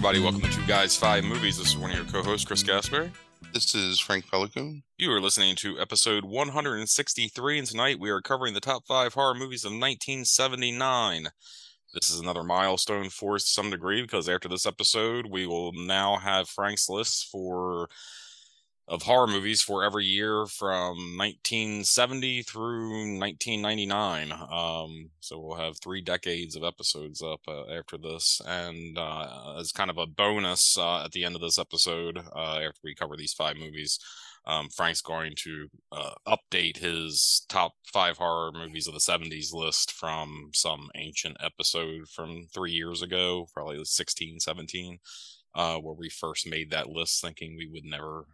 [0.00, 0.22] Everybody.
[0.24, 1.58] Welcome to Two Guys Five Movies.
[1.58, 3.12] This is one of your co-hosts, Chris Gasper.
[3.52, 4.82] This is Frank Pelican.
[4.96, 9.34] You are listening to episode 163, and tonight we are covering the top five horror
[9.34, 11.26] movies of 1979.
[11.92, 15.72] This is another milestone for us to some degree because after this episode, we will
[15.74, 17.90] now have Frank's list for
[18.90, 24.32] of horror movies for every year from 1970 through 1999.
[24.32, 29.70] Um, so we'll have three decades of episodes up uh, after this, and uh, as
[29.70, 33.16] kind of a bonus uh, at the end of this episode, uh, after we cover
[33.16, 33.98] these five movies.
[34.46, 39.92] Um, Frank's going to uh, update his top five horror movies of the 70s list
[39.92, 44.98] from some ancient episode from three years ago, probably 16, 17,
[45.54, 48.24] uh, where we first made that list thinking we would never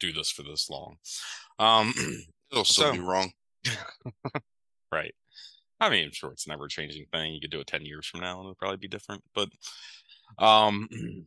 [0.00, 0.96] do this for this long.
[1.58, 1.92] Um,
[2.50, 3.32] It'll still So- be wrong.
[4.92, 5.14] right.
[5.80, 7.34] I mean, sure, it's never a changing thing.
[7.34, 9.22] You could do it 10 years from now and it'll probably be different.
[9.34, 9.48] But,
[10.38, 10.88] um,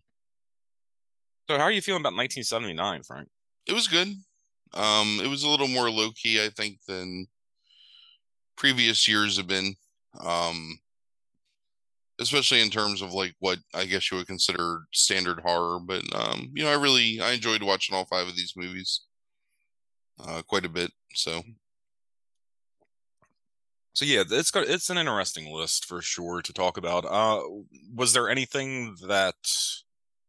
[1.49, 3.27] so how are you feeling about 1979, Frank?
[3.67, 4.07] It was good.
[4.73, 7.27] Um, it was a little more low key, I think, than
[8.55, 9.75] previous years have been.
[10.19, 10.79] Um,
[12.19, 15.79] especially in terms of like what I guess you would consider standard horror.
[15.79, 19.01] But um, you know, I really I enjoyed watching all five of these movies.
[20.19, 20.91] Uh, quite a bit.
[21.13, 21.43] So
[23.97, 27.03] So yeah, it's got it's an interesting list for sure to talk about.
[27.05, 27.41] Uh,
[27.95, 29.33] was there anything that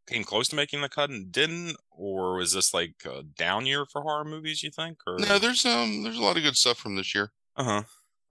[0.08, 3.84] came close to making the cut and didn't, or was this like a down year
[3.84, 4.62] for horror movies?
[4.62, 4.96] You think?
[5.06, 7.30] Or no, there's um there's a lot of good stuff from this year.
[7.56, 7.82] uh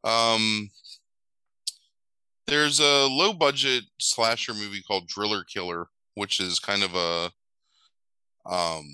[0.03, 0.09] huh.
[0.09, 0.71] Um,
[2.47, 7.31] there's a low budget slasher movie called Driller Killer, which is kind of a
[8.49, 8.85] um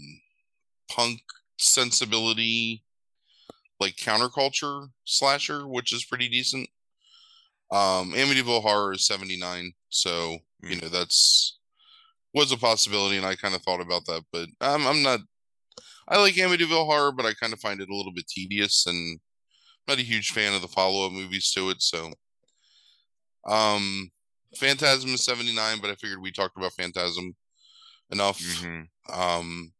[0.90, 1.22] punk
[1.59, 2.84] sensibility,
[3.80, 6.68] like counterculture slasher, which is pretty decent.
[7.72, 10.81] Um, Amityville Horror is 79, so you Mm.
[10.84, 11.58] know that's
[12.34, 15.19] was a possibility, and I kind of thought about that, but I'm I'm not.
[16.08, 19.19] I like Amityville Horror, but I kind of find it a little bit tedious and
[19.88, 22.12] not a huge fan of the follow-up movies to it so
[23.48, 24.09] um
[24.58, 27.36] phantasm is 79 but i figured we talked about phantasm
[28.12, 28.40] enough.
[28.42, 28.81] Hmm
[29.12, 29.74] um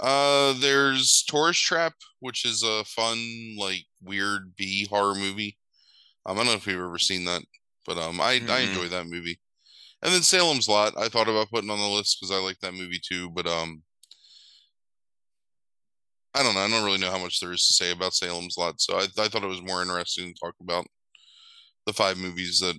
[0.00, 3.18] uh there's tourist trap which is a fun
[3.58, 5.56] like weird b horror movie.
[6.24, 7.42] Um, i don't know if you've ever seen that
[7.86, 8.68] but um i i Mm-mm.
[8.68, 9.38] enjoy that movie.
[10.02, 12.74] And then salem's lot i thought about putting on the list because i like that
[12.74, 13.82] movie too but um
[16.34, 16.60] I don't know.
[16.60, 19.06] I don't really know how much there is to say about Salem's Lot, so I,
[19.18, 20.86] I thought it was more interesting to talk about
[21.88, 22.76] the five movies that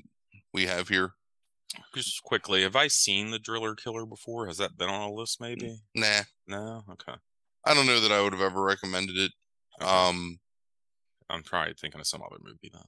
[0.53, 1.13] we have here.
[1.95, 4.45] Just quickly, have I seen the Driller Killer before?
[4.45, 5.41] Has that been on a list?
[5.41, 5.79] Maybe.
[5.95, 6.83] Nah, No.
[6.91, 7.13] Okay.
[7.65, 9.31] I don't know that I would have ever recommended it.
[9.81, 9.89] Okay.
[9.91, 10.39] Um,
[11.27, 12.81] I'm probably thinking of some other movie then.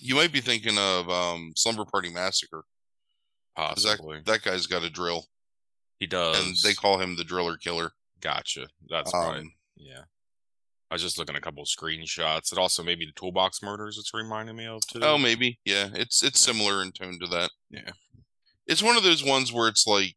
[0.00, 2.64] you might be thinking of um, Slumber Party Massacre.
[3.56, 4.20] That, Possibly.
[4.26, 5.26] that guy's got a drill,
[5.98, 6.38] he does.
[6.46, 7.90] and they call him the Driller Killer.
[8.20, 8.68] Gotcha.
[8.88, 9.38] That's right.
[9.38, 10.02] Um, Yeah.
[10.90, 12.50] I was just looking at a couple of screenshots.
[12.52, 15.00] It also maybe the Toolbox Murders it's reminding me of too.
[15.02, 15.58] oh, maybe.
[15.64, 17.50] Yeah, it's it's similar in tone to that.
[17.70, 17.90] Yeah.
[18.66, 20.14] It's one of those ones where it's like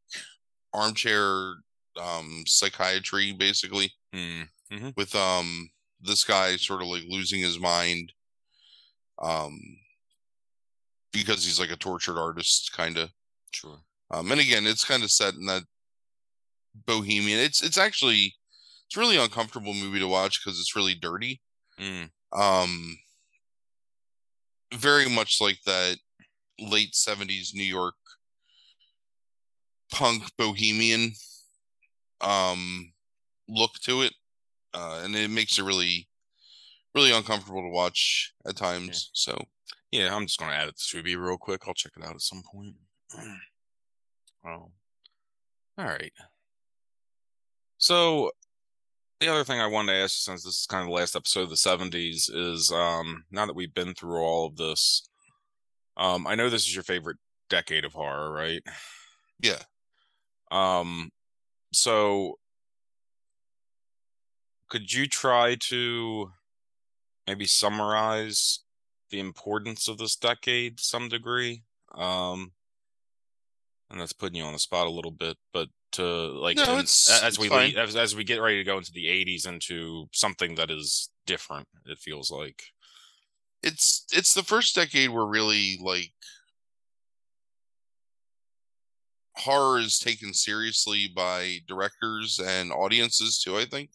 [0.74, 1.54] armchair
[2.02, 3.92] um, psychiatry, basically.
[4.14, 4.90] Hmm.
[4.96, 5.70] with um
[6.02, 8.12] this guy sort of like losing his mind
[9.22, 9.60] um
[11.14, 13.10] because he's like a tortured artist kind of
[13.54, 13.80] Sure.
[14.12, 15.64] um and again it's kind of set in that
[16.86, 18.34] bohemian it's it's actually
[18.92, 21.40] it's a really uncomfortable movie to watch because it's really dirty
[21.80, 22.10] Mm.
[22.34, 22.98] um
[24.74, 25.98] very much like that
[26.60, 27.96] late 70s new york
[29.94, 31.14] punk bohemian
[32.20, 32.92] um
[33.48, 34.14] look to it
[34.74, 36.10] uh and it makes it really
[36.94, 39.42] really uncomfortable to watch at times so
[39.92, 41.62] Yeah, I'm just gonna add it to Tubi real quick.
[41.66, 42.76] I'll check it out at some point.
[44.46, 44.72] Oh.
[45.78, 46.12] All right.
[47.78, 48.32] So
[49.22, 51.16] the other thing I wanted to ask you, since this is kind of the last
[51.16, 55.08] episode of the 70s, is um now that we've been through all of this,
[55.96, 58.64] um, I know this is your favorite decade of horror, right?
[59.40, 59.60] yeah
[60.50, 61.12] Um,
[61.72, 62.40] so
[64.70, 66.32] could you try to
[67.28, 68.60] maybe summarize
[69.12, 71.64] the importance of this decade to some degree?
[71.94, 72.54] Um,
[73.90, 77.22] and that's putting you on the spot a little bit, but to like No, it's-
[77.24, 80.56] as we lead, as as we get ready to go into the 80s into something
[80.56, 82.64] that is different, it feels like.
[83.64, 86.12] it's it's the first decade where really like
[89.38, 93.90] horror is taken seriously by directors and audiences too i think.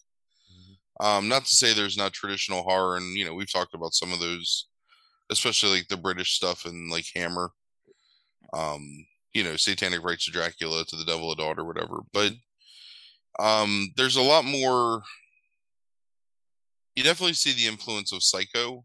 [0.99, 4.11] Um not to say there's not traditional horror and you know we've talked about some
[4.13, 4.67] of those
[5.29, 7.51] especially like the british stuff and like hammer.
[8.53, 9.05] Um,
[9.37, 11.99] you know, Satanic Rites of Dracula to the Devil a Daughter, whatever.
[12.11, 12.31] But
[13.37, 15.03] um, there's a lot more.
[16.95, 18.83] You definitely see the influence of Psycho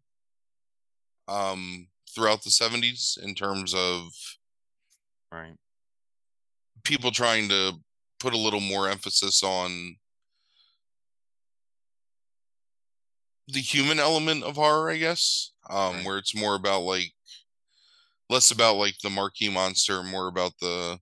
[1.27, 4.09] um, throughout the 70s in terms of
[5.33, 5.55] right
[6.85, 7.73] people trying to
[8.21, 9.97] put a little more emphasis on
[13.49, 15.53] the human element of horror, I guess.
[15.71, 16.05] Um, right.
[16.05, 17.13] where it's more about like
[18.33, 20.99] less about like the marquee monster, more about the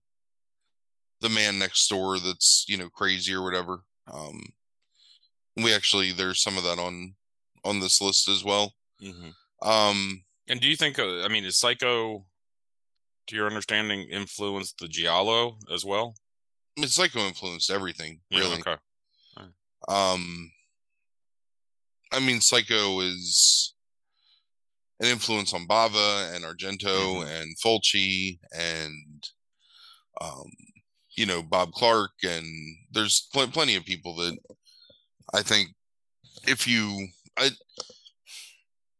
[1.21, 3.79] the man next door that's you know crazy or whatever.
[4.11, 4.41] Um,
[5.55, 7.15] we actually there's some of that on
[7.63, 8.73] on this list as well.
[9.01, 9.67] Mm-hmm.
[9.67, 10.99] Um, and do you think?
[10.99, 12.25] Uh, I mean, is Psycho,
[13.27, 16.15] to your understanding, influenced the Giallo as well?
[16.77, 18.61] I mean, Psycho influenced everything, really.
[18.65, 18.75] Yeah, okay.
[19.37, 20.13] Right.
[20.13, 20.51] Um,
[22.11, 23.73] I mean, Psycho is
[25.01, 27.27] an influence on Bava and Argento mm-hmm.
[27.27, 29.27] and Fulci and
[30.21, 30.49] um,
[31.17, 32.45] you know Bob Clark and
[32.91, 34.37] there's pl- plenty of people that
[35.33, 35.69] I think
[36.47, 37.07] if you
[37.37, 37.49] I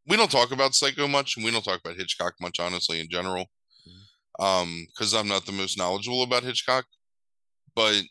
[0.07, 3.07] we don't talk about Psycho much and we don't talk about Hitchcock much honestly in
[3.09, 3.45] general
[3.87, 4.43] mm-hmm.
[4.43, 6.85] um because I'm not the most knowledgeable about Hitchcock
[7.75, 8.01] but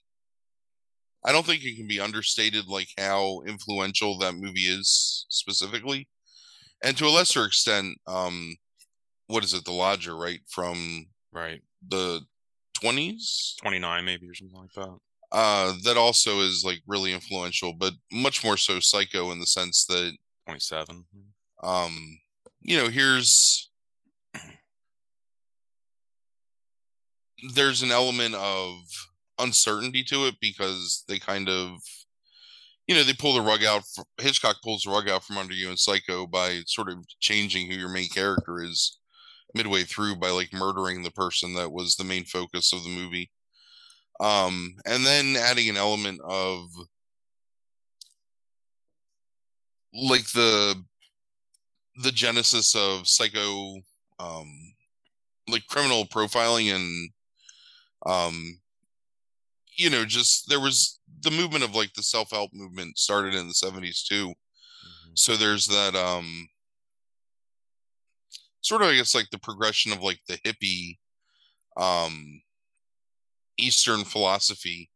[1.24, 6.08] I don't think it can be understated like how influential that movie is specifically
[6.84, 8.56] and to a lesser extent, um,
[9.26, 10.40] what is it, The Lodger, right?
[10.48, 12.20] From right the
[12.80, 14.98] twenties, twenty nine maybe or something like that.
[15.32, 19.86] Uh, that also is like really influential, but much more so Psycho in the sense
[19.86, 20.16] that
[20.46, 21.04] twenty seven.
[21.62, 22.18] Um,
[22.62, 23.70] you know, here's
[27.54, 28.76] there's an element of
[29.38, 31.78] uncertainty to it because they kind of
[32.90, 33.84] you know, they pull the rug out.
[34.20, 37.78] Hitchcock pulls the rug out from under you in Psycho by sort of changing who
[37.78, 38.98] your main character is
[39.54, 43.30] midway through by like murdering the person that was the main focus of the movie.
[44.18, 46.66] Um, and then adding an element of
[49.94, 50.74] like the
[52.02, 53.74] the genesis of psycho
[54.18, 54.48] um
[55.48, 57.10] like criminal profiling and
[58.06, 58.60] um
[59.76, 63.54] you know just there was the movement of like the self-help movement started in the
[63.54, 65.10] 70s too mm-hmm.
[65.14, 66.48] so there's that um
[68.60, 70.98] sort of i guess like the progression of like the hippie
[71.76, 72.40] um
[73.58, 74.90] eastern philosophy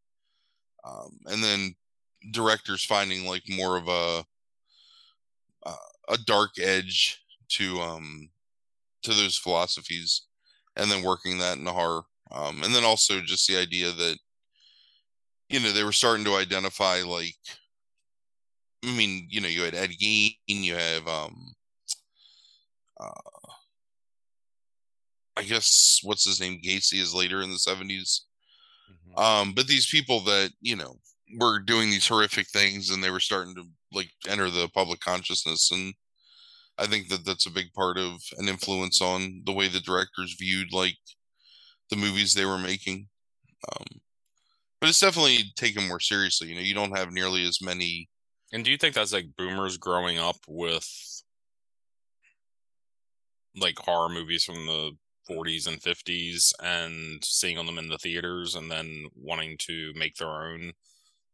[0.84, 1.74] um and then
[2.32, 4.24] directors finding like more of a
[5.66, 5.76] uh,
[6.08, 8.28] a dark edge to um
[9.02, 10.22] to those philosophies
[10.76, 14.16] and then working that in a horror um and then also just the idea that
[15.54, 17.36] you know, they were starting to identify like
[18.84, 21.54] I mean, you know, you had Ed Gein, you have um
[23.00, 23.50] uh
[25.36, 26.60] I guess what's his name?
[26.60, 28.22] Gacy is later in the 70s.
[28.90, 29.18] Mm-hmm.
[29.18, 30.96] Um, but these people that, you know,
[31.38, 35.70] were doing these horrific things and they were starting to like enter the public consciousness
[35.70, 35.94] and
[36.78, 40.34] I think that that's a big part of an influence on the way the directors
[40.36, 40.98] viewed like
[41.90, 43.06] the movies they were making.
[43.70, 44.00] Um,
[44.84, 46.48] but it's definitely taken more seriously.
[46.48, 48.10] You know, you don't have nearly as many.
[48.52, 50.86] And do you think that's like boomers growing up with
[53.56, 54.90] like horror movies from the
[55.26, 60.28] 40s and 50s and seeing them in the theaters and then wanting to make their
[60.28, 60.72] own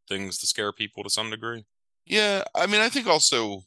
[0.09, 1.65] things to scare people to some degree?
[2.07, 3.65] Yeah, I mean, I think also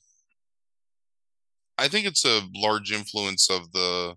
[1.78, 4.16] I think it's a large influence of the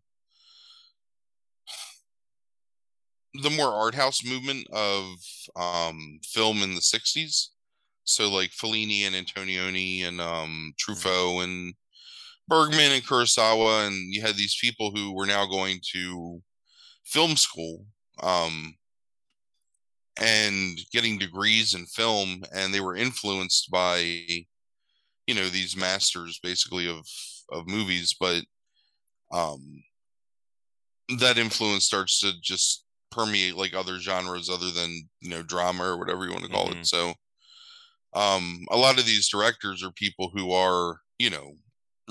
[3.43, 5.05] the more art house movement of
[5.57, 7.49] um, film in the 60s.
[8.05, 11.75] So like Fellini and Antonioni and um, Truffaut and
[12.49, 16.41] Bergman and Kurosawa, and you had these people who were now going to
[17.05, 17.85] film school
[18.23, 18.75] um,
[20.21, 23.99] and getting degrees in film, and they were influenced by,
[25.27, 27.05] you know, these masters basically of
[27.51, 28.43] of movies, but
[29.33, 29.83] um,
[31.19, 35.97] that influence starts to just permeate like other genres other than you know drama or
[35.97, 36.81] whatever you want to call mm-hmm.
[36.81, 37.13] it so
[38.15, 41.53] um a lot of these directors are people who are you know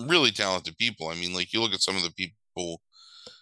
[0.07, 2.81] really talented people i mean like you look at some of the people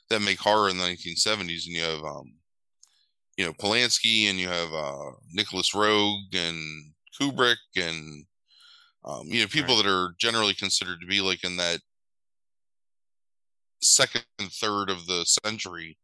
[0.09, 2.33] that make horror in the 1970s and you have um
[3.37, 8.25] you know polanski and you have uh nicolas roeg and kubrick and
[9.05, 9.83] um you know people right.
[9.83, 11.79] that are generally considered to be like in that
[13.81, 15.97] second and third of the century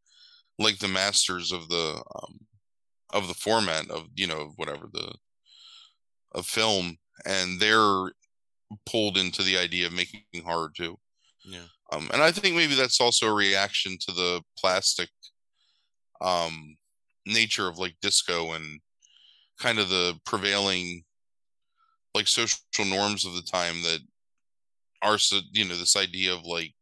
[0.60, 2.40] like the masters of the um,
[3.12, 5.12] of the format of you know whatever the
[6.34, 8.12] of film and they're
[8.86, 10.98] pulled into the idea of making horror too.
[11.44, 11.66] Yeah.
[11.92, 15.10] Um, and i think maybe that's also a reaction to the plastic
[16.22, 16.78] um
[17.26, 18.80] nature of like disco and
[19.60, 21.04] kind of the prevailing
[22.14, 24.00] like social norms of the time that
[25.02, 26.74] are so you know this idea of like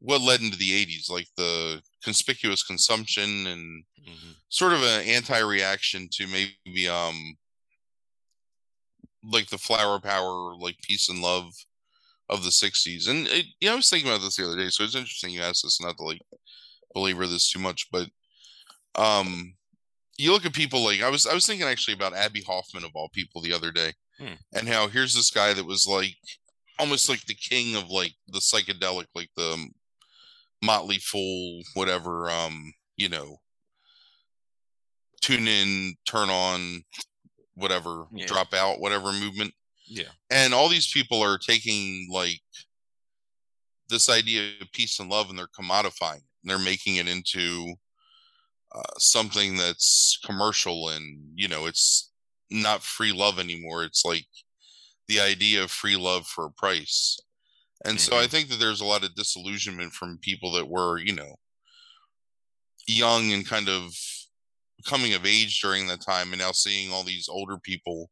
[0.00, 4.30] what led into the 80s like the conspicuous consumption and mm-hmm.
[4.48, 7.36] sort of an anti-reaction to maybe um
[9.24, 11.52] like the flower power like peace and love
[12.30, 14.84] of the 60s and it, yeah i was thinking about this the other day so
[14.84, 16.20] it's interesting you asked this not to like
[16.94, 18.08] belabor this too much but
[18.94, 19.54] um
[20.18, 22.90] you look at people like i was i was thinking actually about abbie hoffman of
[22.94, 24.34] all people the other day hmm.
[24.54, 26.16] and how here's this guy that was like
[26.78, 29.68] almost like the king of like the psychedelic like the
[30.62, 33.38] motley fool whatever um you know
[35.20, 36.82] tune in turn on
[37.54, 38.26] whatever yeah.
[38.26, 39.52] drop out whatever movement.
[39.86, 40.08] Yeah.
[40.30, 42.40] And all these people are taking like
[43.88, 46.22] this idea of peace and love and they're commodifying it.
[46.42, 47.74] And they're making it into
[48.74, 52.12] uh, something that's commercial and you know it's
[52.50, 53.84] not free love anymore.
[53.84, 54.26] It's like
[55.08, 57.18] the idea of free love for a price
[57.84, 58.10] and mm-hmm.
[58.10, 58.30] so i mm-hmm.
[58.30, 61.36] think that there's a lot of disillusionment from people that were you know
[62.86, 63.92] young and kind of
[64.86, 68.10] coming of age during that time and now seeing all these older people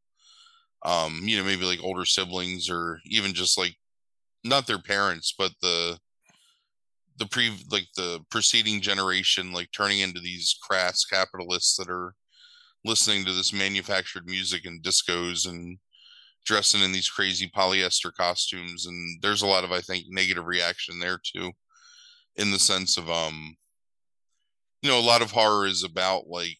[0.85, 3.75] um you know maybe like older siblings or even just like
[4.43, 5.97] not their parents but the
[7.17, 12.13] the pre like the preceding generation like turning into these crass capitalists that are
[12.85, 15.77] listening to this manufactured music and discos and
[16.47, 20.97] dressing in these crazy polyester costumes and there's a lot of i think negative reaction
[20.99, 21.51] there too
[22.37, 23.55] in the sense of um
[24.81, 26.57] you know a lot of horror is about like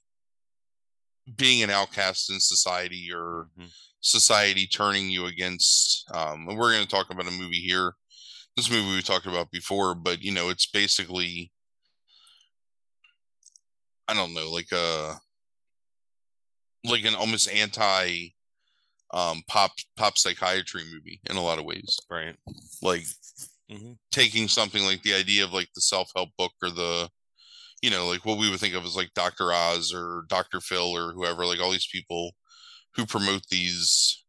[1.36, 3.68] being an outcast in society or mm-hmm.
[4.02, 7.94] society turning you against um and we're going to talk about a movie here
[8.58, 11.52] this movie we talked about before, but you know, it's basically
[14.08, 15.20] I don't know, like a
[16.84, 18.30] like an almost anti
[19.12, 22.00] um pop pop psychiatry movie in a lot of ways.
[22.10, 22.36] Right.
[22.82, 23.04] Like
[23.72, 23.94] mm-hmm.
[24.12, 27.10] taking something like the idea of like the self-help book or the
[27.82, 29.54] you know, like what we would think of as like Dr.
[29.54, 30.62] Oz or Dr.
[30.62, 32.32] Phil or whoever, like all these people
[32.96, 34.24] who promote these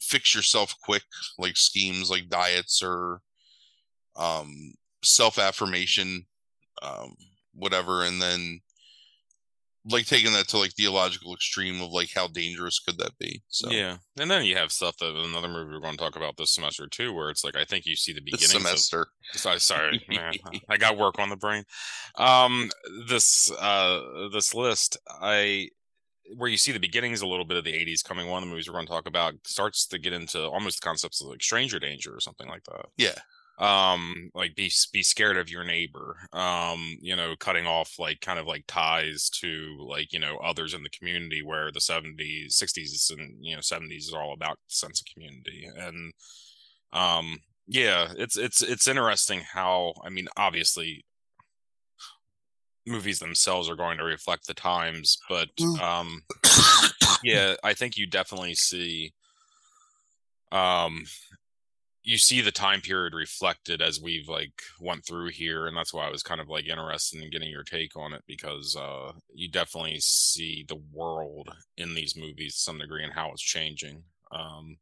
[0.00, 1.02] fix yourself quick
[1.38, 3.20] like schemes like diets or
[4.16, 6.26] um self affirmation
[6.82, 7.16] um
[7.54, 8.60] whatever and then
[9.90, 13.70] like taking that to like theological extreme of like how dangerous could that be so.
[13.70, 16.54] Yeah and then you have stuff that another movie we're going to talk about this
[16.54, 19.08] semester too where it's like i think you see the beginning semester.
[19.34, 20.32] Of, sorry sorry man,
[20.68, 21.64] i got work on the brain.
[22.16, 22.70] Um
[23.08, 25.68] this uh this list i
[26.36, 28.50] where you see the beginnings a little bit of the 80s coming one of the
[28.50, 31.42] movies we're going to talk about starts to get into almost the concepts of like
[31.42, 32.86] stranger danger or something like that.
[32.96, 33.14] Yeah
[33.58, 38.40] um like be be scared of your neighbor um you know cutting off like kind
[38.40, 43.12] of like ties to like you know others in the community where the 70s 60s
[43.12, 46.12] and you know 70s is all about sense of community and
[46.92, 51.04] um yeah it's it's it's interesting how i mean obviously
[52.86, 55.48] movies themselves are going to reflect the times but
[55.80, 56.22] um
[57.22, 59.12] yeah i think you definitely see
[60.50, 61.04] um
[62.04, 66.06] you see the time period reflected as we've like went through here and that's why
[66.06, 69.48] i was kind of like interested in getting your take on it because uh you
[69.48, 74.76] definitely see the world in these movies to some degree and how it's changing um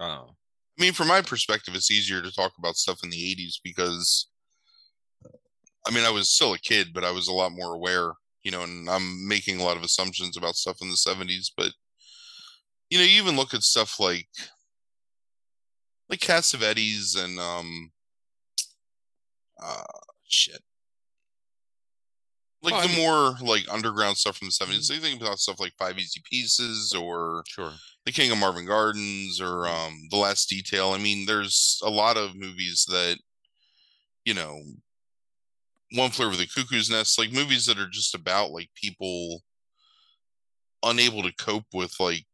[0.00, 3.54] uh i mean from my perspective it's easier to talk about stuff in the 80s
[3.62, 4.26] because
[5.86, 8.50] I mean, I was still a kid, but I was a lot more aware, you
[8.50, 11.50] know, and I'm making a lot of assumptions about stuff in the 70s.
[11.56, 11.72] But,
[12.88, 14.28] you know, you even look at stuff like,
[16.08, 17.92] like Cassavetes and, um,
[19.62, 19.82] uh,
[20.26, 20.62] shit.
[22.62, 24.68] Like the more like underground stuff from the 70s.
[24.68, 24.80] Mm-hmm.
[24.80, 27.72] So you think about stuff like Five Easy Pieces or sure.
[28.06, 30.92] The King of Marvin Gardens or um The Last Detail.
[30.92, 33.18] I mean, there's a lot of movies that,
[34.24, 34.60] you know,
[35.94, 39.42] one Flew Over the Cuckoo's Nest, like movies that are just about like people
[40.84, 42.24] unable to cope with like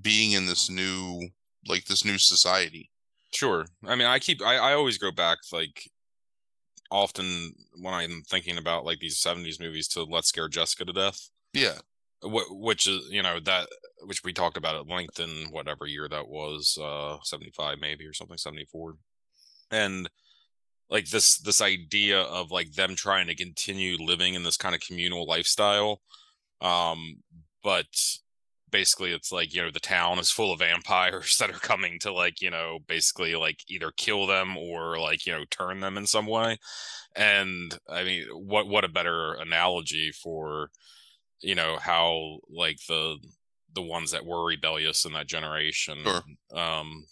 [0.00, 1.28] being in this new
[1.66, 2.88] like this new society.
[3.34, 3.66] Sure.
[3.86, 5.90] I mean, I keep I, I always go back like
[6.90, 11.30] often when I'm thinking about like these 70s movies to Let's Scare Jessica to Death.
[11.52, 11.78] Yeah.
[12.22, 13.68] which is, you know, that
[14.04, 18.12] which we talked about at length in whatever year that was, uh 75 maybe or
[18.12, 18.96] something 74.
[19.70, 20.08] And
[20.90, 24.80] like this this idea of like them trying to continue living in this kind of
[24.82, 26.02] communal lifestyle
[26.60, 27.16] um
[27.64, 27.86] but
[28.72, 32.12] basically it's like you know the town is full of vampires that are coming to
[32.12, 36.06] like you know basically like either kill them or like you know turn them in
[36.06, 36.56] some way
[37.14, 40.70] and i mean what what a better analogy for
[41.40, 43.16] you know how like the
[43.74, 46.22] the ones that were rebellious in that generation Sure.
[46.58, 47.04] um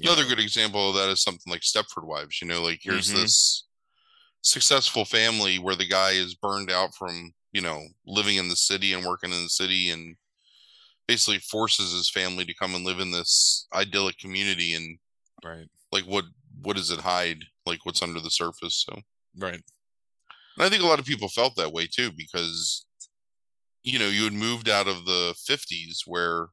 [0.00, 2.42] Another know, good example of that is something like Stepford Wives.
[2.42, 3.22] You know, like here's Mhm.
[3.22, 3.64] this
[4.42, 8.92] successful family where the guy is burned out from, you know, living in the city
[8.92, 10.16] and working in the city and
[11.06, 14.98] basically forces his family to come and live in this idyllic community and
[15.44, 16.24] right like what
[16.62, 17.44] what does it hide?
[17.66, 18.84] Like what's under the surface?
[18.88, 19.00] So
[19.38, 19.54] right
[20.56, 22.86] and I think a lot of people felt that way too because
[23.82, 26.48] you know, you had moved out of the 50s where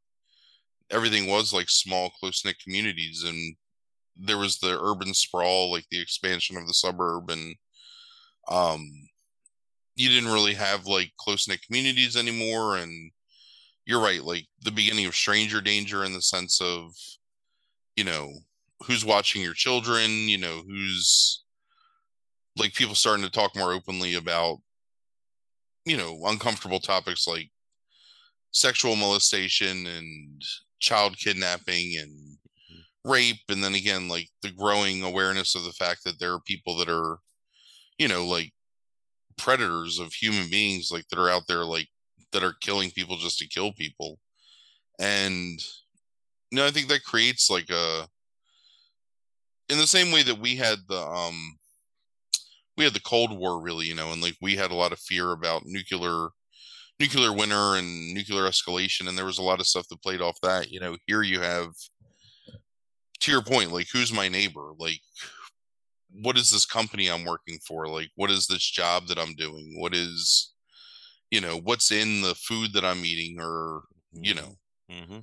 [0.90, 3.56] everything was like small close knit communities and
[4.18, 7.56] there was the urban sprawl like the expansion of the suburb and
[8.50, 8.86] um
[9.96, 13.12] you didn't really have like close knit communities anymore and
[13.86, 16.94] you're right like the beginning of stranger danger in the sense of
[17.96, 18.30] you know
[18.86, 21.44] who's watching your children you know who's
[22.58, 24.58] like people starting to talk more openly about
[25.86, 27.50] you know uncomfortable topics like
[28.52, 30.42] sexual molestation and
[30.80, 32.38] child kidnapping and
[33.04, 36.78] rape and then again like the growing awareness of the fact that there are people
[36.78, 37.18] that are
[37.98, 38.52] you know like
[39.38, 41.88] predators of human beings like that are out there like
[42.32, 44.20] that are killing people just to kill people.
[45.00, 45.60] And
[46.52, 48.08] you know i think that creates like a
[49.70, 51.58] in the same way that we had the um
[52.78, 55.00] we had the cold war really you know and like we had a lot of
[55.00, 56.28] fear about nuclear
[57.00, 60.38] nuclear winter and nuclear escalation and there was a lot of stuff that played off
[60.44, 60.96] that you know.
[61.08, 61.72] Here you have
[63.22, 64.74] to your point like who's my neighbor?
[64.78, 65.00] Like
[66.22, 67.88] what is this company i'm working for?
[67.88, 69.80] Like what is this job that i'm doing?
[69.80, 70.54] What is
[71.32, 74.56] you know what's in the food that i'm eating or you know
[74.90, 75.20] hmm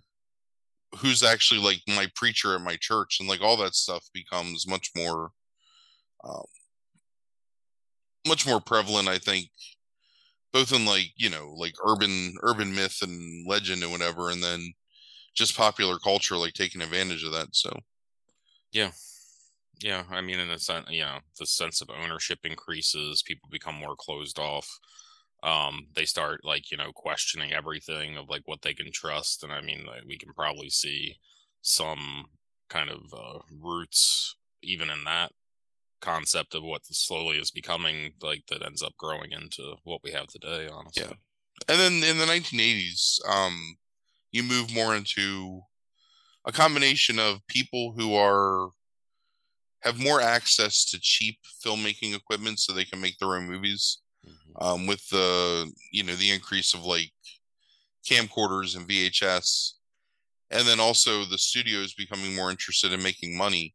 [0.98, 4.90] who's actually like my preacher at my church and like all that stuff becomes much
[4.96, 5.30] more
[6.24, 6.44] um,
[8.26, 9.48] much more prevalent i think
[10.52, 14.72] both in like you know like urban urban myth and legend and whatever and then
[15.34, 17.72] just popular culture like taking advantage of that so
[18.72, 18.92] Yeah.
[19.80, 20.04] Yeah.
[20.10, 23.96] I mean, in a sense, you know, the sense of ownership increases, people become more
[23.96, 24.68] closed off.
[25.42, 29.44] Um, they start like, you know, questioning everything of like what they can trust.
[29.44, 31.16] And I mean, like, we can probably see
[31.62, 32.26] some
[32.68, 35.32] kind of uh, roots even in that
[36.00, 40.26] concept of what slowly is becoming like that ends up growing into what we have
[40.28, 41.02] today, honestly.
[41.04, 41.12] Yeah.
[41.68, 43.76] and then in the 1980s um
[44.30, 45.62] you move more into
[46.44, 48.70] a combination of people who are
[49.80, 53.98] have more access to cheap filmmaking equipment so they can make their own movies
[54.28, 54.62] Mhm.
[54.64, 57.12] um, with the you know the increase of like
[58.08, 59.74] camcorders and VHS,
[60.50, 63.74] and then also the studios becoming more interested in making money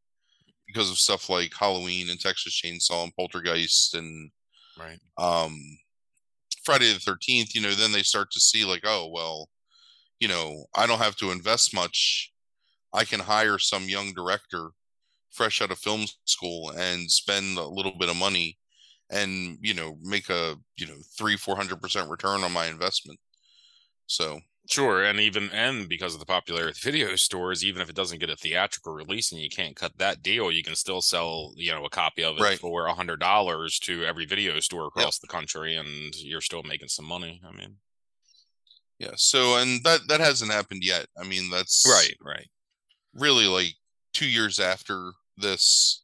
[0.68, 4.32] because of stuff like Halloween and Texas Chainsaw and Poltergeist and
[4.78, 5.00] Right.
[5.18, 5.78] um,
[6.63, 7.54] Friday the Thirteenth.
[7.54, 9.50] You know, then they start to see like, oh well,
[10.20, 12.32] you know, I don't have to invest much.
[12.94, 14.70] I can hire some young director
[15.32, 18.58] fresh out of film school and spend a little bit of money
[19.13, 23.19] and you know make a you know three four hundred percent return on my investment
[24.08, 27.95] so Sure, and even and because of the popularity of video stores, even if it
[27.95, 31.52] doesn't get a theatrical release and you can't cut that deal, you can still sell,
[31.58, 32.60] you know, a copy of it Right.
[32.60, 36.88] for a hundred dollars to every video store across the country, and you're still making
[36.88, 37.41] some money.
[37.45, 37.80] I mean,
[38.99, 42.47] yeah so and that that hasn't happened yet i mean that's right, right,
[43.13, 43.73] really like
[44.13, 46.03] two years after this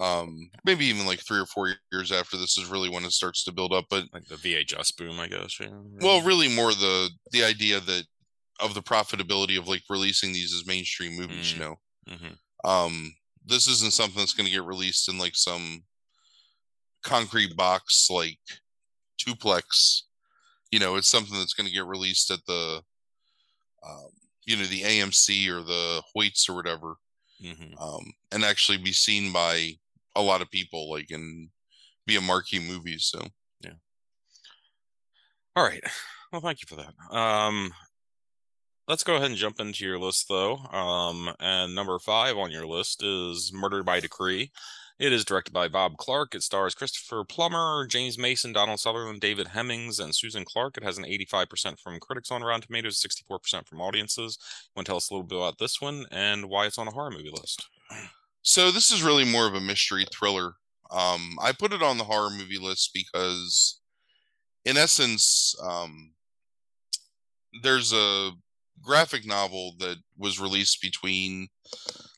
[0.00, 3.44] um maybe even like three or four years after this is really when it starts
[3.44, 5.60] to build up but like the VHS boom, I guess.
[5.60, 5.68] Yeah.
[6.00, 8.04] well really more the the idea that
[8.60, 11.54] of the profitability of like releasing these as mainstream movies Mm.
[11.54, 11.76] you know
[12.08, 13.14] hmm um
[13.46, 15.82] this isn't something that's going to get released in like some
[17.02, 18.38] concrete box like
[19.24, 20.04] duplex
[20.70, 22.82] you know it's something that's going to get released at the
[23.86, 24.08] um,
[24.44, 26.96] you know the amc or the hoyts or whatever
[27.40, 29.70] hmm um, and actually be seen by
[30.16, 31.48] a lot of people like and
[32.06, 33.20] be a marquee movie so
[33.60, 33.72] yeah
[35.56, 35.82] All right.
[36.32, 37.16] Well, thank you for that.
[37.16, 37.72] Um,
[38.86, 40.56] let's go ahead and jump into your list, though.
[40.56, 44.52] Um, and number five on your list is Murder by Decree.
[45.00, 46.34] It is directed by Bob Clark.
[46.34, 50.76] It stars Christopher Plummer, James Mason, Donald Sutherland, David Hemmings, and Susan Clark.
[50.76, 54.38] It has an 85% from critics on Rotten Tomatoes, 64% from audiences.
[54.76, 56.90] Want to tell us a little bit about this one and why it's on a
[56.90, 57.66] horror movie list?
[58.42, 60.54] So this is really more of a mystery thriller
[60.90, 63.80] um, i put it on the horror movie list because
[64.64, 66.12] in essence um,
[67.62, 68.30] there's a
[68.82, 71.48] graphic novel that was released between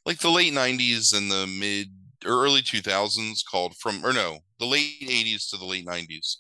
[0.07, 1.89] like the late 90s and the mid
[2.25, 6.37] or early 2000s called from or no the late 80s to the late 90s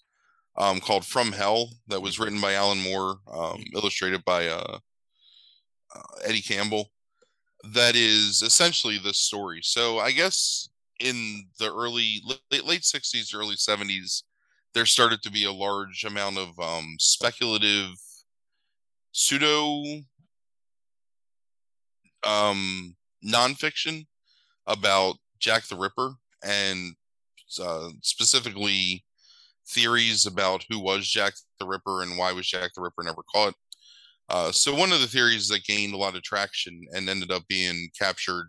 [0.56, 4.78] um, called from hell that was written by alan moore um, illustrated by uh,
[5.94, 6.90] uh, eddie campbell
[7.64, 10.68] that is essentially this story so i guess
[11.00, 14.22] in the early late, late 60s early 70s
[14.74, 17.90] there started to be a large amount of um, speculative
[19.12, 19.82] pseudo
[22.26, 24.06] um, nonfiction
[24.66, 26.94] about Jack the Ripper and
[27.60, 29.04] uh, specifically
[29.68, 33.54] theories about who was Jack the Ripper and why was Jack the Ripper never caught.
[34.32, 37.46] Uh, so one of the theories that gained a lot of traction and ended up
[37.48, 38.48] being captured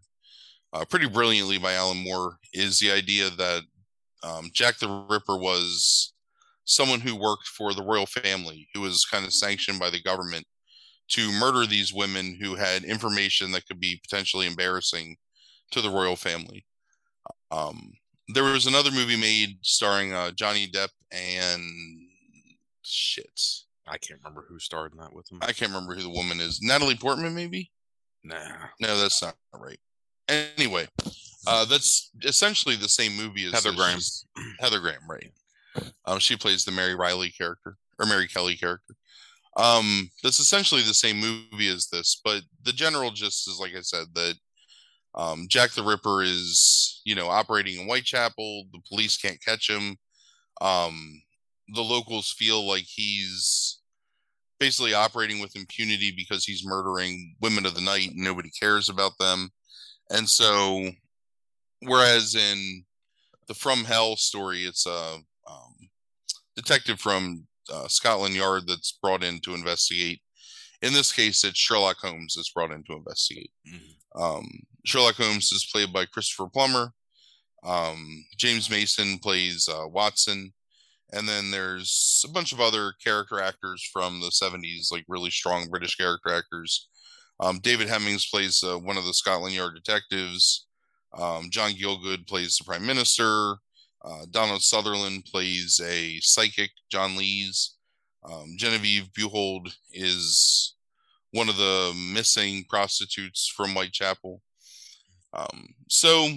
[0.72, 3.64] uh, pretty brilliantly by Alan Moore is the idea that
[4.24, 6.14] um, Jack the Ripper was
[6.64, 10.46] someone who worked for the royal family, who was kind of sanctioned by the government
[11.10, 15.18] to murder these women who had information that could be potentially embarrassing
[15.72, 16.66] to the royal family.
[17.52, 17.92] Um,
[18.30, 21.62] there was another movie made starring uh, Johnny Depp and
[22.84, 23.42] shit.
[23.88, 25.40] I can't remember who starred in that with him.
[25.42, 26.62] I can't remember who the woman is.
[26.62, 27.70] Natalie Portman, maybe?
[28.24, 28.68] Nah.
[28.80, 29.80] No, that's not right.
[30.30, 30.88] Anyway,
[31.48, 34.00] uh, that's essentially the same movie as Heather Graham.
[34.60, 35.32] Heather Graham, right?
[36.06, 38.96] Um, she plays the Mary Riley character or Mary Kelly character.
[39.58, 43.82] Um, that's essentially the same movie as this, but the general gist is, like I
[43.82, 44.36] said, that
[45.16, 48.66] um, Jack the Ripper is, you know, operating in Whitechapel.
[48.72, 49.98] The police can't catch him.
[50.62, 51.22] Um,
[51.70, 53.80] the locals feel like he's
[54.60, 59.12] basically operating with impunity because he's murdering women of the night and nobody cares about
[59.20, 59.50] them.
[60.10, 60.90] And so,
[61.82, 62.84] whereas in
[63.48, 65.18] the From Hell story, it's a
[65.50, 65.76] um,
[66.56, 70.22] detective from uh, Scotland Yard that's brought in to investigate.
[70.82, 73.52] In this case, it's Sherlock Holmes that's brought in to investigate.
[73.68, 74.22] Mm-hmm.
[74.22, 74.48] Um,
[74.86, 76.94] Sherlock Holmes is played by Christopher Plummer.
[77.64, 80.54] Um, James Mason plays uh, Watson.
[81.14, 85.70] And then there's a bunch of other character actors from the 70s, like really strong
[85.70, 86.90] British character actors.
[87.40, 90.66] Um, David Hemmings plays uh, one of the Scotland Yard detectives.
[91.18, 93.56] Um, John Gielgud plays the prime minister.
[94.04, 97.76] Uh, Donald Sutherland plays a psychic, John Lees.
[98.24, 100.76] Um, Genevieve Bujold is
[101.32, 104.42] one of the missing prostitutes from Whitechapel.
[105.34, 106.30] Um, so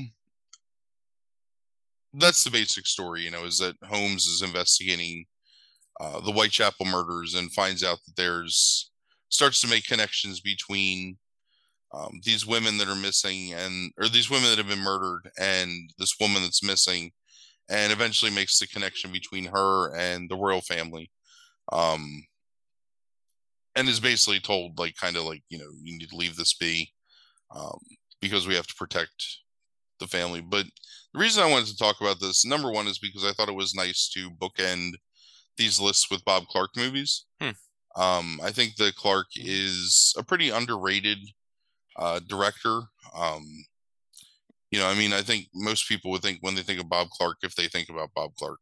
[2.17, 5.27] that's the basic story, you know, is that Holmes is investigating
[6.01, 8.91] uh, the Whitechapel murders and finds out that there's
[9.29, 11.19] starts to make connections between
[11.95, 15.91] um, these women that are missing and or these women that have been murdered and
[15.99, 17.13] this woman that's missing
[17.69, 21.11] and eventually makes the connection between her and the royal family
[21.73, 22.25] um
[23.75, 26.55] and is basically told like kind of like you know you need to leave this
[26.55, 26.93] be
[27.55, 27.79] um
[28.21, 29.39] because we have to protect
[30.01, 30.67] the family but
[31.17, 33.55] the reason i wanted to talk about this number one is because i thought it
[33.55, 34.93] was nice to bookend
[35.57, 37.51] these lists with bob clark movies hmm.
[38.01, 41.19] um i think that clark is a pretty underrated
[41.97, 42.83] uh director
[43.15, 43.65] um
[44.71, 47.09] you know, I mean, I think most people would think when they think of Bob
[47.11, 48.59] Clark, if they think about Bob Clark,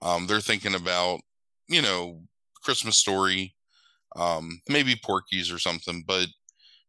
[0.00, 1.20] um, they're thinking about,
[1.68, 2.22] you know,
[2.62, 3.54] Christmas Story,
[4.16, 6.04] um, maybe Porky's or something.
[6.06, 6.28] But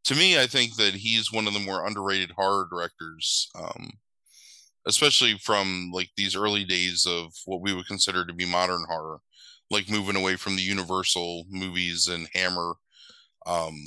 [0.06, 3.90] to me, I think that he's one of the more underrated horror directors, um,
[4.88, 9.20] especially from like these early days of what we would consider to be modern horror,
[9.70, 12.74] like moving away from the Universal movies and Hammer
[13.46, 13.84] um,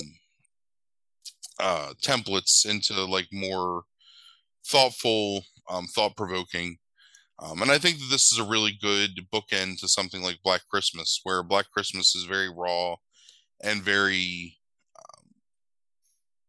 [1.59, 3.83] uh, templates into like more
[4.65, 6.77] thoughtful, um, thought provoking.
[7.39, 10.61] Um, and I think that this is a really good bookend to something like Black
[10.69, 12.95] Christmas, where Black Christmas is very raw
[13.63, 14.56] and very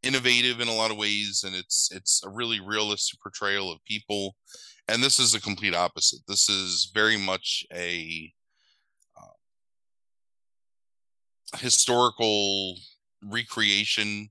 [0.08, 4.34] innovative in a lot of ways, and it's it's a really realistic portrayal of people.
[4.88, 6.20] And this is a complete opposite.
[6.26, 8.32] This is very much a
[9.20, 9.36] uh,
[11.58, 12.76] historical
[13.22, 14.30] recreation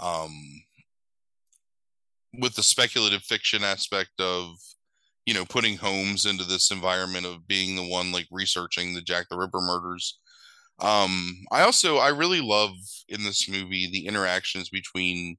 [0.00, 0.62] um,
[2.38, 4.56] with the speculative fiction aspect of
[5.26, 9.26] you know putting Holmes into this environment of being the one like researching the Jack
[9.28, 10.18] the Ripper murders.
[10.82, 12.72] Um, I also I really love
[13.08, 15.36] in this movie the interactions between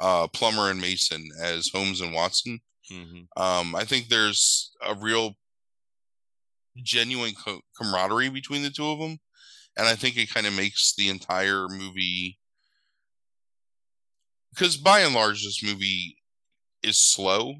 [0.00, 2.60] uh, Plummer and Mason as Holmes and Watson.
[2.90, 3.42] Mm-hmm.
[3.42, 5.34] Um, I think there's a real
[6.76, 9.18] genuine co- camaraderie between the two of them,
[9.76, 12.38] and I think it kind of makes the entire movie
[14.50, 16.16] because by and large this movie
[16.82, 17.56] is slow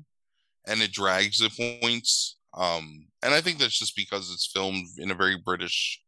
[0.66, 1.50] and it drags at
[1.82, 2.36] points.
[2.54, 6.00] Um, and I think that's just because it's filmed in a very British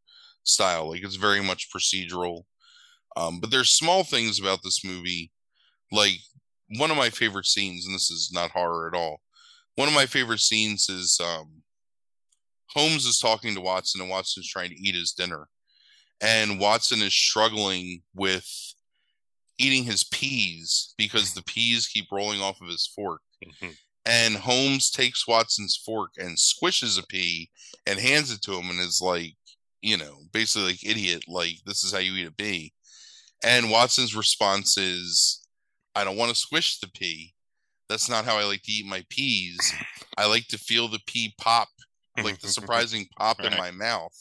[0.48, 0.90] style.
[0.90, 2.42] Like it's very much procedural.
[3.16, 5.32] Um, but there's small things about this movie,
[5.90, 6.18] like
[6.76, 9.20] one of my favorite scenes, and this is not horror at all.
[9.74, 11.62] One of my favorite scenes is um,
[12.68, 15.48] Holmes is talking to Watson, and Watson's trying to eat his dinner,
[16.20, 18.46] and Watson is struggling with
[19.58, 23.22] eating his peas because the peas keep rolling off of his fork.
[23.44, 23.76] Mhm.
[24.04, 27.50] And Holmes takes Watson's fork and squishes a pea
[27.86, 29.36] and hands it to him and is like,
[29.82, 32.72] you know, basically like idiot, like this is how you eat a pea.
[33.42, 35.46] And Watson's response is,
[35.94, 37.34] I don't want to squish the pea.
[37.88, 39.72] That's not how I like to eat my peas.
[40.16, 41.68] I like to feel the pea pop,
[42.16, 44.12] like the surprising pop in my mouth.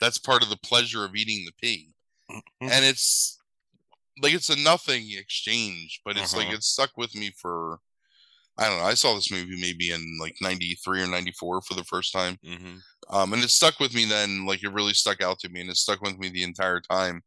[0.00, 1.94] That's part of the pleasure of eating the pea.
[2.60, 3.38] And it's
[4.22, 6.56] like it's a nothing exchange, but it's like Uh-huh.
[6.56, 7.80] it stuck with me for
[8.58, 8.84] I don't know.
[8.84, 12.38] I saw this movie maybe in like 93 or 94 for the first time.
[12.42, 12.80] Mhm.
[13.08, 15.70] Um, and it stuck with me then, like it really stuck out to me, and
[15.70, 17.22] it stuck with me the entire time.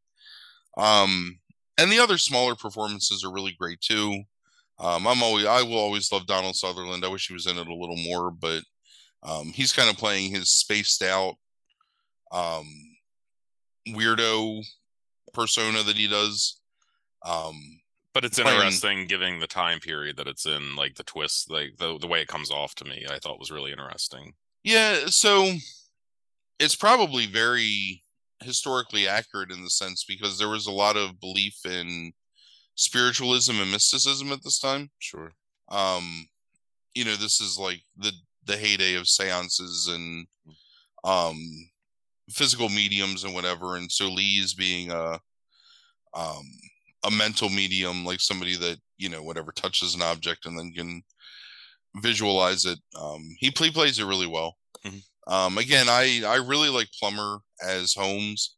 [0.77, 1.39] Um,
[1.77, 4.23] and the other smaller performances are really great too.
[4.79, 7.03] Um, I'm always, I will always love Donald Sutherland.
[7.05, 8.63] I wish he was in it a little more, but
[9.23, 11.35] um, he's kind of playing his spaced out,
[12.31, 12.65] um,
[13.89, 14.63] weirdo
[15.33, 16.59] persona that he does.
[17.25, 17.81] Um,
[18.13, 21.77] But it's Playing- interesting, given the time period that it's in, like the twist, like
[21.77, 24.33] the the way it comes off to me, I thought was really interesting.
[24.63, 25.53] Yeah, so
[26.59, 28.03] it's probably very
[28.41, 32.11] historically accurate in the sense because there was a lot of belief in
[32.75, 34.89] spiritualism and mysticism at this time.
[34.99, 35.33] Sure.
[35.69, 36.27] Um,
[36.95, 38.11] you know, this is like the
[38.45, 40.25] the heyday of seances and
[41.03, 41.37] um
[42.31, 43.75] physical mediums and whatever.
[43.75, 45.19] And so Lee's being a
[46.13, 46.45] um
[47.05, 51.01] a mental medium, like somebody that, you know, whatever touches an object and then can
[51.97, 52.79] visualize it.
[52.95, 54.57] Um he play plays it really well.
[54.85, 55.01] Mhm.
[55.27, 58.55] Um again, I I really like Plummer as Holmes.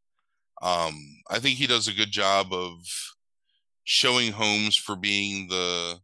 [0.62, 0.96] Um
[1.30, 2.78] I think he does a good job of
[3.84, 6.00] showing Holmes for being the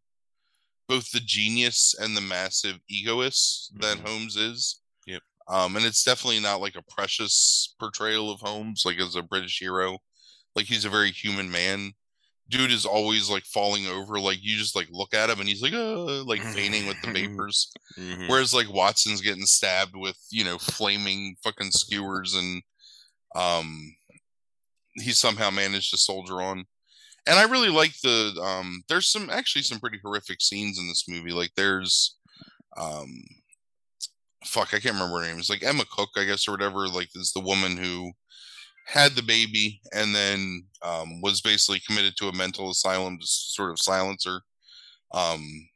[0.88, 4.08] both the genius and the massive egoist that Mhm.
[4.08, 4.80] Holmes is.
[5.06, 5.22] Yep.
[5.50, 9.60] Um, and it's definitely not like a precious portrayal of Holmes, like as a British
[9.60, 10.00] hero.
[10.56, 11.94] Like he's a very human man.
[12.50, 14.20] Dude is always like falling over.
[14.20, 17.12] Like you just like look at him and he's like, uh, like fainting with the
[17.14, 17.72] vapors.
[17.98, 18.30] Mhm.
[18.30, 22.62] Whereas like Watson's getting stabbed with, you know, flaming fucking skewers and
[23.36, 23.94] um
[24.96, 26.66] he somehow managed to soldier on.
[27.28, 31.06] And I really like the um there's some actually some pretty horrific scenes in this
[31.08, 31.32] movie.
[31.32, 32.16] Like there's
[32.78, 33.24] um
[34.46, 35.38] fuck, I can't remember her name.
[35.40, 38.12] It's like Emma Cook, I guess, or whatever, like is the woman who
[38.88, 43.71] had the baby and then um was basically committed to a mental asylum to sort
[43.71, 44.39] of silence her.
[45.13, 45.67] Um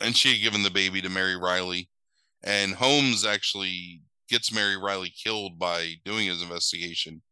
[0.00, 1.88] and she had given the baby to Mary Riley.
[2.44, 7.22] And Holmes actually gets Mary Riley killed by doing his investigation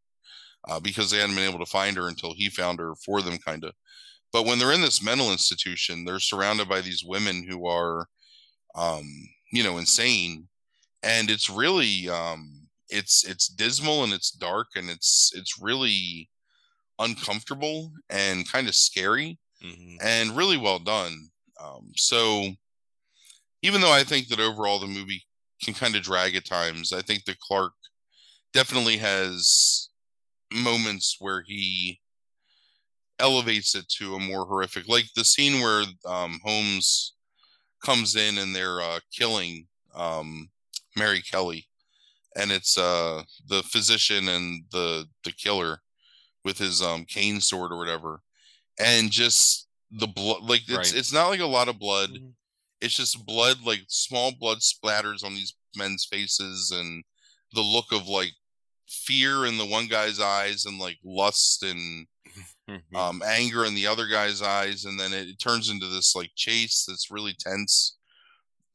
[0.68, 3.38] uh, because they hadn't been able to find her until he found her for them,
[3.38, 3.72] kind of.
[4.32, 8.06] But when they're in this mental institution, they're surrounded by these women who are,
[8.76, 9.04] um,
[9.52, 10.46] you know, insane,
[11.02, 12.59] and it's really, um,
[12.90, 16.28] it's it's dismal and it's dark and it's it's really
[16.98, 19.98] uncomfortable and kind of scary Mhm.
[20.02, 21.30] and really well done.
[21.60, 22.54] Um, so
[23.62, 25.26] even though I think that overall the movie
[25.62, 27.74] can kind of drag at times, I think that Clark
[28.52, 29.90] definitely has
[30.52, 32.00] moments where he
[33.18, 37.14] elevates it to a more horrific, like the scene where um, Holmes
[37.84, 40.50] comes in and they're uh, killing um,
[40.96, 41.68] Mary Kelly,
[42.36, 45.80] and it's uh, the physician and the the killer
[46.44, 48.22] with his um, cane sword or whatever,
[48.78, 50.94] and just the blood, like it's Right.
[50.94, 52.32] it's not like a lot of blood Mhm.
[52.80, 57.04] it's just blood like small blood splatters on these men's faces and
[57.52, 58.32] the look of like
[58.88, 62.06] fear in the one guy's eyes and like lust and
[62.70, 62.96] Mhm.
[62.96, 66.30] um anger in the other guy's eyes and then it, it turns into this like
[66.36, 67.98] chase that's really tense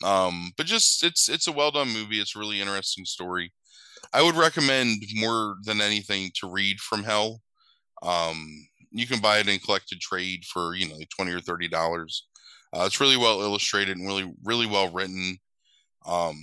[0.06, 2.20] um but just it's it's a well done movie.
[2.20, 3.52] It's a really interesting story.
[4.14, 7.42] I would recommend more than anything to read from hell.
[8.04, 11.68] Um you can buy it in collected trade for you know like 20 or 30
[11.70, 12.28] dollars.
[12.74, 15.38] Uh, it's really well illustrated and really really well written.
[16.06, 16.38] Um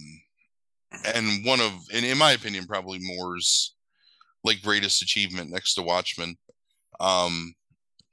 [1.14, 3.74] and one of and in my opinion probably moore's
[4.44, 6.36] like greatest achievement next to watchmen.
[7.00, 7.54] Um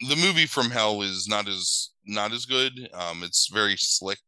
[0.01, 2.89] the movie from hell is not as not as good.
[2.93, 4.19] Um it's very slick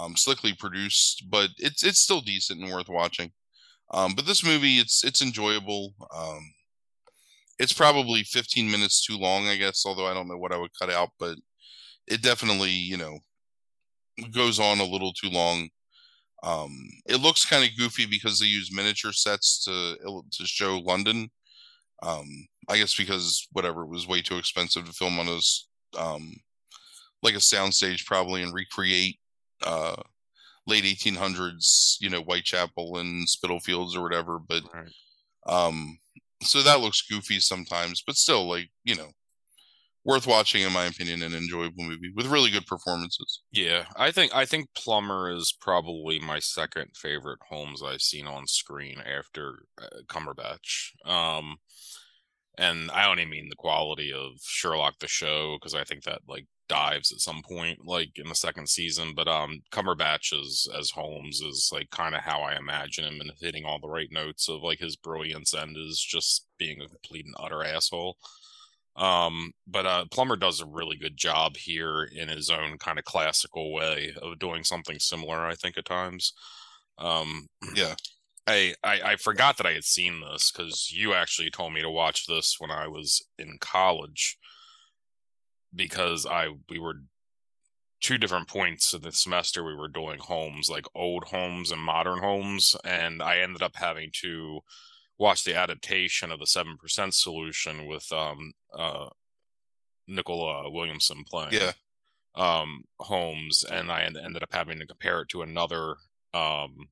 [0.00, 3.30] um slickly produced but it's it's still decent and worth watching.
[3.92, 5.94] Um but this movie it's it's enjoyable.
[6.16, 6.52] Um
[7.58, 10.70] it's probably 15 minutes too long i guess although i don't know what i would
[10.80, 11.36] cut out but
[12.06, 13.18] it definitely you know
[14.32, 15.68] goes on a little too long.
[16.42, 16.70] Um
[17.06, 19.96] it looks kind of goofy because they use miniature sets to
[20.32, 21.30] to show london.
[22.02, 26.34] Um I guess because whatever it was way too expensive to film on those um
[27.22, 29.18] like a soundstage probably and recreate
[29.64, 30.02] uh
[30.66, 34.38] late 1800s, you know, Whitechapel and Spitalfields or whatever.
[34.38, 34.92] But Right.
[35.46, 35.98] um,
[36.42, 39.10] so that looks goofy sometimes, but still, like you know,
[40.04, 43.42] worth watching in my opinion, an enjoyable movie with really good performances.
[43.52, 48.46] Yeah, I think I think Plummer is probably my second favorite Holmes I've seen on
[48.46, 50.92] screen after uh, Cumberbatch.
[51.04, 51.56] Um,
[52.60, 56.46] and I only mean the quality of Sherlock the show because I think that like
[56.68, 61.40] dives at some point like in the second season but um Cumberbatch as as Holmes
[61.40, 64.62] is like kind of how I imagine him and hitting all the right notes of
[64.62, 68.16] like his brilliance and is just being a complete and utter asshole.
[68.96, 73.04] Um but uh Plummer does a really good job here in his own kind of
[73.04, 76.34] classical way of doing something similar I think at times.
[76.98, 77.94] Um Yeah,
[78.46, 81.90] I, I I forgot that I had seen this because you actually told me to
[81.90, 84.38] watch this when I was in college.
[85.74, 86.96] Because I we were
[88.00, 92.18] two different points in the semester we were doing Holmes like old Holmes and modern
[92.18, 94.60] Holmes and I ended up having to
[95.18, 99.08] watch the adaptation of the seven percent solution with um uh
[100.08, 101.72] Nicol Williamson playing yeah,
[102.34, 105.96] um Holmes and I ended up having to compare it to another
[106.32, 106.88] um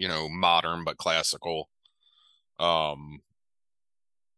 [0.00, 1.68] you know modern but classical
[2.58, 3.20] um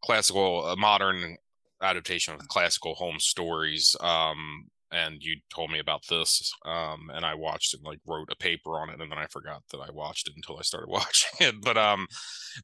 [0.05, 1.37] classical uh, modern
[1.81, 7.35] adaptation of classical home stories um and you told me about this um and I
[7.35, 10.29] watched and like wrote a paper on it and then I forgot that I watched
[10.29, 12.07] it until I started watching it but um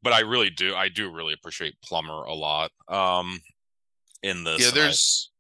[0.03, 3.39] but I really do I do really appreciate Plummer a lot um
[4.23, 4.69] in this yeah.
[4.69, 5.31] and I- There's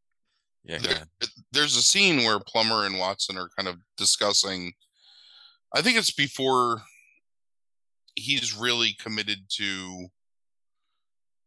[0.64, 0.78] yeah
[1.20, 4.74] there- there's a scene where Plummer and Watson are kind of discussing.
[5.74, 6.82] I think it's before
[8.18, 10.06] he's really committed to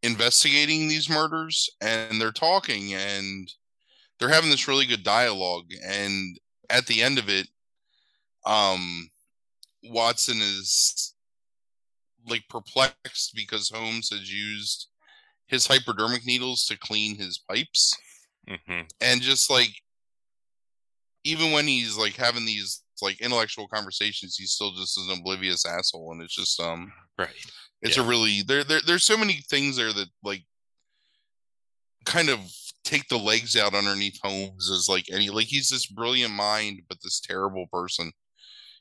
[0.04, 3.52] investigating these murders, and they're talking and
[4.20, 5.72] they're having this really good dialogue.
[5.84, 7.48] And at the end of it,
[8.46, 9.10] um,
[9.84, 11.14] Watson is
[12.28, 14.88] like perplexed because Holmes has used
[15.48, 17.96] his hypodermic needles to clean his pipes
[18.48, 18.90] Mhm.
[19.02, 19.82] and just like
[21.24, 26.12] even when he's like having these like intellectual conversations he's still just an oblivious asshole
[26.12, 27.36] and it's just um right
[27.82, 28.04] it's Yeah.
[28.04, 30.44] a really there, there there's so many things there that like
[32.06, 32.40] kind of
[32.84, 36.98] take the legs out underneath Holmes as like any like he's this brilliant mind but
[37.04, 38.12] this terrible person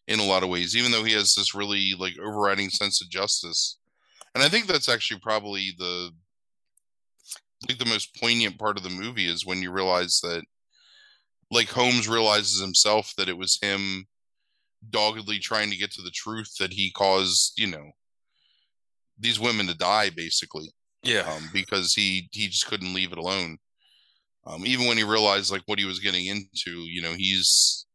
[0.08, 3.10] in a lot of ways even though he has this really like overriding sense of
[3.10, 3.78] justice
[4.34, 6.10] and I think that's actually probably the
[7.68, 10.42] like the most poignant part of the movie is when you realize that
[11.50, 14.06] like Holmes realizes himself that it was him
[14.88, 17.90] doggedly trying to get to the truth that he caused, you know,
[19.18, 23.58] these women to die basically yeah um, because he he just couldn't leave it alone.
[24.46, 27.86] Um, even when he realized like what he was getting into, you know, he's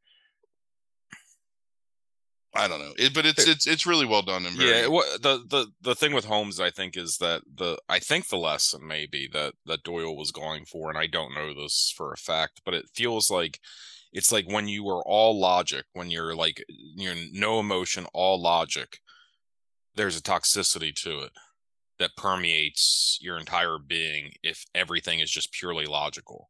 [2.55, 4.87] I don't know, it, but it's it's it's really well done and very yeah
[5.21, 8.87] the the the thing with holmes i think is that the i think the lesson
[8.87, 12.61] maybe that that doyle was going for and i don't know this for a fact
[12.63, 13.59] but it feels like
[14.13, 18.99] it's like when you are all logic when you're like you're no emotion all logic
[19.95, 21.31] there's a toxicity to it
[21.99, 26.49] that permeates your entire being if everything is just purely logical.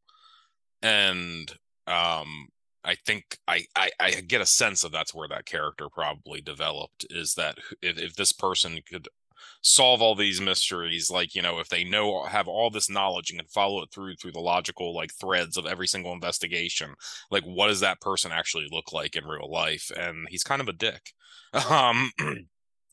[0.82, 1.52] And
[1.86, 2.48] um
[2.86, 7.06] I think I, I I get a sense of that's where that character probably developed
[7.10, 9.08] is that if, if this person could
[9.62, 13.40] solve all these mysteries like you know if they know have all this knowledge and
[13.40, 16.94] can follow it through through the logical like threads of every single investigation
[17.30, 19.90] like what does that person actually look like in real life?
[19.96, 21.12] And he's kind of a dick.
[21.70, 22.10] Um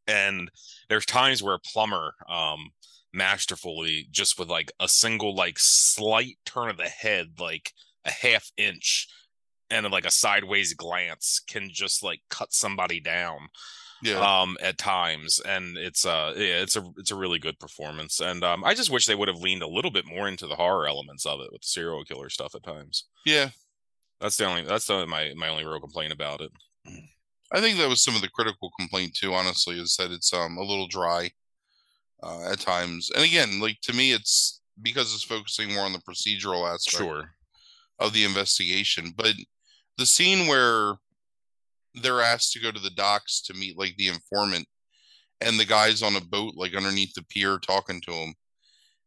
[0.07, 0.49] and
[0.89, 2.69] there's times where Plummer um
[3.13, 7.71] masterfully just with like a single like slight turn of the head like
[8.05, 9.07] a half inch
[9.73, 13.39] and like a sideways glance can just like cut somebody down
[14.01, 14.41] yeah.
[14.41, 18.43] um at times and it's uh yeah, it's a it's a really good performance and
[18.43, 20.87] um i just wish they would have leaned a little bit more into the horror
[20.87, 23.49] elements of it with the serial killer stuff at times yeah.
[24.19, 26.51] that's the only that's the my my only real complaint about it
[27.53, 29.33] I think that was some of the critical complaint too.
[29.33, 31.29] Honestly, is that it's um a little dry
[32.23, 33.11] uh, at times.
[33.13, 37.31] And again, like to me, it's because it's focusing more on the procedural aspect sure
[37.99, 39.13] of the investigation.
[39.15, 39.35] But
[39.97, 40.95] the scene where
[41.95, 44.67] they're asked to go to the docks to meet like the informant,
[45.41, 48.33] and the guys on a boat like underneath the pier talking to him,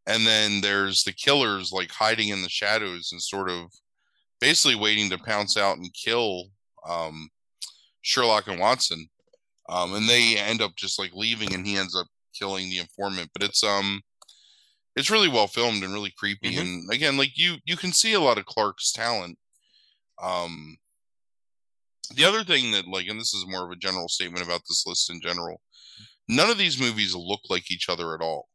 [0.06, 3.70] and then there's the killers like hiding in the shadows and sort of
[4.40, 6.44] basically waiting to pounce out and kill
[6.88, 7.28] um,
[8.02, 9.08] Sherlock and Watson.
[9.68, 12.06] Um, and they end up just like leaving, and he ends up
[12.38, 13.30] killing the informant.
[13.32, 14.00] But it's um,
[14.94, 16.54] it's really well filmed and really creepy.
[16.54, 16.60] Mhm.
[16.60, 19.38] And again, like you you can see a lot of Clark's talent.
[20.22, 20.76] Um,
[22.14, 24.84] the other thing that like, and this is more of a general statement about this
[24.86, 25.60] list in general.
[26.28, 28.48] None of these movies look like each other at all.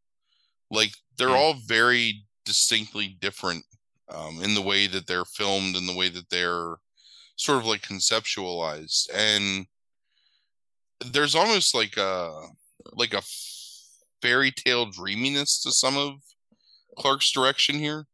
[0.69, 1.35] Like they're Mm.
[1.37, 3.65] all very distinctly different
[4.09, 6.75] um, in the way that they're filmed and the way that they're
[7.35, 9.65] sort of like conceptualized and
[11.05, 12.47] there's almost like a
[12.93, 13.21] like a
[14.21, 16.15] fairy tale dreaminess to some of
[16.97, 18.05] Clark's direction here.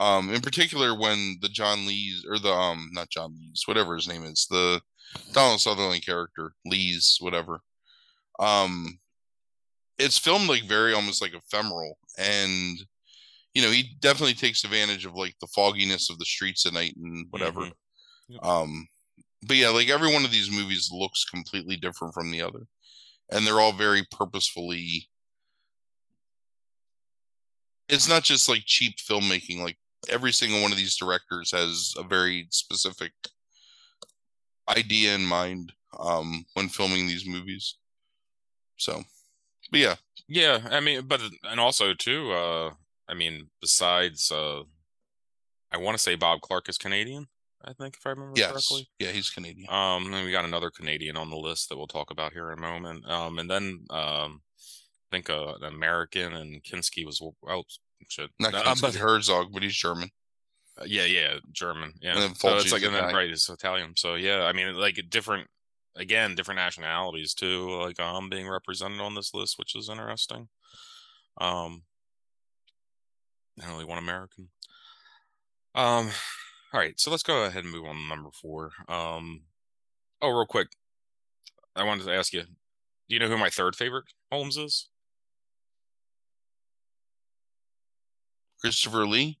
[0.00, 4.06] Um, in particular, when the John Lees or the um, not John Lees, whatever his
[4.08, 4.80] name is, the
[5.32, 7.60] Donald Sutherland character, Lees, whatever.
[8.38, 8.98] Um,
[9.98, 12.78] it's filmed like very almost like ephemeral, and
[13.54, 16.94] you know he definitely takes advantage of like the fogginess of the streets at night
[16.96, 17.62] and whatever.
[17.62, 17.72] Mhm.
[18.28, 18.44] Yep.
[18.44, 18.88] Um,
[19.46, 22.66] but yeah, like every one of these movies looks completely different from the other,
[23.30, 25.08] and they're all very purposefully.
[27.88, 29.58] It's not just like cheap filmmaking.
[29.58, 29.78] Like
[30.08, 33.12] every single one of these directors has a very specific
[34.68, 37.76] idea in mind um, when filming these movies.
[38.76, 39.02] So,
[39.70, 39.94] but yeah,
[40.28, 42.70] Yeah, I mean, but and also too, uh,
[43.08, 44.62] I mean, besides, uh,
[45.72, 47.26] I want to say Bob Clark is Canadian.
[47.64, 48.88] I think if I remember yes, correctly.
[48.98, 49.68] yeah, he's Canadian.
[49.68, 52.58] Um, and we got another Canadian on the list that we'll talk about here in
[52.58, 53.04] a moment.
[53.10, 54.42] Um, and then um,
[55.10, 57.64] I think uh, an American and Kinski was well,
[58.08, 58.30] shit.
[58.38, 60.10] Not Uh, Kinski but Herzog, but he's German.
[60.80, 61.94] uh, yeah, yeah, German.
[62.00, 63.94] Yeah, And then so it's like and then right, it's Italian.
[63.96, 65.48] So yeah, I mean, like different,
[65.96, 67.70] again, different nationalities too.
[67.80, 70.48] Like um, being represented on this list, which is interesting.
[71.40, 71.82] Um,
[73.60, 74.48] and only one American.
[75.74, 76.10] Um,
[76.72, 78.70] all right, so let's go ahead and move on to number four.
[78.88, 79.42] Um,
[80.22, 80.68] oh, real quick,
[81.76, 82.48] I wanted to ask you, do
[83.08, 84.88] you know who my third favorite Holmes is?
[88.60, 89.38] Christopher Lee,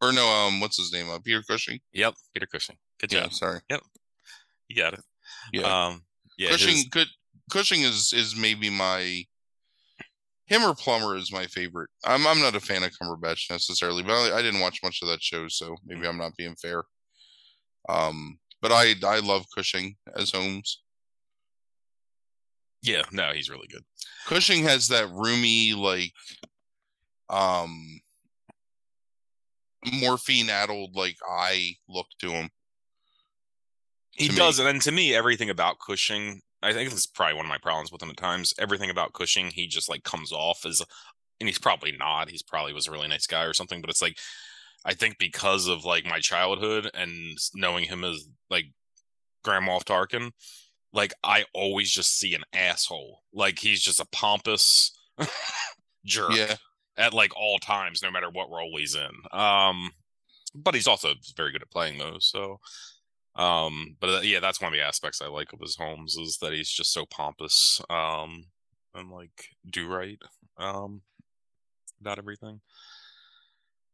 [0.00, 1.10] or no, um, what's his name?
[1.10, 1.80] Uh, Peter Cushing.
[1.92, 2.76] Yep, Peter Cushing.
[2.98, 3.32] Good Yeah, job.
[3.34, 3.60] sorry.
[3.70, 3.80] Yep.
[4.68, 5.00] You got it.
[5.52, 5.86] Yeah.
[5.86, 6.04] Um,
[6.38, 7.08] yeah, Cushing his- could
[7.50, 9.24] Cushing is is maybe my
[10.46, 11.90] him or Plummer is my favorite.
[12.04, 15.08] I'm I'm not a fan of Cumberbatch necessarily, but I, I didn't watch much of
[15.08, 16.84] that show, so maybe I'm not being fair.
[17.88, 20.82] Um, but I I love Cushing as Holmes.
[22.82, 23.84] yeah, no, he's really good.
[24.26, 26.12] Cushing has that rheumy like
[27.28, 28.00] um
[29.84, 32.50] morphine addled like eye look to him.
[34.12, 34.38] He to me.
[34.38, 37.50] does, and then to me, everything about Cushing, I think this is probably one of
[37.50, 38.52] my problems with him at times.
[38.58, 40.82] Everything about Cushing, he just like comes off as,
[41.38, 42.28] and he's probably not.
[42.28, 44.18] He's probably was a really nice guy or something, but it's like,
[44.84, 48.66] I think because of like my childhood and knowing him as like
[49.44, 50.32] Grand Moff Tarkin,
[50.92, 53.20] like I always just see an asshole.
[53.32, 54.92] Like he's just a pompous
[56.04, 56.56] jerk Yeah.
[57.00, 59.10] At like all times, no matter what role he's in.
[59.38, 59.90] Um,
[60.54, 62.26] but he's also very good at playing those.
[62.26, 62.60] So,
[63.36, 66.38] um, but uh, yeah, that's one of the aspects I like of his Holmes is
[66.42, 68.44] that he's just so pompous, um,
[68.94, 70.18] and like do right,
[70.58, 71.02] um,
[72.00, 72.60] about everything.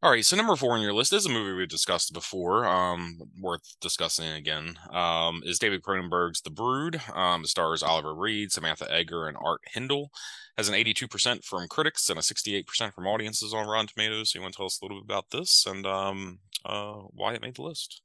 [0.03, 3.17] All right, so number four on your list is a movie we've discussed before, um,
[3.41, 4.77] worth discussing again.
[4.91, 7.01] Um, is David Cronenberg's The Brood.
[7.15, 10.11] Um, stars Oliver Reed, Samantha Eggar, and Art Hindle
[10.55, 14.31] has an 82% from critics and a 68% from audiences on Rotten Tomatoes.
[14.31, 17.33] So you want to tell us a little bit about this and um, uh, why
[17.33, 18.01] it made the list?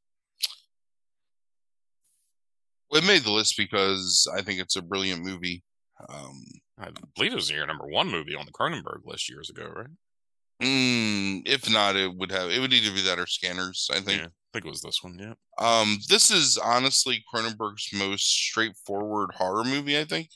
[2.91, 5.63] Well, it made the list because I think it's a brilliant movie.
[6.09, 6.43] Um,
[6.79, 9.89] I believe it was your number one movie on the Cronenberg list years ago, right?
[10.63, 13.89] Mm, if not, it would have it would either be that or Scanners.
[13.93, 14.21] I think.
[14.21, 15.19] Yeah, I think it was this one.
[15.19, 15.35] Yeah.
[15.59, 19.99] Um, this is honestly Cronenberg's most straightforward horror movie.
[19.99, 20.29] I think.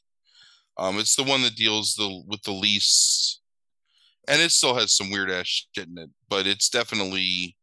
[0.79, 3.41] Um, it's the one that deals the with the least,
[4.29, 7.57] and it still has some weird ass shit in it, but it's definitely,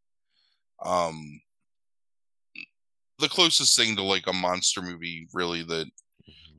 [0.83, 1.39] um,
[3.19, 5.85] the closest thing to like a monster movie, really that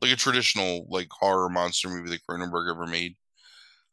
[0.01, 3.17] like a traditional like horror monster movie that Cronenberg ever made.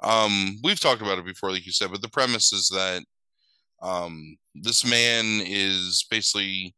[0.02, 3.04] Um, we've talked about it before, like you said, but the premise is that
[3.82, 6.76] um, this man is basically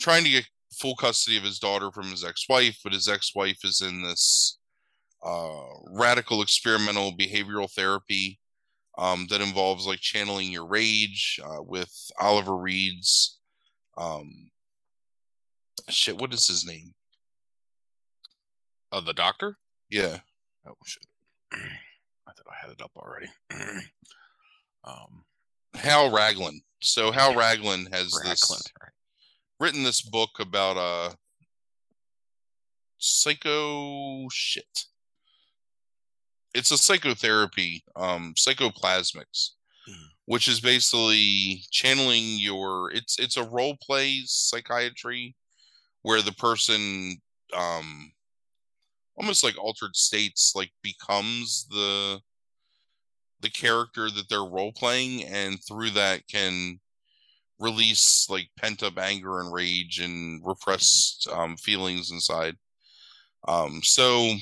[0.00, 3.80] trying to get full custody of his daughter from his ex-wife, but his ex-wife is
[3.80, 4.58] in this
[5.24, 8.38] uh, radical experimental behavioral therapy
[8.98, 13.38] um, that involves like channeling your rage uh, with Oliver Reed's
[13.96, 14.50] um,
[15.88, 16.18] shit.
[16.18, 16.94] What is his name?
[18.90, 19.56] Uh, the Doctor.
[19.88, 20.18] Yeah.
[20.66, 21.06] Oh shit!
[22.46, 23.28] I I had it up already.
[24.84, 25.24] um,
[25.74, 26.60] Hal Raglan.
[26.80, 28.90] So Hal Raglan has this right.
[29.60, 31.14] written this book about uh
[32.98, 34.84] psycho shit.
[36.54, 39.52] it's a psychotherapy, um, psychoplasmics,
[39.88, 40.08] Mhm.
[40.26, 42.90] which is basically channeling your.
[42.92, 45.34] It's it's a role play psychiatry
[46.02, 47.22] where the person,
[47.54, 48.12] um,
[49.16, 52.20] almost like altered states, like becomes the
[53.42, 56.80] the character that they're role playing, and through that can
[57.58, 62.56] release like pent up anger and rage and repressed um, feelings inside.
[63.46, 64.34] Um, so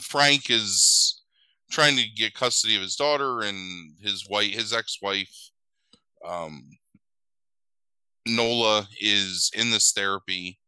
[0.00, 1.22] Frank is
[1.70, 5.50] trying to get custody of his daughter and his wife, his ex-wife,
[6.26, 6.64] um,
[8.26, 10.58] Nola is in this therapy.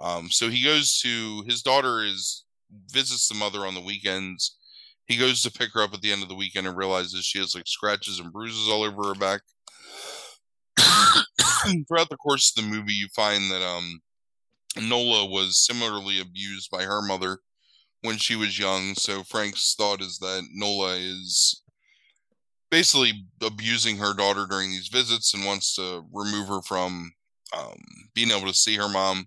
[0.00, 2.44] Um, so he goes to his daughter is
[2.90, 4.55] visits the mother on the weekends.
[5.06, 7.38] He goes to pick her up at the end of the weekend and realizes she
[7.38, 9.40] has like scratches and bruises all over her back.
[11.88, 14.00] Throughout the course of the movie, you find that um,
[14.80, 17.38] Nola was similarly abused by her mother
[18.02, 18.94] when she was young.
[18.94, 21.62] So Frank's thought is that Nola is
[22.70, 27.12] basically abusing her daughter during these visits and wants to remove her from
[27.56, 27.78] um,
[28.14, 29.26] being able to see her mom,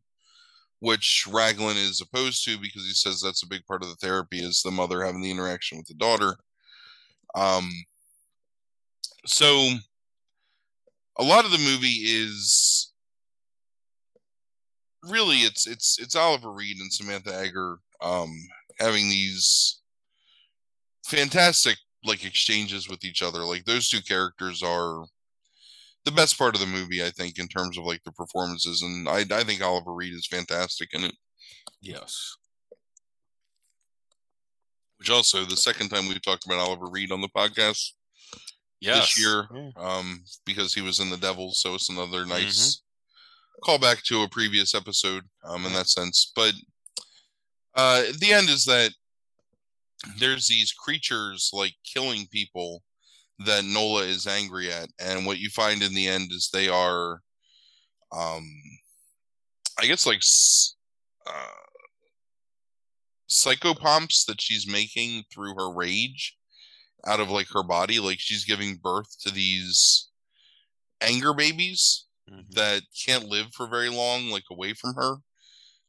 [0.80, 4.40] which Raglan is opposed to because he says that's a big part of the therapy
[4.40, 6.36] is the mother having the interaction with the daughter.
[7.36, 7.70] Um,
[9.26, 9.70] so
[11.18, 12.94] a lot of the movie is
[15.04, 18.34] really it's it's it's Oliver Reed and Samantha Eggar um
[18.80, 19.82] having these
[21.06, 23.40] fantastic like exchanges with each other.
[23.40, 25.06] Like those two characters are
[26.06, 28.82] the best part of the movie, I think, in terms of like the performances.
[28.82, 31.16] And I I think Oliver Reed is fantastic in it.
[31.82, 32.36] Yes.
[34.98, 37.92] Which also the second time we've talked about Oliver Reed on the podcast
[38.82, 39.08] Yes.
[39.16, 39.72] this year, Yeah.
[39.78, 42.82] um, because he was in the Devils, so it's another nice
[43.64, 46.32] callback to a previous episode, um, in that sense.
[46.36, 46.54] But
[47.76, 48.94] uh, the end is that
[50.18, 52.84] there's these creatures like killing people
[53.46, 57.22] that Nola is angry at, and what you find in the end is they are,
[58.12, 58.46] um,
[59.80, 60.22] I guess like
[61.26, 61.48] uh,
[63.30, 66.36] psychopomps that she's making through her rage
[67.06, 70.10] out of like her body, like she's giving birth to these
[71.02, 72.50] anger babies Mhm.
[72.52, 75.18] that can't live for very long, like away from her,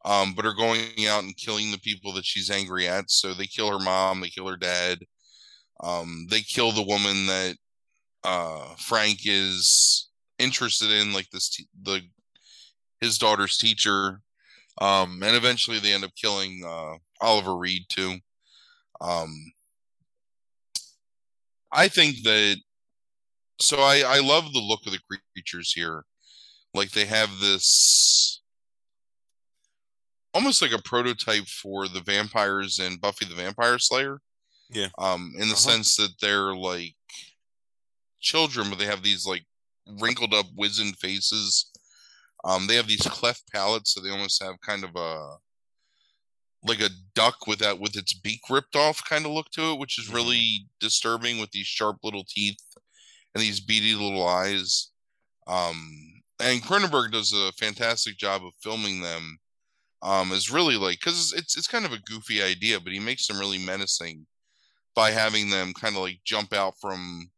[0.04, 3.10] um, but are going out and killing the people that she's angry at.
[3.10, 5.00] So they kill her mom, they kill her dad,
[5.82, 7.56] um, they kill the woman that
[8.24, 10.08] uh, Frank is
[10.38, 12.02] interested in, like this t- the
[13.00, 14.20] his daughter's teacher,
[14.80, 18.16] um, and eventually they end up killing uh, Oliver Reed too.
[19.00, 19.52] Um,
[21.72, 22.56] I think that
[23.60, 26.04] so I I love the look of the creatures here
[26.74, 28.40] like they have this
[30.34, 34.20] almost like a prototype for the vampires in Buffy the Vampire Slayer.
[34.70, 34.88] Yeah.
[34.98, 35.56] Um, in the Uh-huh.
[35.56, 36.96] sense that they're like
[38.20, 39.44] children, but they have these like
[39.86, 41.70] wrinkled up wizened faces.
[42.44, 45.36] Um, they have these cleft palates, so they almost have kind of a
[46.62, 49.78] like a duck with that with its beak ripped off kind of look to it,
[49.78, 50.14] which is Mhm.
[50.14, 52.58] really disturbing with these sharp little teeth
[53.34, 54.90] and these beady little eyes.
[55.46, 59.38] Um, and Cronenberg does a fantastic job of filming them.
[60.02, 63.26] Um, is really like because it's it's kind of a goofy idea, but he makes
[63.26, 64.26] them really menacing
[64.94, 67.30] by having them kind of like jump out from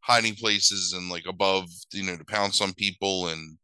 [0.00, 3.58] hiding places and like above, you know, to pounce on people and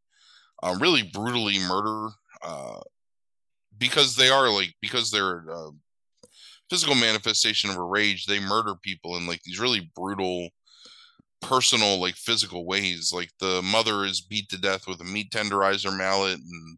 [0.63, 2.09] um, really brutally murder.
[2.41, 2.79] Uh,
[3.77, 5.69] because they are like because they're a
[6.69, 10.49] physical manifestation of a rage, they murder people in like these really brutal
[11.41, 15.95] personal like physical ways like the mother is beat to death with a meat tenderizer
[15.95, 16.77] mallet and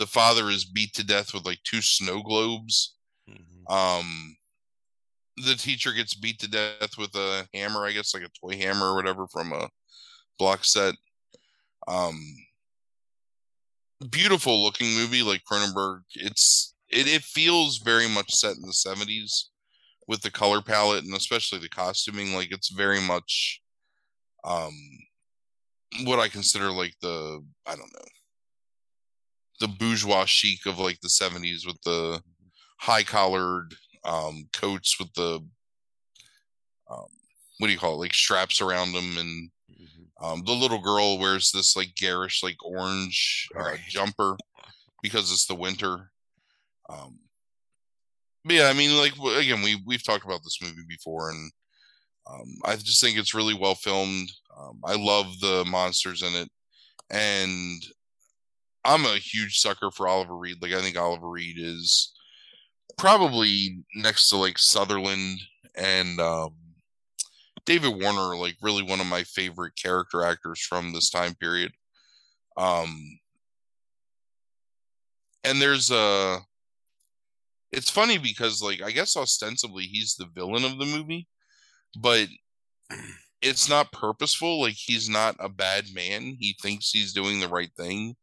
[0.00, 2.94] the father is beat to death with like two snow globes
[3.30, 3.72] Mhm.
[3.72, 4.36] um
[5.36, 8.92] the teacher gets beat to death with a hammer i guess like a toy hammer
[8.92, 9.68] or whatever from a
[10.38, 10.94] block set.
[11.86, 12.20] Um
[14.10, 16.00] beautiful looking movie like cronenberg.
[16.14, 19.44] It's it, it feels very much set in the 70s
[20.08, 22.34] with the color palette and especially the costuming.
[22.34, 23.60] Like it's very much
[24.44, 24.74] um
[26.04, 28.08] what I consider like the I don't know
[29.60, 32.20] the bourgeois chic of like the 70s with the
[32.80, 35.40] high collared um coats with the
[36.90, 37.06] um
[37.58, 40.06] what do you call it like straps around them and Mhm.
[40.20, 43.80] um the little girl wears this like garish like orange uh, Right.
[43.88, 44.36] jumper
[45.02, 46.10] because it's the winter
[46.88, 47.18] um
[48.44, 51.50] but yeah I mean like again we we've talked about this movie before and
[52.24, 54.30] um, I just think it's really well filmed.
[54.56, 56.48] Um, I love the monsters in it,
[57.10, 57.82] and
[58.84, 60.58] I'm a huge sucker for Oliver Reed.
[60.62, 62.12] Like I think Oliver Reed is
[62.96, 65.40] probably next to like Sutherland
[65.74, 66.54] and um,
[67.64, 71.72] David Warner, like really one of my favorite character actors from this time period.
[72.56, 73.18] Um,
[75.44, 76.38] and there's a,
[77.72, 81.26] it's funny because like I guess ostensibly he's the villain of the movie,
[81.98, 82.28] but
[83.40, 84.60] it's not purposeful.
[84.60, 86.36] Like he's not a bad man.
[86.38, 88.16] He thinks he's doing the right thing,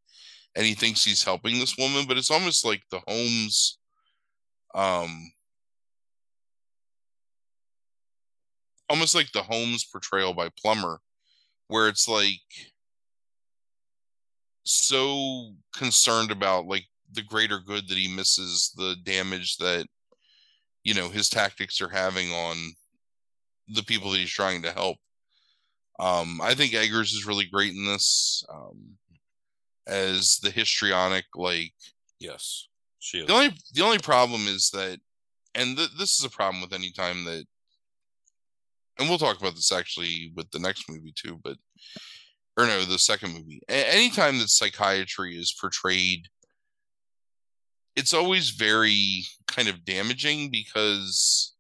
[0.55, 2.05] and he thinks he's helping this woman.
[2.07, 3.78] But it's almost like the Holmes,
[4.73, 5.31] um,
[8.89, 10.99] almost like the Holmes portrayal by Plummer,
[11.67, 12.41] where it's like
[14.63, 19.87] so concerned about like the greater good that he misses the damage that
[20.83, 22.55] you know his tactics are having on
[23.67, 24.97] the people that he's trying to help.
[25.99, 28.97] Um, I think Eggers is really great in this um,
[29.85, 31.25] as the histrionic.
[31.35, 31.73] Like,
[32.19, 32.68] yes,
[32.99, 33.27] she is.
[33.27, 34.99] The only the only problem is that,
[35.55, 37.45] and th- this is a problem with any time that
[38.99, 41.57] and we'll talk about this actually with the next movie too, but
[42.57, 43.61] or no, the second movie.
[43.69, 46.27] A- anytime that psychiatry is portrayed,
[47.95, 51.53] it's always very kind of damaging because,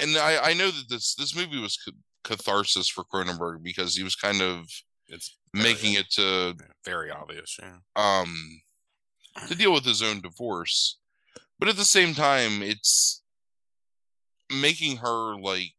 [0.00, 1.78] and I I know that this this movie was
[2.24, 4.66] catharsis for Cronenberg because he was kind of
[5.08, 6.54] it's making it to
[6.84, 7.76] very obvious, yeah.
[7.96, 8.60] Um,
[9.46, 10.98] to deal with his own divorce,
[11.58, 13.22] but at the same time, it's
[14.50, 15.74] making her like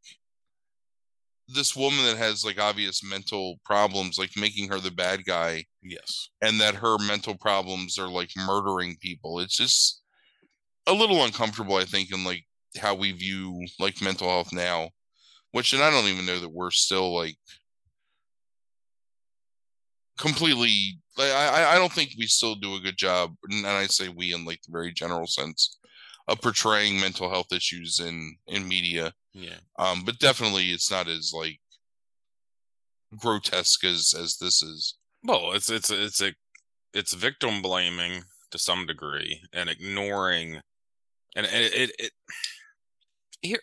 [1.48, 5.66] this woman that has like obvious mental problems, like making her the bad guy.
[5.82, 6.30] Yes.
[6.42, 9.40] And that her mental problems are like murdering people.
[9.40, 10.02] It's just
[10.86, 12.46] a little uncomfortable, I think, in like
[12.78, 14.90] how we view like mental health now.
[15.52, 17.38] Which and I don't even know that we're still like
[20.20, 24.34] completely I, I don't think we still do a good job and I say we
[24.34, 25.78] in like the very general sense
[26.28, 29.14] of portraying mental health issues in in media.
[29.34, 29.58] Yeah.
[29.78, 31.60] Um, but definitely it's not as like
[33.18, 34.96] grotesque as as this is.
[35.24, 36.34] Well, it's it's it's a
[36.94, 40.62] it's victim blaming to some degree and ignoring
[41.36, 42.12] and, and it, it, it
[43.42, 43.60] here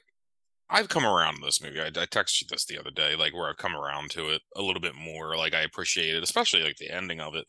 [0.68, 1.80] I've come around to this movie.
[1.80, 4.42] I, I texted you this the other day, like where I've come around to it
[4.56, 5.36] a little bit more.
[5.36, 7.46] Like I appreciate it, especially like the ending of it.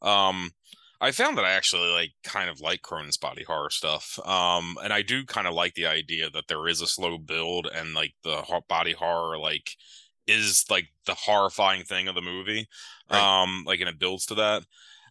[0.00, 0.50] Um,
[1.00, 4.18] I found that I actually like kind of like Cronen's body horror stuff.
[4.24, 7.68] Um, and I do kind of like the idea that there is a slow build
[7.74, 9.70] and like the body horror like
[10.26, 12.66] is like the horrifying thing of the movie.
[13.10, 13.42] Right.
[13.42, 14.62] Um, like and it builds to that.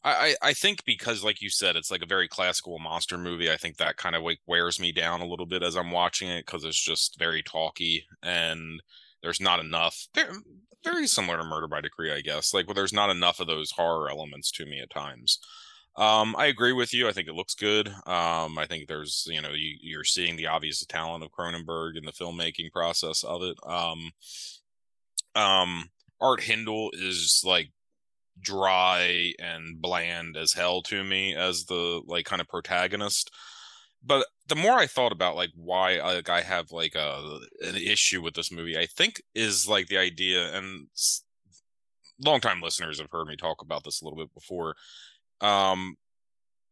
[0.05, 3.57] I, I think because like you said it's like a very classical monster movie i
[3.57, 6.45] think that kind of like wears me down a little bit as i'm watching it
[6.45, 8.81] because it's just very talky and
[9.21, 10.07] there's not enough
[10.83, 13.71] very, similar to murder by decree i guess like well, there's not enough of those
[13.71, 15.39] horror elements to me at times
[15.95, 17.07] um, I agree with you.
[17.07, 17.87] I think it looks good.
[17.87, 22.05] Um, I think there's, you know, you, you're seeing the obvious talent of Cronenberg in
[22.05, 23.57] the filmmaking process of it.
[23.63, 24.11] Um,
[25.35, 25.89] um,
[26.19, 27.69] Art Hindle is like
[28.39, 33.31] dry and bland as hell to me as the like kind of protagonist.
[34.05, 38.21] But the more I thought about like why like I have like a an issue
[38.21, 40.87] with this movie, I think is like the idea and
[42.23, 44.75] longtime listeners have heard me talk about this a little bit before
[45.43, 45.95] um,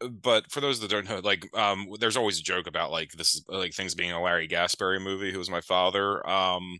[0.10, 3.36] but for those that don't know, like, um, there's always a joke about like this
[3.36, 6.28] is like things being a Larry Gasberry movie, who was my father.
[6.28, 6.80] Um,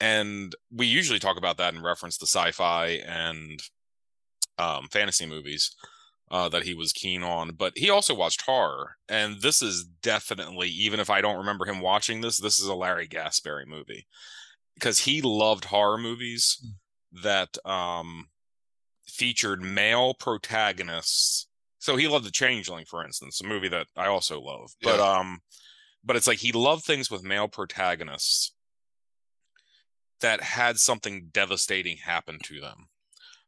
[0.00, 3.60] and we usually talk about that in reference to sci-fi and
[4.58, 5.74] um, fantasy movies
[6.30, 7.52] uh, that he was keen on.
[7.54, 11.80] But he also watched horror, and this is definitely, even if I don't remember him
[11.80, 14.06] watching this, this is a Larry Gasberry movie
[14.74, 17.22] because he loved horror movies hmm.
[17.22, 18.28] that um
[19.06, 21.46] featured male protagonists.
[21.78, 24.72] So he loved The Changeling, for instance, a movie that I also love.
[24.82, 25.18] But yeah.
[25.18, 25.40] um,
[26.02, 28.54] but it's like he loved things with male protagonists
[30.20, 32.88] that had something devastating happen to them.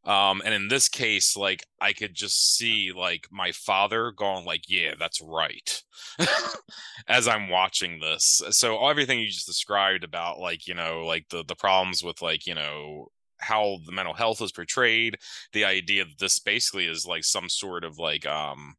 [0.07, 4.69] Um, and in this case, like I could just see like my father going like,
[4.69, 5.83] yeah, that's right.
[7.09, 8.41] As I'm watching this.
[8.51, 12.47] So everything you just described about like, you know, like the the problems with like,
[12.47, 15.17] you know, how the mental health is portrayed
[15.53, 18.75] the idea that this basically is like some sort of like um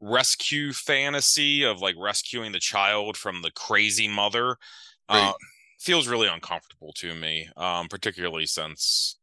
[0.00, 4.56] rescue fantasy of like rescuing the child from the crazy mother
[5.10, 5.28] right.
[5.28, 5.32] uh,
[5.80, 9.16] feels really uncomfortable to me um particularly since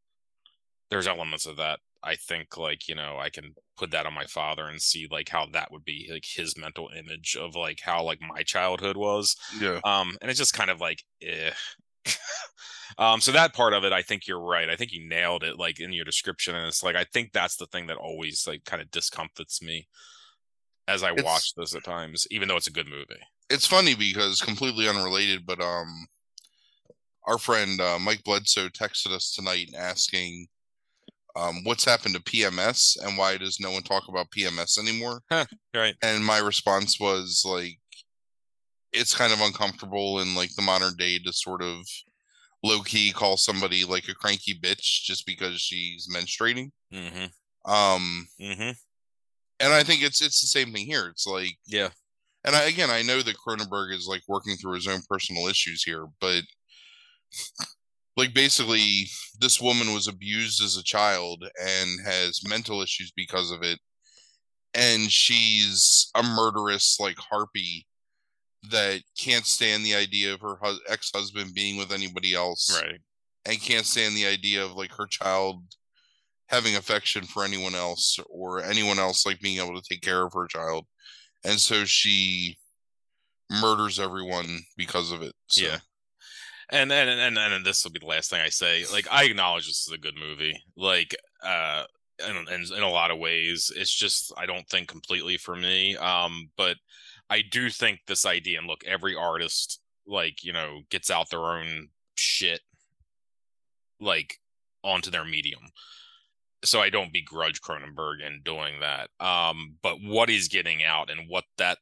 [0.90, 4.24] there's elements of that i think like you know i can put that on my
[4.24, 8.02] father and see like how that would be like his mental image of like how
[8.02, 11.50] like my childhood was yeah um and it's just kind of like eh.
[12.98, 14.68] Um, so that part of it, I think you're right.
[14.68, 16.56] I think you nailed it, like in your description.
[16.56, 19.86] And it's like I think that's the thing that always like kind of discomforts me
[20.88, 23.20] as I It's- watch this at times, even though it's a good movie.
[23.48, 26.08] it's funny because completely unrelated, but um,
[27.28, 30.48] our friend uh, Mike Bledsoe texted us tonight asking,
[31.36, 35.22] um, what's happened to PMS and why does no one talk about PMS anymore?
[35.74, 35.94] Right.
[36.02, 37.78] And my response was like,
[38.92, 41.78] it's kind of uncomfortable in like the modern day to sort of
[42.64, 46.70] low key call somebody like a cranky bitch just because she's menstruating.
[46.92, 47.70] Mm-hmm.
[47.70, 48.70] Um, Mm-hmm.
[49.60, 51.06] and I think it's it's the same thing here.
[51.08, 51.90] It's like Yeah.
[52.44, 55.82] and I, again, I know that Cronenberg is like working through his own personal issues
[55.84, 56.42] here, but
[58.20, 59.06] like basically,
[59.40, 63.78] this woman was abused as a child and has mental issues because of it,
[64.74, 67.86] and she's a murderous like harpy
[68.70, 73.00] that can't stand the idea of her hus- ex-husband being with anybody else Right.
[73.46, 75.64] and can't stand the idea of like her child
[76.48, 80.34] having affection for anyone else or anyone else like being able to take care of
[80.34, 80.84] her child
[81.42, 82.58] and so she
[83.62, 85.64] murders everyone because of it so.
[85.64, 85.78] Yeah.
[86.72, 88.84] And and and and this will be the last thing I say.
[88.92, 90.62] Like I acknowledge this is a good movie.
[90.76, 91.84] Like uh
[92.28, 95.96] in, in in a lot of ways, it's just I don't think completely for me.
[95.96, 96.76] Um, but
[97.28, 101.40] I do think this idea and look, every artist like you know gets out their
[101.40, 102.60] own shit
[104.00, 104.38] like
[104.82, 105.60] onto their medium.
[106.62, 109.08] So I don't begrudge Cronenberg in doing that.
[109.18, 111.78] Um, but what he's getting out and what that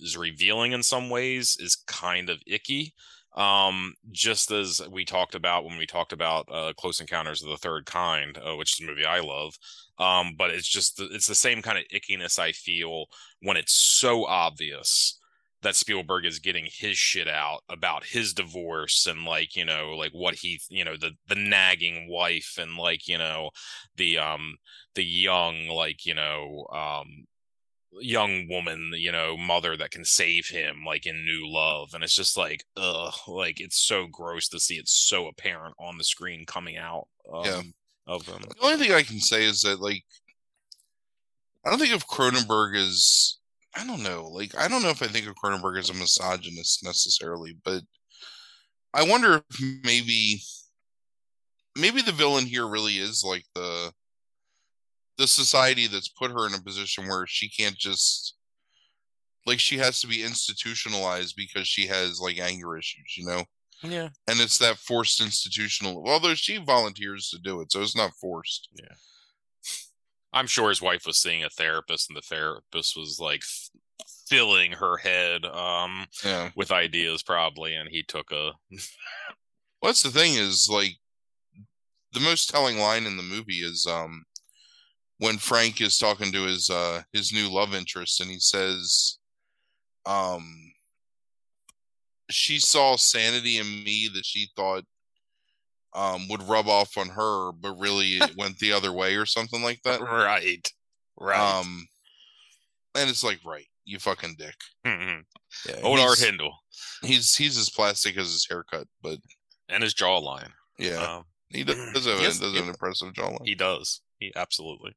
[0.00, 2.94] is revealing in some ways is kind of icky
[3.34, 7.56] um just as we talked about when we talked about uh close encounters of the
[7.56, 9.54] third kind uh, which is a movie i love
[9.98, 13.06] um but it's just it's the same kind of ickiness i feel
[13.40, 15.18] when it's so obvious
[15.62, 20.12] that spielberg is getting his shit out about his divorce and like you know like
[20.12, 23.48] what he you know the the nagging wife and like you know
[23.96, 24.56] the um
[24.94, 27.24] the young like you know um
[28.00, 32.14] young woman, you know, mother that can save him, like in New Love, and it's
[32.14, 36.44] just like, ugh, like it's so gross to see it so apparent on the screen
[36.46, 37.62] coming out um, Yeah.
[38.06, 38.40] of them.
[38.42, 40.02] the only thing i can say is that like
[41.64, 43.38] i don't think of cronenberg as
[43.76, 46.82] i don't know like i don't know if i think of cronenberg as a misogynist
[46.82, 47.82] necessarily but
[48.92, 50.42] i wonder if maybe
[51.76, 53.92] maybe the villain here really is like the
[55.22, 58.34] the society that's put her in a position where she can't just
[59.46, 63.44] like she has to be institutionalized because she has like anger issues you know?
[63.84, 68.12] Yeah, and it's that forced institutional although she volunteers to do it so it's not
[68.20, 68.68] forced.
[68.74, 68.94] Yeah.
[70.32, 73.42] I'm sure his wife was seeing a therapist, and the therapist was like
[74.26, 76.50] filling her head um yeah.
[76.56, 78.52] with ideas probably, and he took a
[79.82, 80.96] Well, the thing is like
[82.12, 84.24] the most telling line in the movie is um
[85.22, 89.18] when Frank is talking to his uh his new love interest and he says
[90.06, 90.44] um
[92.30, 94.84] she saw sanity in me that she thought
[95.94, 99.62] um would rub off on her but really it went the other way or something
[99.62, 100.68] like that right,
[101.20, 101.38] right.
[101.58, 101.86] um
[102.94, 104.54] and it's like right you fucking dick
[104.86, 105.22] Mhm.
[105.68, 106.54] yeah, Old Art he's, Hindle
[107.02, 109.18] he's he's as plastic as his haircut but
[109.68, 110.50] and his jawline.
[110.78, 114.00] yeah Um, he does, does have, a- Yes, does have an impressive jawline He does.
[114.22, 114.94] He absolutely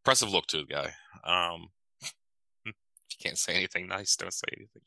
[0.00, 0.92] impressive look to the guy.
[1.24, 1.68] Um,
[2.02, 2.12] if
[2.66, 4.82] you can't say anything nice, don't say anything.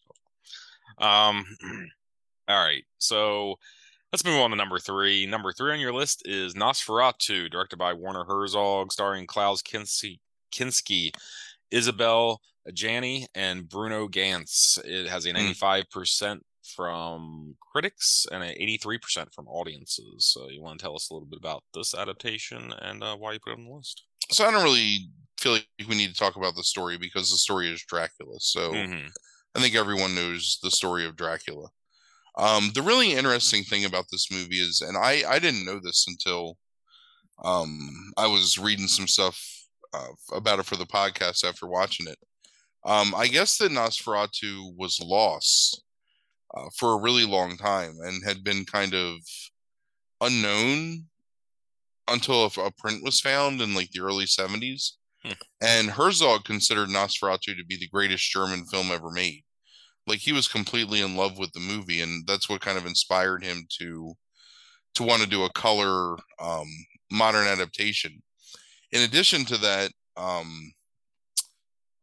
[1.00, 1.46] Um,
[2.48, 2.84] all right.
[3.00, 3.56] So
[4.12, 5.26] let's move on to number three.
[5.26, 10.20] Number three on your list is Nosferatu, directed by Werner Herzog, starring Klaus Kinski,
[10.54, 11.12] Kinski
[11.72, 14.78] Isabelle Adjani, and Bruno Ganz.
[14.86, 15.38] It has a Hmm.
[15.38, 20.26] 95% from critics and an 83% from audiences.
[20.26, 23.34] So you want to tell us a little bit about this adaptation and uh, why
[23.34, 24.04] you put it on the list?
[24.30, 25.10] so I don't really
[25.40, 28.40] feel like we need to talk about the story because the story is Dracula.
[28.40, 29.10] So Mhm.
[29.56, 31.68] I think everyone knows the story of Dracula.
[32.38, 36.06] Um, the really interesting thing about this movie is, and I I didn't know this
[36.08, 36.58] until
[37.44, 39.38] um I was reading some stuff
[39.94, 42.20] uh, about it for the podcast after watching it.
[42.86, 45.84] Um, I guess that Nosferatu was lost
[46.54, 49.18] uh, for a really long time and had been kind of
[50.22, 51.06] unknown
[52.08, 54.92] until a, a print was found in like the early 70s.
[55.24, 55.32] Hmm.
[55.62, 59.44] And Herzog considered Nosferatu to be the greatest German film ever made.
[60.08, 63.44] Like he was completely in love with the movie, and that's what kind of inspired
[63.44, 64.14] him to
[64.96, 66.68] to want to do a color um,
[67.12, 68.22] modern adaptation.
[68.92, 70.74] In addition to that, um,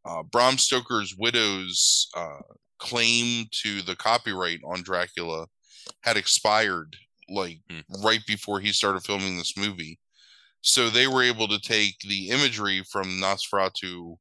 [0.05, 2.41] uh, Bram Stoker's widow's uh,
[2.79, 5.47] claim to the copyright on Dracula
[6.03, 6.97] had expired
[7.29, 7.81] like Hmm.
[8.03, 9.99] right before he started filming this movie.
[10.61, 14.17] So they were able to take the imagery from Nosferatu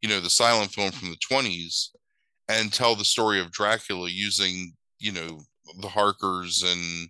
[0.00, 1.88] you know, the silent film from the 20s
[2.48, 5.40] and tell the story of Dracula using, you know,
[5.80, 7.08] the Harkers and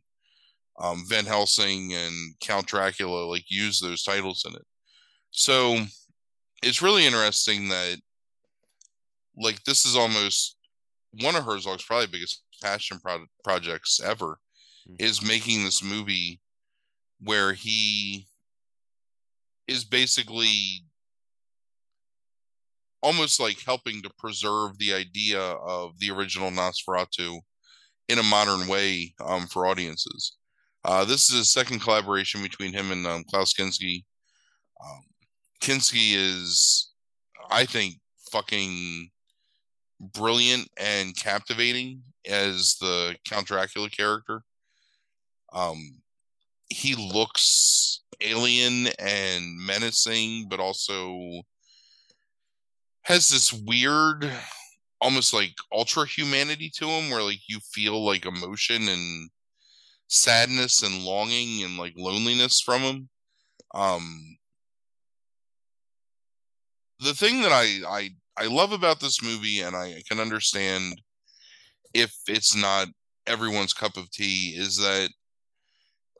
[0.80, 4.64] um, Van Helsing and Count Dracula, like use those titles in it.
[5.30, 5.84] So
[6.62, 7.98] it's really interesting that,
[9.36, 10.56] like, this is almost
[11.12, 14.38] one of Herzog's probably biggest passion pro- projects ever,
[14.88, 14.96] mm-hmm.
[14.98, 16.40] is making this movie
[17.20, 18.26] where he
[19.66, 20.84] is basically
[23.02, 27.38] almost like helping to preserve the idea of the original Nosferatu
[28.08, 30.36] in a modern way um, for audiences.
[30.84, 34.04] Uh, this is a second collaboration between him and um, Klaus Kinski.
[34.82, 35.02] Um,
[35.60, 36.92] Kinski is,
[37.50, 37.96] I think,
[38.32, 39.10] fucking
[40.00, 44.42] brilliant and captivating as the Count Dracula character.
[45.52, 46.02] Um,
[46.68, 51.42] he looks alien and menacing, but also
[53.02, 54.30] has this weird,
[55.00, 59.30] almost like ultra humanity to him, where like you feel like emotion and
[60.08, 63.08] sadness and longing and like loneliness from him.
[63.74, 64.38] Um,
[67.00, 71.00] the thing that I I I love about this movie, and I can understand
[71.94, 72.88] if it's not
[73.26, 75.10] everyone's cup of tea, is that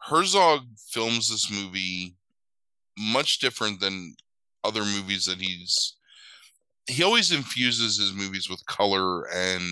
[0.02, 2.16] Herzog films this movie
[2.98, 4.14] much different than
[4.64, 5.96] other movies that he's
[6.88, 9.62] he always infuses his movies with color and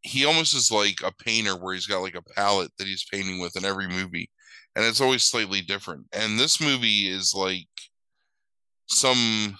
[0.00, 3.40] he almost is like a painter where he's got like a palette that he's painting
[3.40, 4.30] with in every movie
[4.78, 6.06] and it's always slightly different.
[6.12, 7.66] And this movie is like
[8.86, 9.58] some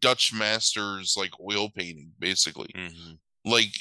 [0.00, 3.12] dutch masters like oil painting basically mm-hmm.
[3.44, 3.72] like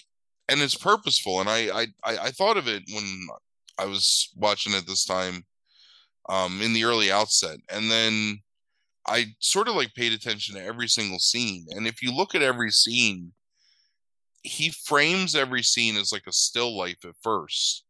[0.49, 3.28] and it's purposeful and I, I i thought of it when
[3.78, 5.45] i was watching it this time
[6.30, 8.39] um in the early outset and then
[9.06, 11.66] I sort of like paid attention to every single scene.
[11.72, 13.34] And if you look at every scene,
[14.43, 17.84] he frames every scene as like a still life at first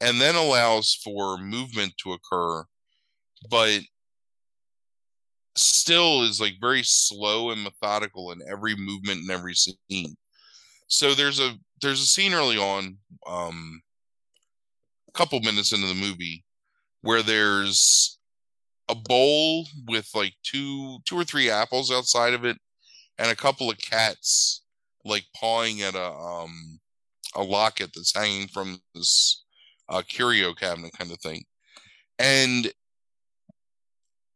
[0.00, 2.64] and then allows for movement to occur,
[3.50, 3.80] but
[5.56, 10.16] still is like very slow and methodical in every movement and every scene.
[10.88, 13.82] So there's a there's a scene early on, um,
[15.08, 16.44] a couple minutes into the movie,
[17.02, 18.18] where there's
[18.88, 22.58] a bowl with like two two or three apples outside of it
[23.18, 24.62] and a couple of cats
[25.04, 26.80] like pawing at a um
[27.34, 29.44] a locket that's hanging from this
[29.88, 31.42] uh, curio cabinet kind of thing
[32.18, 32.72] and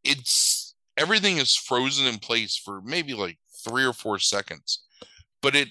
[0.04, 0.67] it's
[0.98, 4.84] everything is frozen in place for maybe like three or four seconds
[5.42, 5.68] but it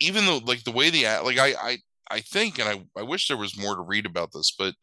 [0.00, 1.78] even though like the way the like i i
[2.10, 4.74] i think and i i wish there was more to read about this but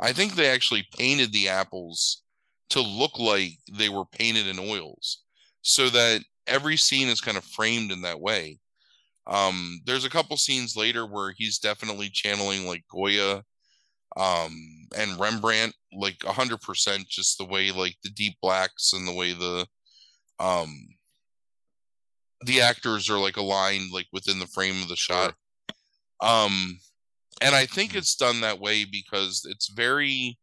[0.00, 2.22] i think they actually painted the apples
[2.70, 5.22] to look like they were painted in oils
[5.62, 8.58] so that every scene is kind of framed in that way.
[9.26, 13.42] Um, there's a couple scenes later where he's definitely channeling like Goya
[14.16, 14.52] um,
[14.96, 19.14] and Rembrandt, like a hundred percent, just the way like the deep blacks and the
[19.14, 19.66] way the
[20.38, 20.74] um
[22.46, 25.34] the actors are like aligned like within the frame of the shot.
[26.22, 26.78] Um
[27.42, 30.38] and I think it's done that way because it's very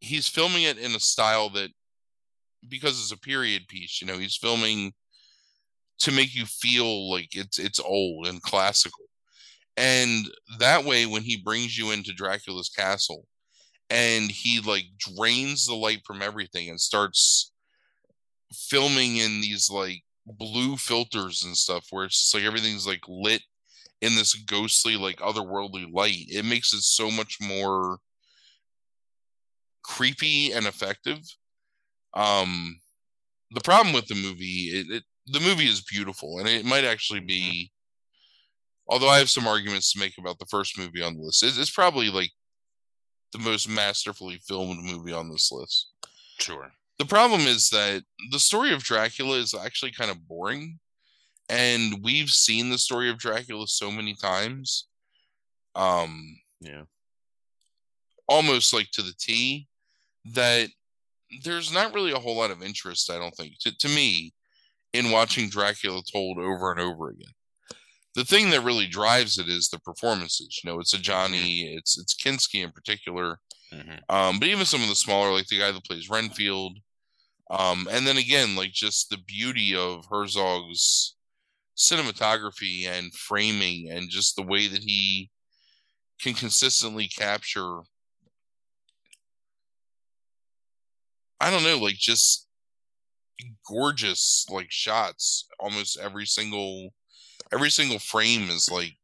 [0.00, 1.70] he's filming it in a style that
[2.68, 4.92] because it's a period piece, you know, he's filming
[5.98, 9.04] to make you feel like it's it's old and classical.
[9.76, 10.26] And
[10.58, 13.26] that way when he brings you into Dracula's castle
[13.90, 17.52] and he like drains the light from everything and starts
[18.52, 23.42] filming in these like blue filters and stuff where it's like everything's like lit
[24.00, 27.98] in this ghostly like otherworldly light it makes it so much more
[29.86, 31.18] creepy and effective.
[32.14, 32.80] Um,
[33.52, 37.20] the problem with the movie, it, it, the movie is beautiful, and it might actually
[37.20, 37.70] be.
[38.88, 41.58] Although I have some arguments to make about the first movie on the list, it's,
[41.58, 42.30] it's probably like
[43.32, 45.92] the most masterfully filmed movie on this list.
[46.38, 46.70] Sure.
[46.98, 50.78] The problem is that the story of Dracula is actually kind of boring,
[51.48, 54.86] and we've seen the story of Dracula so many times.
[55.74, 56.82] Um, yeah,
[58.28, 59.68] almost like to the T
[60.34, 60.68] that
[61.42, 64.32] there's not really a whole lot of interest, I don't think, to, to me,
[64.92, 67.32] in watching Dracula told over and over again.
[68.16, 70.60] The thing that really drives it is the performances.
[70.62, 71.78] You know, it's Adjani, mm-hmm.
[71.78, 73.38] it's it's Kinski in particular,
[73.72, 73.98] mm-hmm.
[74.08, 76.78] um, but even some of the smaller, like the guy that plays Renfield,
[77.50, 81.14] um, and then again, like just the beauty of Herzog's
[81.76, 85.30] cinematography and framing, and just the way that he
[86.18, 87.82] can consistently capture
[91.40, 92.48] I don't know, like just
[93.68, 95.46] gorgeous like shots.
[95.60, 96.90] Almost every single
[97.52, 98.94] every single frame is like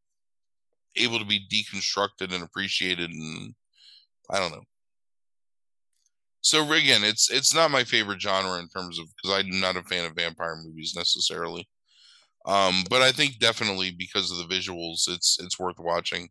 [0.96, 3.54] able to be deconstructed and appreciated and
[4.30, 4.64] I don't know.
[6.40, 9.82] So again, it's it's not my favorite genre in terms of because I'm not a
[9.82, 11.68] fan of vampire movies necessarily.
[12.44, 16.28] Um, but I think definitely because of the visuals, it's it's worth watching.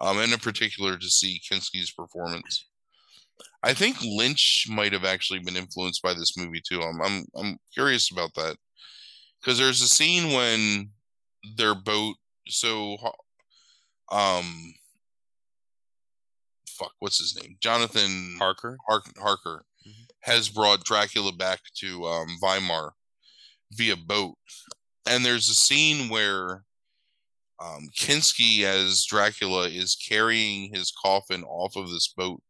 [0.00, 2.66] Um, and in particular to see Kinski's performance.
[3.62, 6.82] I think Lynch might have actually been influenced by this movie too.
[6.82, 8.56] I'm I'm I'm curious about that
[9.40, 10.90] because there's a scene when
[11.56, 12.16] their boat.
[12.48, 12.96] So,
[14.10, 14.74] um,
[16.68, 17.56] fuck, what's his name?
[17.60, 18.78] Jonathan Harker.
[18.88, 20.02] Harker, Harker mm-hmm.
[20.20, 22.92] has brought Dracula back to um, Wismar
[23.72, 24.34] via boat,
[25.06, 26.62] and there's a scene where
[27.60, 32.40] um, Kinski as Dracula is carrying his coffin off of this boat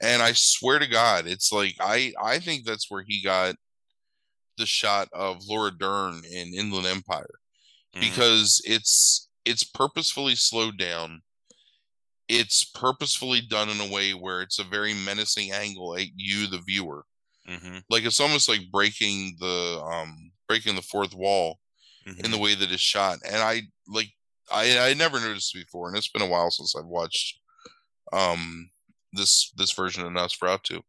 [0.00, 3.54] and I swear to God, it's like I I think that's where he got
[4.56, 7.39] the shot of Laura Dern in Inland Empire
[7.94, 8.00] mm-hmm.
[8.00, 11.22] because it's it's purposefully slowed down.
[12.28, 16.60] It's purposefully done in a way where it's a very menacing angle at you, the
[16.60, 17.04] viewer.
[17.48, 17.78] Mm-hmm.
[17.88, 21.58] Like it's almost like breaking the um breaking the fourth wall
[22.06, 22.24] mm-hmm.
[22.24, 22.44] in the mm-hmm.
[22.44, 23.18] way that it's shot.
[23.24, 24.10] And I like
[24.52, 27.38] I I never noticed before, and it's been a while since I've watched
[28.12, 28.70] um
[29.12, 30.82] this this version of Nosferatu.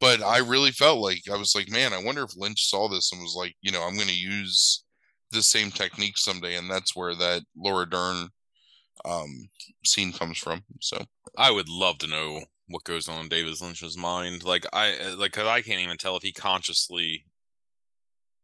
[0.00, 3.10] But I really felt like I was like, man, I wonder if Lynch saw this
[3.10, 4.84] and was like, you know, I'm going to use
[5.30, 8.28] the same technique someday, and that's where that Laura Dern
[9.04, 9.48] um,
[9.84, 10.62] scene comes from.
[10.80, 11.04] So
[11.36, 14.44] I would love to know what goes on in David Lynch's mind.
[14.44, 17.24] Like I like cause I can't even tell if he consciously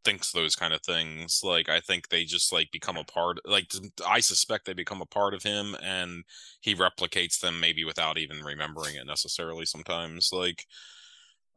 [0.05, 3.73] thinks those kind of things like i think they just like become a part like
[4.07, 6.23] i suspect they become a part of him and
[6.61, 10.67] he replicates them maybe without even remembering it necessarily sometimes like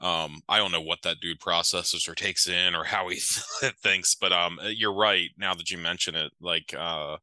[0.01, 3.16] um i don't know what that dude processes or takes in or how he
[3.82, 7.16] thinks but um uh, you're right now that you mention it like uh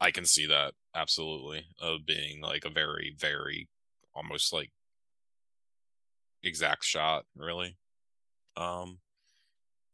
[0.00, 3.68] i can see that absolutely of being like a very very
[4.14, 4.70] almost like
[6.42, 7.76] exact shot really
[8.56, 8.98] um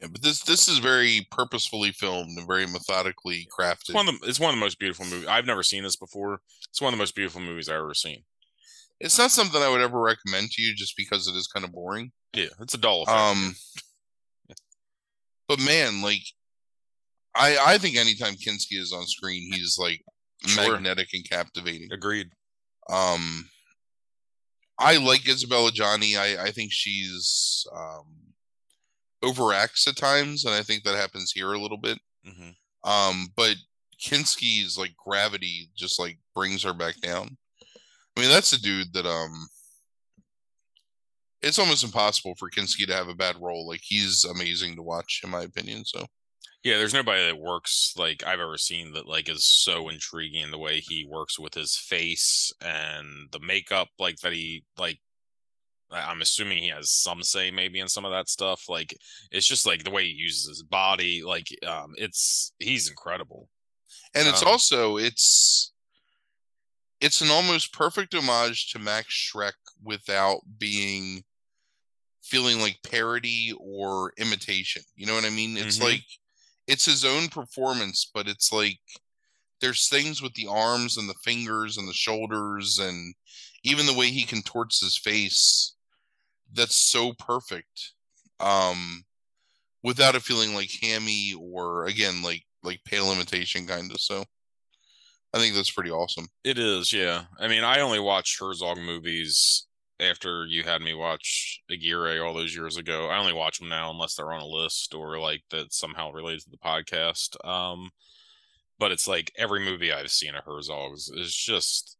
[0.02, 3.90] yeah, but this this is very purposefully filmed and very methodically crafted.
[3.90, 5.28] It's one of the, it's one of the most beautiful movies.
[5.28, 6.40] I've never seen this before.
[6.68, 8.24] It's one of the most beautiful movies I've ever seen.
[9.02, 11.72] It's not something I would ever recommend to you just because it is kind of
[11.72, 12.12] boring.
[12.32, 13.18] Yeah, it's a dull effect.
[13.18, 13.54] Um,
[15.48, 16.22] but man, like,
[17.34, 20.02] I I think anytime Kinski is on screen, he's like
[20.46, 20.72] sure.
[20.72, 21.92] magnetic and captivating.
[21.92, 22.28] Agreed.
[22.88, 23.48] Um,
[24.78, 26.16] I like Isabelle Adjani.
[26.16, 28.06] I I think she's um
[29.24, 31.98] overacts at times, and I think that happens here a little bit.
[32.26, 32.90] Mm-hmm.
[32.90, 33.56] Um, but
[34.00, 37.36] Kinski's like gravity just like brings her back down.
[38.16, 39.48] I mean, that's a dude that um
[41.42, 43.66] it's almost impossible for Kinski to have a bad role.
[43.66, 45.84] Like he's amazing to watch, in my opinion.
[45.84, 46.06] So
[46.62, 50.58] yeah, there's nobody that works like I've ever seen that like is so intriguing the
[50.58, 55.00] way he works with his face and the makeup like that he like
[55.90, 58.68] I'm assuming he has some say maybe in some of that stuff.
[58.68, 58.96] Like
[59.30, 61.22] it's just like the way he uses his body.
[61.22, 63.48] Like um, it's he's incredible.
[64.14, 65.71] And it's um, also it's
[67.02, 71.24] it's an almost perfect homage to Max Schreck without being
[72.22, 74.82] feeling like parody or imitation.
[74.94, 75.56] You know what I mean?
[75.56, 75.86] It's mm-hmm.
[75.86, 76.04] like
[76.68, 78.78] it's his own performance, but it's like
[79.60, 83.14] there's things with the arms and the fingers and the shoulders and
[83.64, 85.74] even the way he contorts his face
[86.52, 87.92] that's so perfect
[88.40, 89.04] um
[89.82, 94.24] without it feeling like hammy or again like like pale imitation kind of so
[95.34, 99.66] i think that's pretty awesome it is yeah i mean i only watched herzog movies
[100.00, 103.90] after you had me watch aguirre all those years ago i only watch them now
[103.90, 107.90] unless they're on a list or like that somehow related to the podcast um
[108.78, 111.96] but it's like every movie i've seen of herzog's is just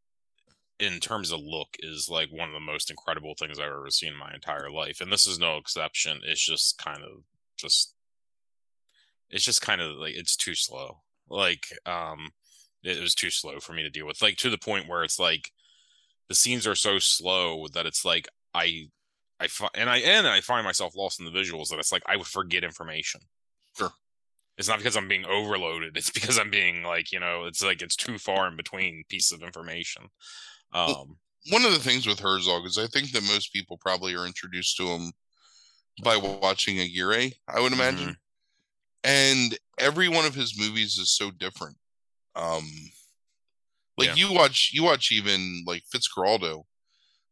[0.83, 4.15] in terms of look is like one of the most incredible things I've ever seen
[4.15, 5.01] in my entire life.
[5.01, 6.21] And this is no exception.
[6.25, 7.23] It's just kind of
[7.57, 7.95] just
[9.31, 10.99] it's just kind of like it's too slow.
[11.29, 12.31] Like um
[12.83, 14.23] it was too slow for me to deal with.
[14.23, 15.51] Like to the point where it's like
[16.29, 18.89] the scenes are so slow that it's like I
[19.41, 22.03] I fi- and I and I find myself lost in the visuals that it's like
[22.07, 23.21] I would forget information.
[23.77, 23.93] Sure.
[24.59, 25.97] It's not because I'm being overloaded.
[25.97, 29.33] It's because I'm being like, you know, it's like it's too far in between pieces
[29.33, 30.05] of information.
[30.73, 31.17] Um,
[31.51, 34.77] one of the things with Herzog is I think that most people probably are introduced
[34.77, 35.13] to him
[36.03, 38.11] by watching Aguirre, I would imagine.
[38.11, 38.21] Mm-hmm.
[39.05, 41.77] And every one of his movies is so different.
[42.35, 42.71] Um,
[43.99, 44.15] like yeah.
[44.15, 46.65] you watch, you watch even like Fitzcarraldo,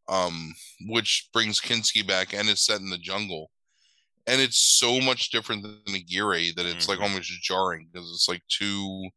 [0.08, 0.54] um,
[0.88, 3.50] which brings Kinski back and is set in the jungle.
[4.26, 7.02] and it's so much different than Aguirre that it's like Mhm.
[7.02, 9.08] almost jarring because it's like too,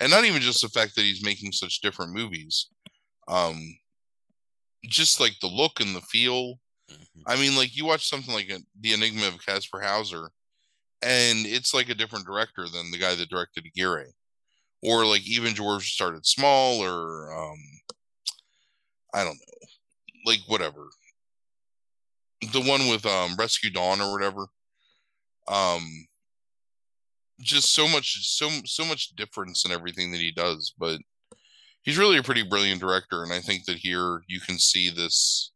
[0.00, 2.68] and not even just the fact that he's making such different movies,
[3.28, 3.78] um,
[4.84, 6.58] just like the look and the feel.
[6.90, 7.22] Mhm.
[7.26, 10.30] I mean, like you watch something like a, The Enigma of Kaspar Hauser,
[11.02, 14.12] and it's like a different director than the guy that directed Aguirre,
[14.86, 17.58] or like even George started small, or um,
[19.12, 19.68] I don't know,
[20.24, 20.86] like whatever.
[22.52, 24.46] The one with um Rescue Dawn or whatever.
[25.48, 26.06] Um,
[27.40, 31.00] just so much, so so much difference in everything that he does, but
[31.82, 35.50] he's really a pretty brilliant director, and I think that here you can see this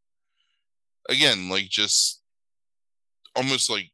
[1.09, 2.21] again, like just
[3.37, 3.91] almost like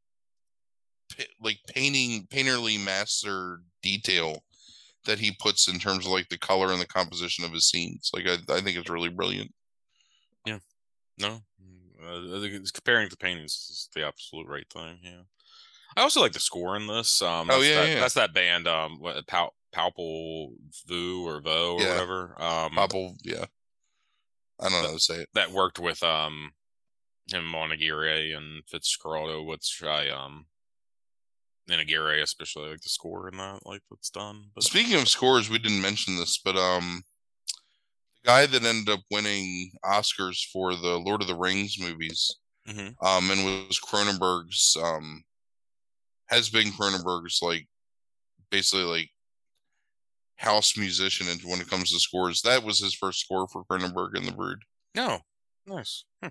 [1.42, 4.42] like painting painterly master detail
[5.06, 8.10] that he puts in terms of like the color and the composition of his scenes.
[8.12, 9.52] Like I, I think it's really brilliant.
[10.44, 10.58] Yeah.
[11.18, 11.40] No,
[12.04, 14.98] uh, I think it's comparing the paintings is the absolute right thing.
[15.02, 15.22] Yeah,
[15.96, 17.22] I also like the score in this.
[17.22, 18.00] Um, Oh, yeah, that, yeah.
[18.00, 18.68] that's that band.
[18.68, 20.50] Um, what, Pal- Palpal
[20.86, 21.88] Vu or Vo or Yeah.
[21.88, 22.42] whatever.
[22.42, 23.46] Um, Popple, yeah.
[24.60, 25.28] I don't know how to say it.
[25.34, 26.52] that worked with um
[27.32, 30.46] him on and Fitzcarraldo, which I um
[31.68, 34.50] in Aguirre especially like the score and that like that's done.
[34.54, 37.02] But Speaking of scores, we didn't mention this, but um,
[38.22, 42.30] the guy that ended up winning Oscars for the Lord of the Rings movies,
[42.68, 42.94] Mhm.
[43.02, 45.24] um, and was Cronenberg's um,
[46.26, 47.66] has been Cronenberg's like
[48.50, 49.10] basically like
[50.36, 54.16] house musician, and when it comes to scores, that was his first score for Cronenberg
[54.16, 54.58] and The Brood.
[54.94, 55.20] no,
[55.66, 56.04] nice.
[56.22, 56.28] Hmm.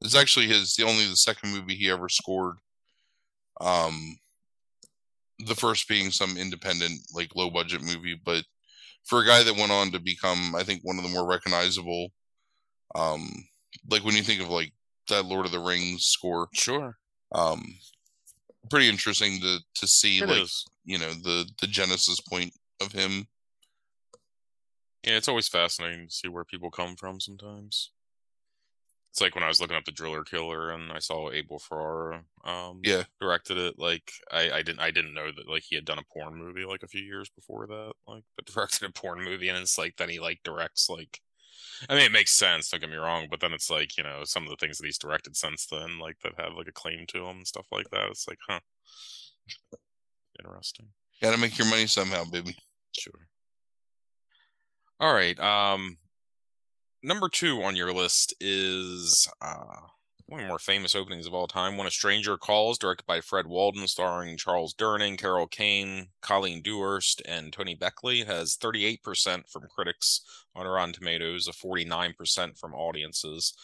[0.00, 2.58] It's actually his the only the second movie he ever scored.
[3.60, 4.18] Um
[5.46, 8.44] the first being some independent, like low budget movie, but
[9.04, 12.08] for a guy that went on to become, I think, one of the more recognizable
[12.94, 13.28] um
[13.90, 14.72] like when you think of like
[15.08, 16.96] that Lord of the Rings score, Sure,
[17.32, 17.62] um
[18.70, 20.64] pretty interesting to to see it like is.
[20.84, 23.26] you know the the genesis point of him.
[25.04, 27.92] Yeah, it's always fascinating to see where people come from sometimes.
[29.10, 32.22] It's like when I was looking up the Driller Killer and I saw Abel Ferrara
[32.44, 33.04] um Yeah.
[33.20, 33.78] directed it.
[33.78, 36.64] Like I, I didn't I didn't know that like he had done a porn movie
[36.64, 37.92] like a few years before that.
[38.06, 41.20] Like but directed a porn movie and it's like then he like directs like
[41.88, 44.22] I mean it makes sense, don't get me wrong, but then it's like, you know,
[44.24, 47.04] some of the things that he's directed since then, like that have like a claim
[47.08, 48.08] to him and stuff like that.
[48.10, 48.60] It's like, huh.
[50.38, 50.86] Interesting.
[51.20, 52.56] Gotta make your money somehow, baby.
[52.96, 53.28] Sure.
[55.00, 55.38] All right.
[55.38, 55.96] Um,
[57.08, 59.64] number two on your list is uh
[60.26, 61.78] one of the more famous openings of all time.
[61.78, 67.22] When a Stranger Calls, directed by Fred Walton, starring Charles Durning, Carol Kane, Colleen Dewhurst,
[67.24, 70.20] and Tony Beckley, has 38% from critics
[70.54, 73.54] on Rotten Tomatoes, a 49% from audiences.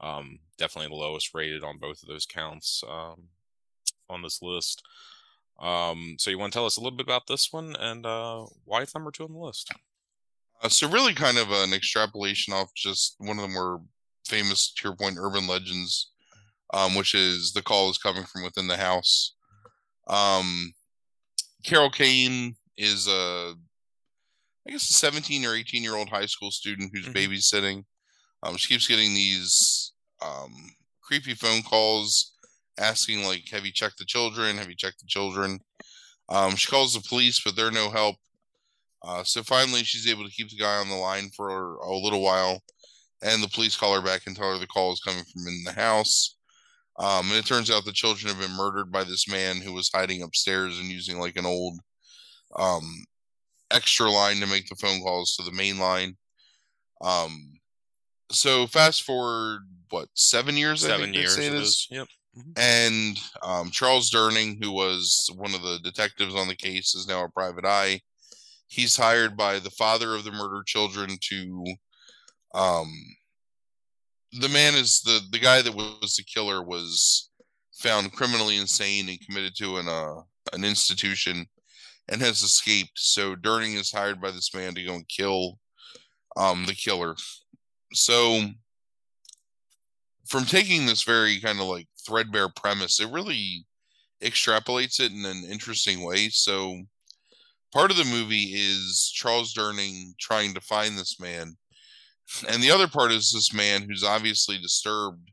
[0.00, 3.24] Um, definitely the lowest rated on both of those counts um,
[4.08, 4.84] on this list.
[5.58, 8.46] Um, so you want to tell us a little bit about this one and uh,
[8.64, 9.72] why it's number two on the list?
[10.62, 13.82] Uh, so really kind of an extrapolation off just one of the more
[14.26, 16.12] famous to your point urban legends
[16.72, 19.34] um, which is the call is coming from within the house.
[20.08, 20.72] Um,
[21.62, 23.54] carol kane is a
[24.66, 27.14] i guess a 17 or 18 year old high school student who's Mhm.
[27.14, 27.84] babysitting.
[28.42, 32.32] Um, she keeps getting these um, creepy phone calls
[32.78, 34.56] asking like have you checked the children?
[34.56, 35.60] Have you checked the children?
[36.28, 38.16] Um, she calls the police but they're no help
[39.04, 42.22] uh, so finally, she's able to keep the guy on the line for a little
[42.22, 42.62] while,
[43.22, 45.62] and the police call her back and tell her the call is coming from in
[45.64, 46.36] the house.
[46.98, 49.90] Um, and it turns out the children have been murdered by this man who was
[49.92, 51.80] hiding upstairs and using like an old
[52.56, 53.04] um,
[53.70, 56.16] extra line to make the phone calls to the main line.
[57.00, 57.54] Um,
[58.30, 60.82] so fast forward, what seven years?
[60.82, 61.88] Seven years it is.
[61.90, 62.08] Yep.
[62.56, 67.24] and um, Charles Durning, who was one of the detectives on the case, is now
[67.24, 68.00] a private eye.
[68.72, 71.64] He's hired by the father of the murdered children to.
[72.54, 72.90] Um,
[74.40, 77.28] the man is the the guy that was the killer was
[77.74, 80.22] found criminally insane and committed to an uh,
[80.54, 81.44] an institution
[82.08, 82.92] and has escaped.
[82.94, 85.58] So Durning is hired by this man to go and kill
[86.38, 87.14] um, the killer.
[87.92, 88.40] So
[90.24, 93.66] from taking this very kind of like threadbare premise, it really
[94.22, 96.30] extrapolates it in an interesting way.
[96.30, 96.80] So
[97.72, 101.56] part of the movie is Charles Durning trying to find this man.
[102.48, 105.30] And the other part is this man who's obviously disturbed,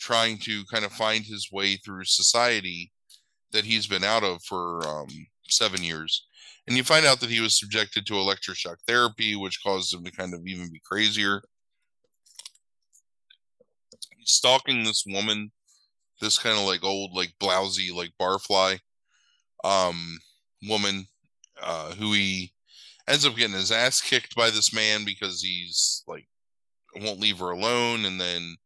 [0.00, 2.92] trying to kind of find his way through society
[3.52, 5.08] that he's been out of for um,
[5.48, 6.26] seven years.
[6.66, 10.10] And you find out that he was subjected to electroshock therapy, which caused him to
[10.10, 11.42] kind of even be crazier.
[14.18, 15.52] He's stalking this woman
[16.20, 18.78] this kind of like old, like blousy, like barfly
[19.64, 20.18] um
[20.68, 21.06] woman
[21.62, 22.52] uh who he
[23.08, 26.26] ends up getting his ass kicked by this man because he's like
[26.96, 28.56] won't leave her alone and then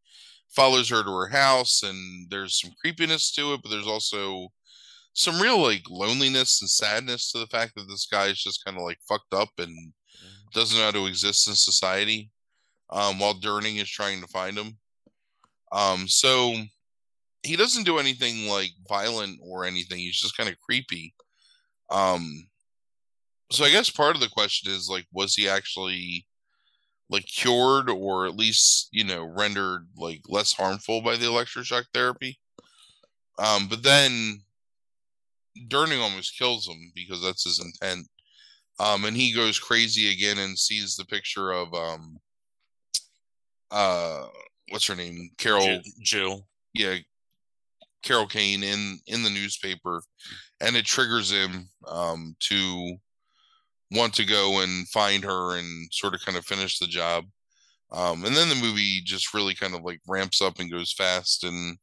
[0.49, 4.49] follows her to her house and there's some creepiness to it but there's also
[5.13, 8.77] some real like loneliness and sadness to the fact that this guy is just kind
[8.77, 9.93] of like fucked up and
[10.53, 12.31] doesn't know how to exist in society
[12.91, 14.77] um, while Durning is trying to find him.
[15.73, 16.55] Um, so
[17.43, 19.99] he doesn't do anything like violent or anything.
[19.99, 21.15] He's just kind of creepy.
[21.91, 22.47] Um,
[23.51, 26.27] so I guess part of the question is like, was he actually
[27.09, 32.39] like cured or at least you know rendered like less harmful by the electroshock therapy?
[33.39, 34.43] Um, but then
[35.69, 38.07] Durning almost kills him because that's his intent.
[38.79, 42.19] Um, and he goes crazy again and sees the picture of um,
[43.71, 44.27] uh,
[44.71, 45.63] what's her name, Carol?
[45.63, 46.47] Jill, Jill.
[46.73, 46.97] Yeah,
[48.03, 50.03] Carol Kane in in the newspaper,
[50.61, 52.97] and it triggers him um, to
[53.91, 57.25] want to go and find her and sort of kind of finish the job.
[57.93, 61.43] Um, and then the movie just really kind of like ramps up and goes fast,
[61.43, 61.77] and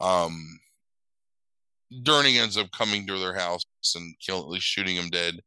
[0.00, 0.58] um,
[2.02, 5.40] Durning ends up coming to their house and kill, at least shooting him dead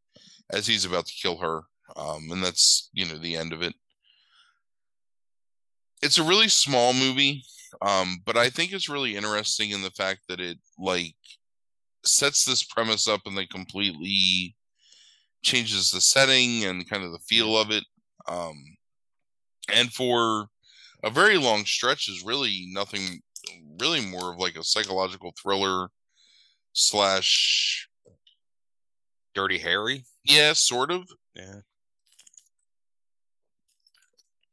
[0.50, 1.62] as he's about to kill her.
[1.98, 3.74] Um, and that's you know the end of it.
[6.02, 7.44] It's a really small movie,
[7.82, 11.16] um, but I think it's really interesting in the fact that it like
[12.06, 14.56] sets this premise up and then completely
[15.42, 17.84] changes the setting and kind of the feel of it.
[18.28, 18.56] Um,
[19.74, 20.48] and for
[21.04, 23.22] a very long stretch is really nothing
[23.80, 25.90] really more of like a psychological thriller
[26.74, 27.88] slash
[29.34, 30.04] Dirty Harry.
[30.26, 31.62] yeah sort of Yeah.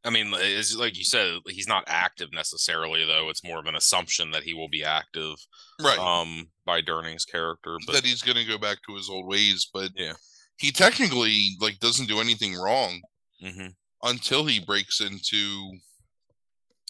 [0.05, 3.29] I mean, it's like you said, he's not active necessarily, though.
[3.29, 5.35] It's more of an assumption that he will be active,
[5.83, 7.77] right um, by Durning's character.
[7.85, 10.15] But that he's going to go back to his old ways but Yeah.
[10.59, 13.01] He technically like doesn't do anything wrong
[13.43, 13.75] Mhm.
[14.03, 15.73] until he breaks into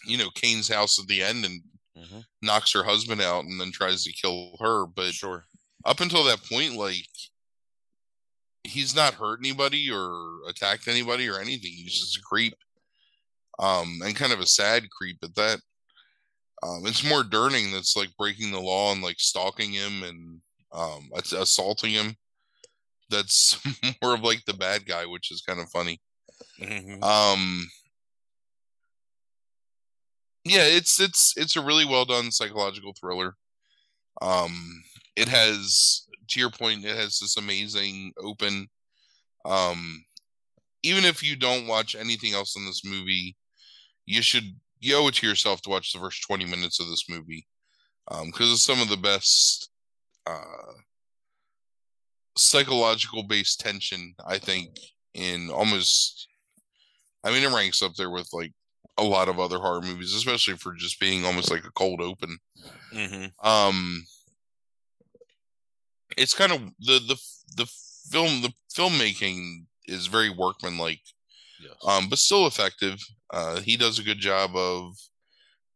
[0.05, 1.61] you know Kane's house at the end and
[1.97, 2.25] Mhm.
[2.41, 5.45] knocks her husband out and then tries to kill her but sure,
[5.85, 7.07] up until that point like
[8.63, 11.71] he's not hurt anybody or attacked anybody or anything.
[11.71, 12.53] He's just a creep
[13.59, 15.59] um and kind of a sad creep at that.
[16.63, 20.41] Um it's more Durning that's like breaking the law and like stalking him and
[20.71, 22.17] um assaulting him
[23.09, 23.59] that's
[24.01, 25.99] more of like the bad guy which is kind of funny.
[26.59, 27.03] Mhm.
[27.03, 27.67] um
[30.45, 33.35] yeah it's it's it's a really well done psychological thriller.
[34.21, 34.83] Um
[35.15, 38.67] it has to your point it has this amazing open
[39.45, 40.03] um
[40.83, 43.35] even if you don't watch anything else in this movie
[44.05, 47.05] you should you owe it to yourself to watch the first 20 minutes of this
[47.09, 47.45] movie
[48.09, 49.69] um because it's some of the best
[50.27, 50.73] uh
[52.39, 54.69] psychological based tension i think
[55.13, 56.27] in almost
[57.21, 58.53] I mean, it ranks up there with like
[58.97, 62.37] a lot of other horror movies, especially for just being almost like a cold open.
[62.93, 63.33] Mhm.
[63.43, 64.05] Um,
[66.17, 67.17] it's kind of the the
[67.57, 67.65] the
[68.09, 71.01] film the filmmaking is very workmanlike,
[71.61, 71.73] Yes.
[71.85, 72.99] um, but still effective.
[73.31, 74.95] Uh, he does a good job of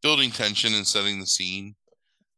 [0.02, 1.76] building tension and setting the scene.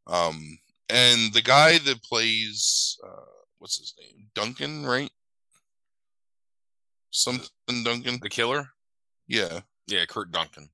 [0.08, 0.58] Um,
[0.90, 3.22] and the guy that plays uh,
[3.60, 5.12] what's his name, Duncan, right?
[7.12, 7.50] Something
[7.84, 8.20] Duncan.
[8.22, 8.70] the killer.
[9.28, 9.62] Yeah.
[9.88, 10.70] Yeah, Curt Duncan,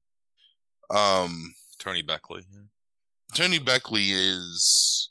[0.89, 2.43] Um, Tony Beckley.
[3.35, 5.09] Tony Beckley is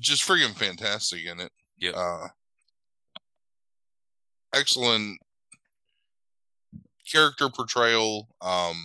[0.00, 1.52] just friggin' fantastic in it.
[1.78, 1.94] Yep.
[1.96, 2.28] Uh,
[4.54, 5.18] excellent
[7.10, 8.28] character portrayal.
[8.40, 8.82] Um,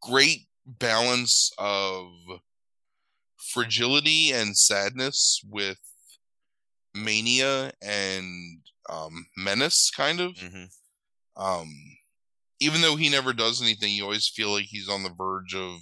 [0.00, 2.10] great balance of
[3.50, 5.78] fragility and sadness with
[6.94, 8.60] mania and
[8.90, 10.36] um, menace, kind of.
[10.38, 10.64] hmm
[11.34, 11.72] um
[12.60, 15.78] even though he never does anything you always feel like he's on the verge of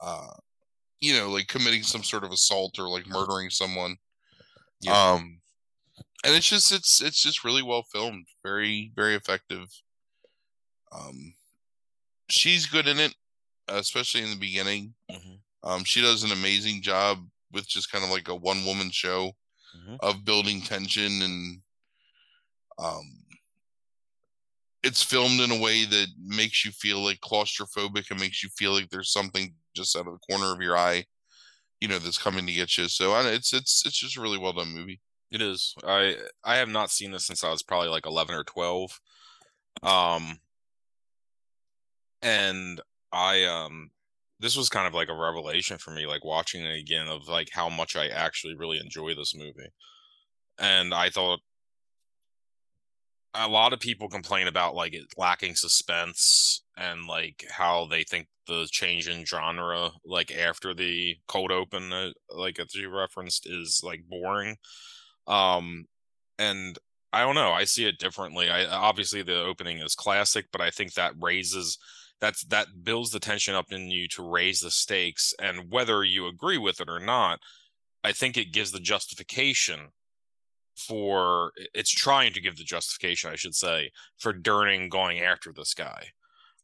[0.00, 0.30] uh
[1.00, 3.96] you know like committing some sort of assault or like murdering someone
[4.80, 5.14] Yeah.
[5.14, 5.40] um
[6.24, 9.66] and it's just it's it's just really well filmed very very effective
[10.92, 11.34] um
[12.30, 13.14] she's good in it
[13.66, 15.40] especially in the beginning Mhm.
[15.64, 17.18] Um she does an amazing job
[17.52, 19.32] with just kind of like a one woman show
[19.76, 19.96] Mhm.
[20.00, 21.62] of building tension and
[22.78, 23.18] um
[24.82, 28.72] it's filmed in a way that makes you feel like claustrophobic and makes you feel
[28.72, 31.04] like there's something just out of the corner of your eye
[31.80, 34.38] you know that's coming to get you so I, it's it's it's just a really
[34.38, 35.74] well done movie It is.
[35.86, 39.00] I I have not seen this since I was probably like eleven or twelve.
[39.82, 40.38] Um,
[42.20, 42.80] and
[43.12, 43.90] I um
[44.42, 47.48] this was kind of like a revelation for me, like watching it again of like
[47.52, 49.70] how much I actually really enjoy this movie.
[50.58, 51.38] And I thought
[53.34, 58.26] a lot of people complain about like it lacking suspense and like how they think
[58.48, 64.02] the change in genre like after the cold open like as you referenced is like
[64.08, 64.56] boring
[65.28, 65.86] um
[66.38, 66.78] and
[67.12, 70.68] i don't know i see it differently i obviously the opening is classic but i
[70.70, 71.78] think that raises
[72.22, 76.26] that's that builds the tension up in you to raise the stakes and whether you
[76.26, 77.38] agree with it or not
[78.02, 79.90] i think it gives the justification
[80.76, 85.74] for it's trying to give the justification, I should say, for Durning going after this
[85.74, 86.06] guy.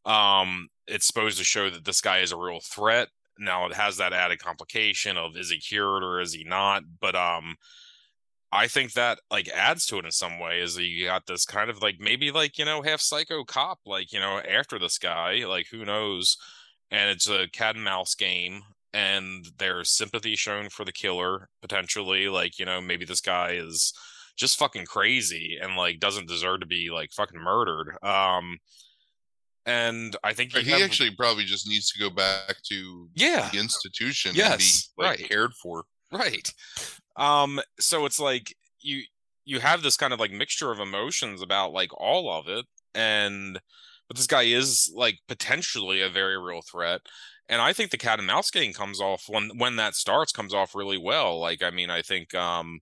[0.05, 3.09] Um, it's supposed to show that this guy is a real threat.
[3.39, 6.83] Now it has that added complication of is he cured or is he not?
[7.01, 7.57] But um,
[8.51, 11.45] I think that like adds to it in some way is that you got this
[11.45, 14.99] kind of like maybe like you know half psycho cop like you know after this
[14.99, 16.37] guy like who knows,
[16.91, 18.63] and it's a cat and mouse game
[18.95, 23.93] and there's sympathy shown for the killer potentially like you know maybe this guy is
[24.37, 28.57] just fucking crazy and like doesn't deserve to be like fucking murdered um
[29.67, 30.81] and i think he have...
[30.81, 33.49] actually probably just needs to go back to yeah.
[33.53, 35.29] the institution yes be, like, right.
[35.29, 36.53] cared for right
[37.17, 39.03] um so it's like you
[39.45, 42.65] you have this kind of like mixture of emotions about like all of it
[42.95, 43.61] and
[44.09, 47.01] but this guy is like potentially a very real threat
[47.49, 50.53] and I think the cat and mouse game comes off when when that starts comes
[50.53, 51.41] off really well.
[51.41, 52.81] Like I mean, I think um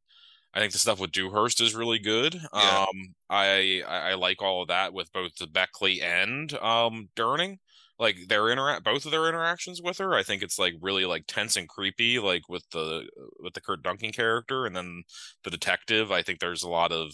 [0.53, 2.35] I think the stuff with Dewhurst is really good.
[2.35, 2.87] Yeah.
[2.89, 7.59] Um I I like all of that with both the Beckley and um Durning.
[7.99, 11.25] Like their interact both of their interactions with her, I think it's like really like
[11.27, 13.09] tense and creepy, like with the
[13.41, 15.05] with the Curt Duncan character and then
[15.45, 16.13] the detective.
[16.13, 17.13] I think there's a lot of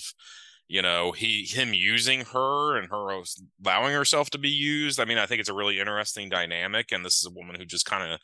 [0.72, 3.22] you know he him using her and her
[3.64, 7.04] allowing herself to be used i mean i think it's a really interesting dynamic and
[7.04, 8.18] this is a woman who just kind of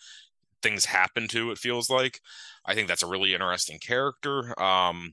[0.62, 2.20] things happen to it feels like
[2.64, 5.12] i think that's a really interesting character um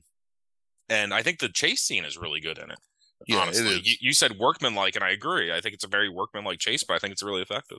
[0.88, 2.78] and i think the chase scene is really good in it
[3.26, 6.58] yeah, honestly you, you said workmanlike and i agree i think it's a very workmanlike
[6.58, 7.78] chase but i think it's really effective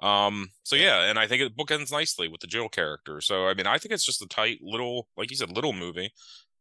[0.00, 3.54] um so yeah and i think it bookends nicely with the jill character so i
[3.54, 6.12] mean i think it's just a tight little like you said little movie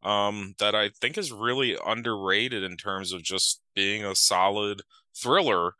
[0.04, 4.82] um, that I think is really underrated in terms of just being a solid
[5.16, 5.74] thriller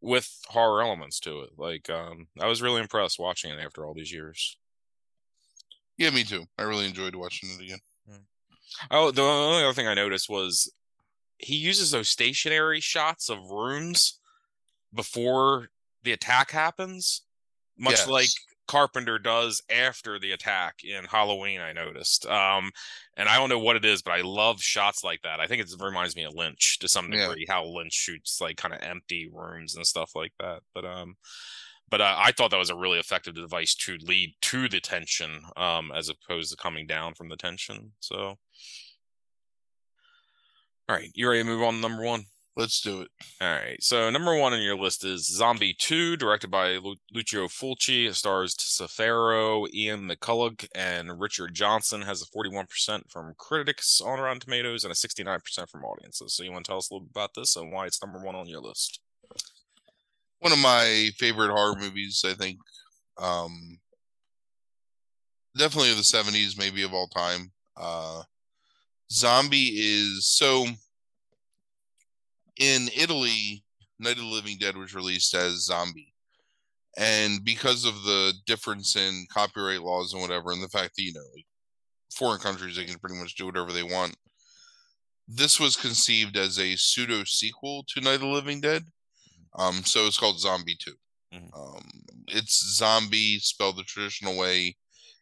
[0.00, 1.50] with horror elements to it.
[1.56, 4.56] Like, um, I was really impressed watching it after all these years.
[5.96, 6.44] Yeah, me too.
[6.56, 7.78] I really enjoyed watching it again.
[8.08, 8.22] Hmm.
[8.90, 10.72] Oh, the only other thing I noticed was
[11.38, 14.18] he uses those stationary shots of rooms
[14.92, 15.68] before
[16.02, 17.22] the attack happens,
[17.76, 18.08] much yes.
[18.08, 18.28] like
[18.66, 21.60] Carpenter does after the attack in Halloween.
[21.60, 22.70] I noticed, um,
[23.16, 25.40] and I don't know what it is, but I love shots like that.
[25.40, 27.54] I think it reminds me of Lynch to some degree, yeah.
[27.54, 30.60] how Lynch shoots like kind of empty rooms and stuff like that.
[30.74, 31.16] But um,
[31.90, 35.40] but uh, I thought that was a really effective device to lead to the tension,
[35.56, 37.92] um, as opposed to coming down from the tension.
[38.00, 38.36] So,
[40.88, 42.24] all right, you ready to move on to number one?
[42.56, 43.08] Let's do it.
[43.40, 43.80] All right.
[43.80, 48.08] So number one on your list is Zombie 2, directed by Lu- Lucio Fulci.
[48.08, 52.02] It stars Tisa Farrow, Ian McCulloch, and Richard Johnson.
[52.02, 56.34] Has a 41% from critics on Rotten Tomatoes and a 69% from audiences.
[56.34, 58.18] So you want to tell us a little bit about this and why it's number
[58.18, 58.98] one on your list?
[60.40, 62.58] One of my favorite horror movies, I think.
[63.18, 63.78] Um,
[65.56, 67.52] definitely of the 70s, maybe of all time.
[67.76, 68.22] Uh,
[69.10, 70.66] Zombie is so
[72.58, 73.64] in Italy,
[73.98, 76.12] Night of the Living Dead was released as Zombie.
[76.96, 81.12] And because of the difference in copyright laws and whatever, and the fact that, you
[81.12, 81.46] know, like
[82.12, 84.16] foreign countries, they can pretty much do whatever they want,
[85.28, 88.82] this was conceived as a pseudo sequel to Night of the Living Dead.
[89.56, 90.92] Um, so it's called Zombie 2.
[91.34, 91.60] Mm-hmm.
[91.60, 91.84] Um,
[92.28, 94.76] it's zombie spelled the traditional way.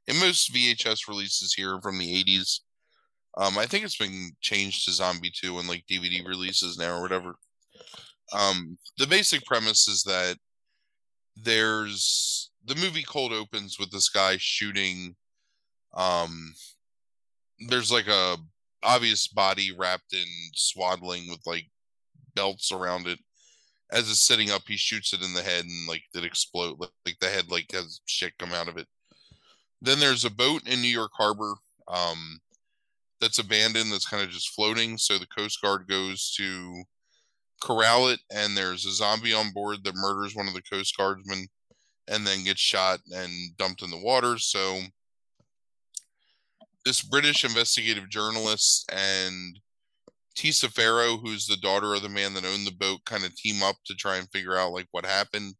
[0.06, 2.60] In most VHS releases here from the 80s,
[3.36, 7.02] um, I think it's been changed to Zombie 2 and like DVD releases now or
[7.02, 7.34] whatever.
[8.32, 10.36] Um, the basic premise is that
[11.36, 15.14] there's the movie cold opens with this guy shooting
[15.94, 16.54] um
[17.68, 18.36] there's like a
[18.82, 21.66] obvious body wrapped in swaddling with like
[22.34, 23.18] belts around it
[23.92, 27.18] as it's sitting up he shoots it in the head and like it explode like,
[27.20, 28.86] the head like has shit come out of it
[29.82, 31.54] then there's a boat in new york harbor
[31.88, 32.40] um
[33.20, 34.98] that's abandoned that's kind of just floating.
[34.98, 36.82] So the Coast Guard goes to
[37.62, 41.47] corral it, and there's a zombie on board that murders one of the Coast Guardsmen
[42.09, 44.38] and then gets shot and dumped in the water.
[44.38, 44.80] So
[46.84, 49.59] this British investigative journalist and
[50.36, 53.62] Tisa Farrow, who's the daughter of the man that owned the boat, kind of team
[53.62, 55.55] up to try and figure out like what happened.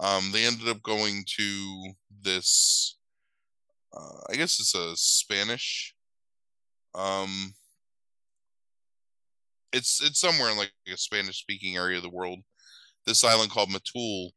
[0.00, 1.90] Um, they ended up going to
[2.22, 2.96] this.
[3.92, 5.94] Uh, I guess it's a Spanish.
[6.98, 7.54] Um,
[9.72, 12.40] it's it's somewhere in like a Spanish speaking area of the world.
[13.06, 14.30] This island called Matul,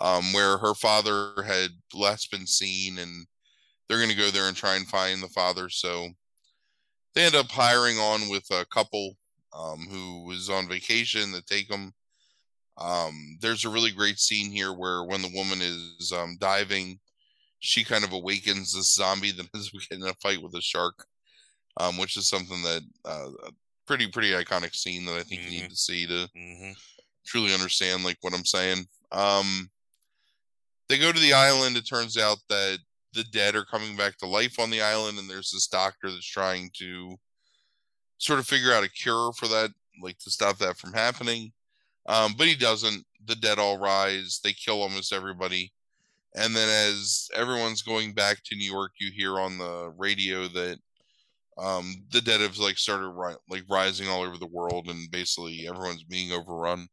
[0.00, 3.26] um, where her father had last been seen, and
[3.88, 5.68] they're going to go there and try and find the father.
[5.68, 6.08] So
[7.14, 9.16] they end up hiring on with a couple
[9.56, 11.92] um, who was on vacation to take them.
[12.78, 16.98] Um, there's a really great scene here where when the woman is um, diving,
[17.60, 21.06] she kind of awakens this zombie that is getting a fight with a shark,
[21.78, 23.28] um, which is something that uh,
[23.86, 25.52] pretty pretty iconic scene that I think mm-hmm.
[25.52, 26.72] you need to see to mm-hmm.
[27.26, 28.86] truly understand like what I'm saying.
[29.10, 29.70] Um,
[30.88, 31.76] they go to the island.
[31.76, 32.78] It turns out that
[33.14, 36.26] the dead are coming back to life on the island, and there's this doctor that's
[36.26, 37.16] trying to
[38.18, 39.70] sort of figure out a cure for that,
[40.02, 41.52] like to stop that from happening.
[42.06, 43.04] Um, but he doesn't.
[43.26, 44.40] The dead all rise.
[44.42, 45.72] They kill almost everybody.
[46.34, 50.78] And then as everyone's going back to New York, you hear on the radio that
[51.58, 55.66] um, the dead have like started ri- like rising all over the world, and basically
[55.68, 56.88] everyone's being overrun.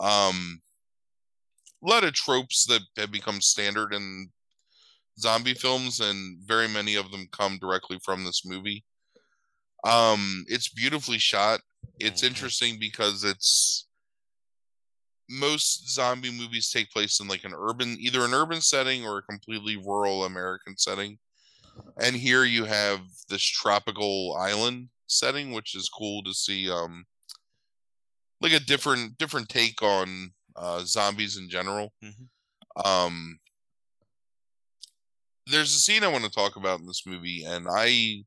[0.00, 0.60] Um,
[1.84, 4.30] a lot of tropes that have become standard in
[5.18, 8.84] zombie films, and very many of them come directly from this movie.
[9.84, 11.60] Um, it's beautifully shot.
[11.98, 12.28] It's mm-hmm.
[12.28, 13.86] interesting because it's
[15.28, 19.22] most zombie movies take place in like an urban, either an urban setting or a
[19.22, 21.18] completely rural American setting.
[22.00, 26.70] And here you have this tropical island setting, which is cool to see.
[26.70, 27.04] Um,
[28.40, 31.92] like a different different take on uh, zombies in general.
[32.04, 32.86] Mm-hmm.
[32.86, 33.38] Um,
[35.46, 38.24] there's a scene I want to talk about in this movie, and I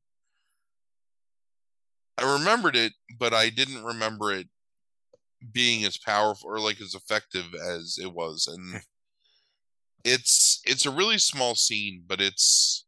[2.18, 4.48] I remembered it, but I didn't remember it
[5.52, 8.48] being as powerful or like as effective as it was.
[8.48, 8.82] And
[10.04, 12.85] it's it's a really small scene, but it's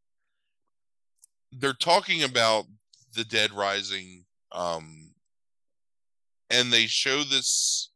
[1.53, 2.67] they're talking about
[3.15, 5.13] the dead rising um
[6.51, 7.91] and they show this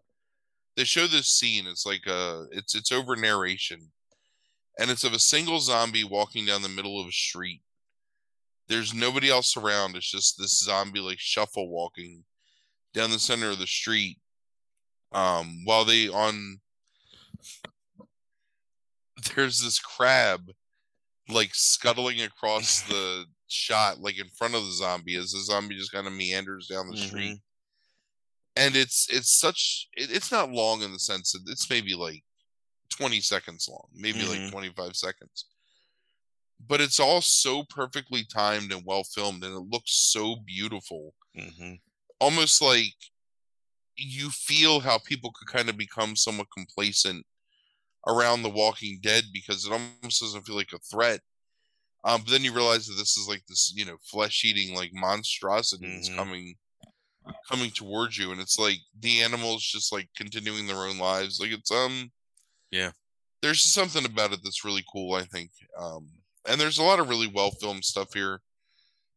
[0.77, 1.66] they show this scene.
[1.66, 3.93] It's like a it's it's over narration.
[4.79, 7.61] And it's of a single zombie walking down the middle of a street.
[8.69, 9.97] There's nobody else around.
[9.97, 12.24] It's just this zombie like shuffle walking
[12.95, 14.19] down the center of the street
[15.12, 16.61] um while they on
[19.35, 20.51] there's this crab
[21.29, 25.93] like scuttling across the shot like in front of the zombie as the zombie just
[25.93, 27.07] kind of meanders down the mm-hmm.
[27.07, 27.39] street
[28.57, 32.23] and it's it's such it, it's not long in the sense that it's maybe like
[32.91, 34.43] 20 seconds long maybe mm-hmm.
[34.43, 35.47] like 25 seconds
[36.69, 41.74] but it's all so perfectly timed and well filmed and it looks so beautiful mm-hmm.
[42.20, 42.95] almost like
[43.97, 47.24] you feel how people could kind of become somewhat complacent
[48.09, 51.20] around the walking dead because it almost doesn't feel like a threat
[52.05, 54.91] um, but then you realize that this is like this, you know, flesh eating like
[54.93, 56.01] monstrosity mm-hmm.
[56.01, 56.55] is coming
[57.49, 61.39] coming towards you, and it's like the animals just like continuing their own lives.
[61.41, 62.11] Like it's um
[62.70, 62.91] yeah.
[63.41, 65.51] There's something about it that's really cool, I think.
[65.79, 66.09] Um
[66.49, 68.41] and there's a lot of really well filmed stuff here.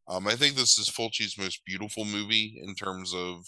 [0.08, 3.44] Um, I think this is Fulci's most beautiful movie in terms of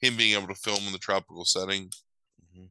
[0.00, 1.90] him being able to film in the tropical setting.
[2.42, 2.64] Mm-hmm.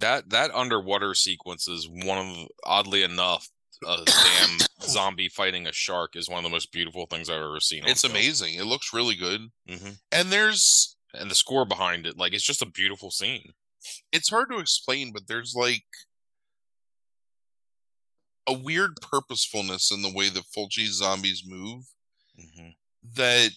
[0.00, 3.48] That that underwater sequence is one of oddly enough
[3.86, 7.60] a damn zombie fighting a shark is one of the most beautiful things I've ever
[7.60, 7.82] seen.
[7.86, 8.12] It's film.
[8.12, 8.54] amazing.
[8.54, 9.40] It looks really good.
[9.68, 9.90] Mm-hmm.
[10.12, 13.52] And there's and the score behind it, like it's just a beautiful scene.
[14.12, 15.84] It's hard to explain, but there's like
[18.46, 21.84] a weird purposefulness in the way that Fulci's zombies move
[22.38, 22.68] mm-hmm.
[23.14, 23.50] that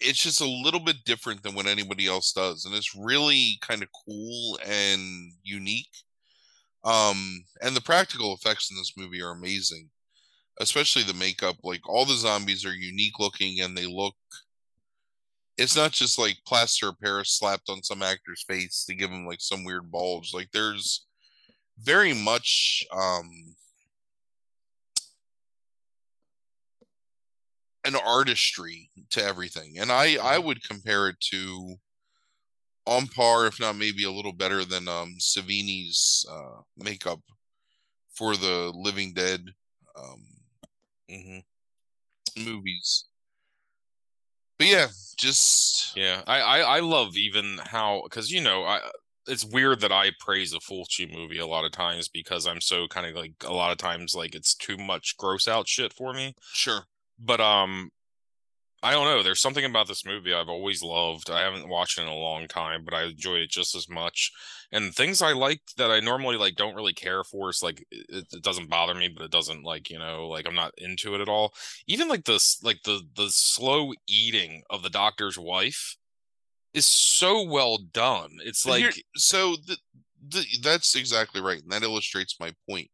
[0.00, 3.82] it's just a little bit different than what anybody else does, and it's really kind
[3.82, 5.90] of cool and unique.
[6.84, 9.88] Um, and the practical effects in this movie are amazing,
[10.60, 11.56] especially the makeup.
[11.62, 14.14] Like all the zombies are unique looking and they look.
[15.56, 19.26] It's not just like plaster of Paris slapped on some actor's face to give him
[19.26, 20.34] like some weird bulge.
[20.34, 21.06] Like there's
[21.78, 23.56] very much um
[27.84, 30.46] an artistry to everything and i i mm-hmm.
[30.46, 31.74] would compare it to
[32.86, 37.20] on par, if not maybe a little better than um, Savini's uh, makeup
[38.14, 39.40] for the Living Dead
[39.96, 40.24] um,
[41.10, 42.44] mm-hmm.
[42.44, 43.06] movies.
[44.58, 44.86] But yeah,
[45.16, 48.80] just yeah, I I, I love even how because you know I
[49.26, 52.86] it's weird that I praise a Fulci movie a lot of times because I'm so
[52.86, 56.12] kind of like a lot of times like it's too much gross out shit for
[56.12, 56.34] me.
[56.52, 56.84] Sure.
[57.18, 57.90] But um
[58.84, 59.22] I don't know.
[59.22, 61.30] There's something about this movie I've always loved.
[61.30, 64.30] I haven't watched it in a long time, but I enjoy it just as much.
[64.70, 67.48] And things I like that I normally like don't really care for.
[67.48, 70.54] It's like it, it doesn't bother me, but it doesn't like you know like I'm
[70.54, 71.54] not into it at all.
[71.86, 75.96] Even like this like the the slow eating of the doctor's wife
[76.74, 78.32] is so well done.
[78.44, 79.78] It's like Here- so the,
[80.28, 82.90] the, that's exactly right, and that illustrates my point.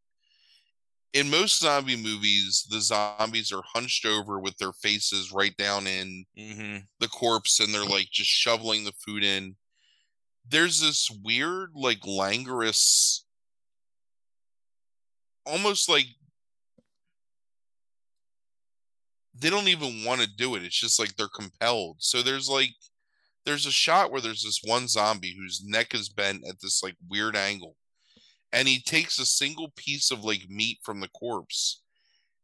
[1.13, 6.25] In most zombie movies, the zombies are hunched over with their faces right down in
[6.39, 9.57] mhm, the corpse, and they're like just shoveling the food in.
[10.49, 13.25] There's this weird, like languorous,
[15.47, 16.07] almost like
[19.35, 20.63] they don't even want to do it.
[20.65, 21.97] It's just like they're compelled.
[22.01, 22.75] So there's like
[23.45, 26.97] there's a shot where there's this one zombie whose neck is bent at this like
[27.09, 27.77] weird angle.
[28.53, 31.83] And he takes a single piece of like meat from the corpse.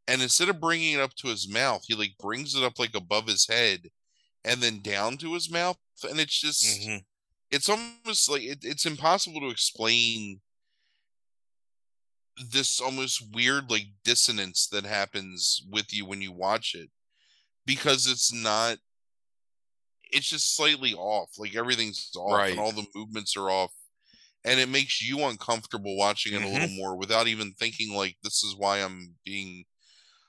[0.07, 2.95] And instead of bringing it up to his mouth, he like brings it up like
[2.95, 3.89] above his head
[4.45, 5.77] and then down to his mouth.
[6.09, 7.03] And it's just, mhm.
[7.51, 10.39] it's almost like it, it's impossible to explain
[12.51, 16.89] this almost weird like dissonance that happens with you when you watch it
[17.65, 18.77] because it's not
[20.11, 22.51] it's just slightly off like everything's off Right.
[22.51, 23.73] and all the movements are off
[24.45, 28.43] and it makes you uncomfortable watching it a little more without even thinking like this
[28.43, 29.65] is why I'm being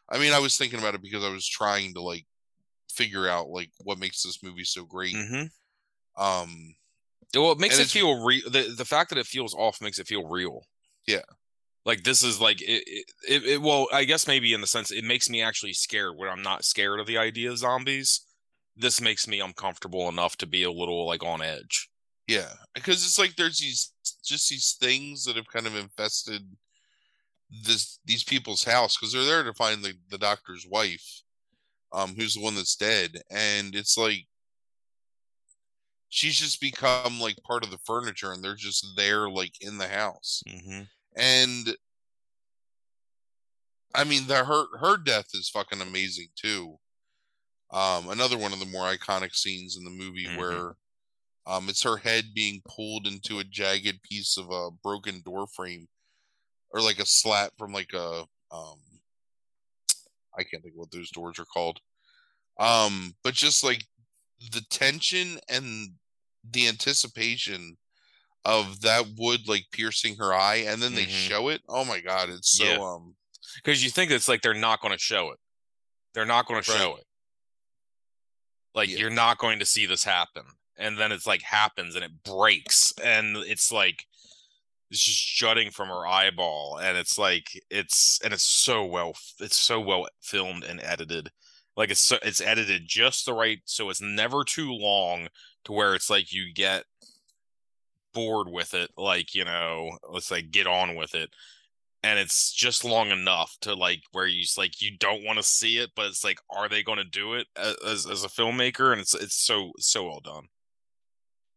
[0.08, 2.26] I mean I was thinking about it because I was trying to like
[2.90, 6.22] figure out like what makes this movie so great mm-hmm.
[6.22, 6.74] um
[7.34, 8.48] Well, it makes it feel real.
[8.50, 10.64] The, the fact that it feels off makes it feel real.
[11.06, 11.22] Yeah.
[11.84, 13.62] Like this is like it, it, it, it.
[13.62, 16.64] Well, I guess maybe in the sense it makes me actually scared where I'm not
[16.64, 18.22] scared of the idea of zombies.
[18.76, 21.88] This makes me uncomfortable enough to be a little like on edge.
[22.28, 23.92] Yeah, because it's like there's these
[24.22, 26.42] just these things that have kind of infested
[27.64, 31.22] this these people's house because they're there to find the, the doctor's wife,
[31.92, 34.26] um, who's the one that's dead, and it's like
[36.10, 39.88] she's just become like part of the furniture, and they're just there like in the
[39.88, 40.82] house, Mm-hmm.
[41.16, 41.76] and
[43.94, 46.78] I mean the her her death is fucking amazing too.
[47.70, 50.36] Um, another one of the more iconic scenes in the movie Mhm.
[50.36, 50.76] where
[51.48, 55.88] um, it's her head being pulled into a jagged piece of a broken door frame,
[56.70, 58.78] or like a slat from like a um,
[60.38, 61.80] I can't think what those doors are called.
[62.60, 63.84] Um, but just like
[64.52, 65.90] the tension and
[66.48, 67.76] the anticipation
[68.44, 71.28] of that wood like piercing her eye, and then they Mhm.
[71.28, 71.62] show it.
[71.68, 72.78] Oh my god, it's so Yeah.
[72.78, 73.16] um
[73.56, 75.40] Because you think it's like they're not going to show it.
[76.14, 77.06] They're not going to show it.
[78.74, 78.98] Like Yeah.
[78.98, 80.44] you're not going to see this happen,
[80.78, 84.06] and then it's like happens and it breaks, and it's like
[84.90, 89.56] it's just jutting from her eyeball, and it's like it's and it's so well it's
[89.56, 91.30] so well filmed and edited.
[91.76, 95.28] Like it's so, it's edited just the right so it's never too long
[95.64, 96.84] to where it's like you get
[98.14, 101.30] bored with it like you know let's like get on with it.
[102.02, 105.78] And it's just long enough to like where you like you don't want to see
[105.78, 108.92] it but it's like are they going to do it as as a filmmaker?
[108.92, 110.48] And it's it's so so well done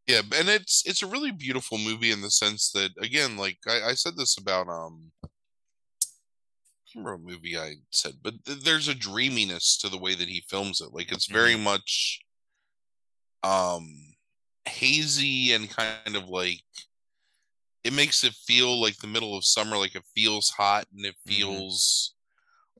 [0.07, 3.89] yeah, and it's it's a really beautiful movie in the sense that again, like I,
[3.89, 5.27] I said this about um I
[6.93, 10.27] can't remember what movie I said, but th- there's a dreaminess to the way that
[10.27, 10.93] he films it.
[10.93, 12.19] Like it's very much
[13.43, 13.87] um
[14.65, 16.61] hazy and kind of like
[17.83, 21.15] it makes it feel like the middle of summer, like it feels hot and it
[21.27, 21.33] Mhm.
[21.33, 22.13] feels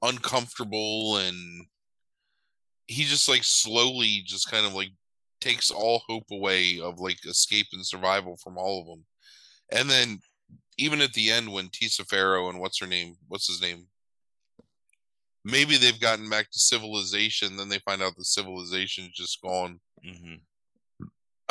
[0.01, 1.67] uncomfortable and
[2.87, 4.91] he just like slowly just kind of like
[5.41, 9.05] takes all hope away of like escape and survival from all of them.
[9.71, 10.19] And then
[10.77, 13.87] even at the end when Tisa Farrow and what's her name, what's his name?
[15.43, 19.79] Maybe they've gotten back to civilization, then they find out the civilization's just gone.
[20.05, 20.35] mm-hmm.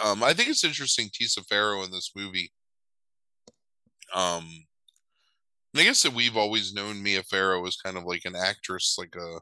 [0.03, 2.51] Um, I think it's interesting Tisa Farrow in this movie.
[4.15, 4.49] Um,
[5.77, 9.15] I guess that we've always known Mia Farrow as kind of like an actress, like
[9.17, 9.41] a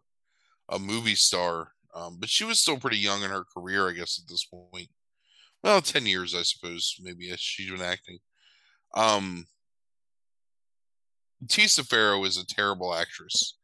[0.71, 1.73] a movie star.
[1.99, 4.89] Um, but she was still pretty young in her career, I guess, at this point.
[5.63, 8.19] Well, ten years, I suppose, maybe as she's been acting.
[8.95, 9.47] Um,
[11.47, 13.59] Tisa Farrow is a terrible actress,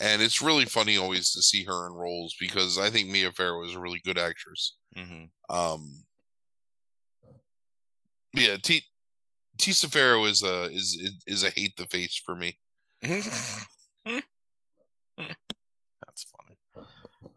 [0.00, 3.64] and it's really funny always to see her in roles because I think Mia Farrow
[3.64, 4.76] is a really good actress.
[4.96, 5.54] Mm-hmm.
[5.54, 6.04] Um,
[8.32, 8.82] yeah, T
[9.58, 12.58] Tisa Farrow is a is is a hate the face for me.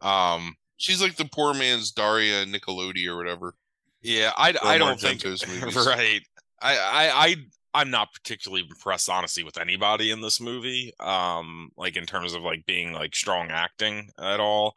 [0.01, 3.53] um She's like the poor man's Daria Nicolodi or whatever.
[4.01, 5.23] yeah i i don't think
[5.85, 6.21] right.
[6.61, 7.35] I, I i
[7.73, 12.41] i'm not particularly impressed honestly with anybody in this movie um like in terms of
[12.43, 14.75] like being like strong acting at all.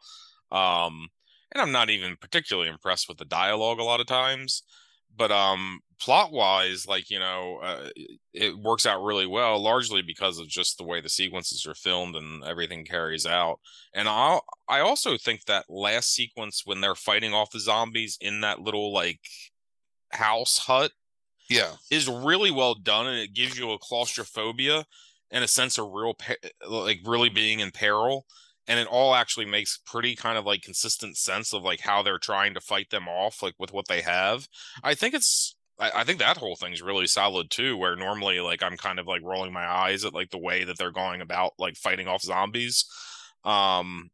[0.51, 1.07] Um
[1.53, 4.63] and I'm not even particularly impressed with the dialogue a lot of times
[5.15, 7.87] but um plot wise like you know uh,
[8.33, 12.15] it works out really well largely because of just the way the sequences are filmed
[12.17, 13.59] and everything carries out.
[13.93, 18.41] And i i also think that last sequence when they're fighting off the zombies in
[18.41, 19.21] that little like
[20.11, 20.91] house hut
[21.49, 21.71] yeah.
[21.89, 24.85] is really well done and it gives you a claustrophobia
[25.31, 26.15] and a sense of real
[26.67, 28.25] like really being in peril.
[28.67, 32.19] And it all actually makes pretty kind of like consistent sense of like how they're
[32.19, 34.47] trying to fight them off like with what they have.
[34.83, 38.63] I think it's I, I, think that whole thing's really solid too where normally like
[38.63, 41.53] i'm kind of like rolling my eyes at like the way that they're going about
[41.57, 42.85] like fighting off zombies
[43.43, 44.09] um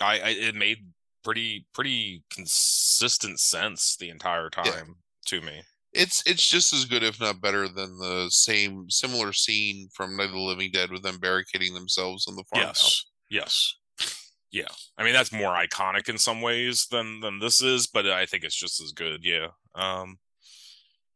[0.00, 0.78] i, I it made
[1.24, 4.82] pretty pretty consistent sense the entire time yeah.
[5.26, 5.62] to me
[5.92, 10.26] it's it's just as good if not better than the same similar scene from night
[10.26, 13.76] of the living dead with them barricading themselves in the farmhouse yes Yes.
[14.52, 14.68] Yeah.
[14.98, 18.44] I mean that's more iconic in some ways than than this is, but I think
[18.44, 19.24] it's just as good.
[19.24, 19.48] Yeah.
[19.74, 20.18] Um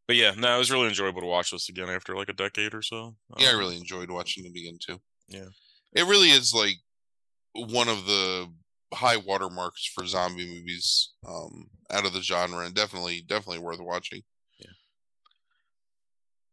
[0.07, 2.75] but yeah, no, it was really enjoyable to watch this again after like a decade
[2.75, 3.15] or so.
[3.39, 4.99] Yeah, I um, really enjoyed watching it again too.
[5.29, 5.49] Yeah.
[5.95, 6.77] It really is like
[7.55, 8.47] one of the
[8.95, 14.23] high watermarks for zombie movies um out of the genre and definitely definitely worth watching.
[14.59, 14.71] Yeah.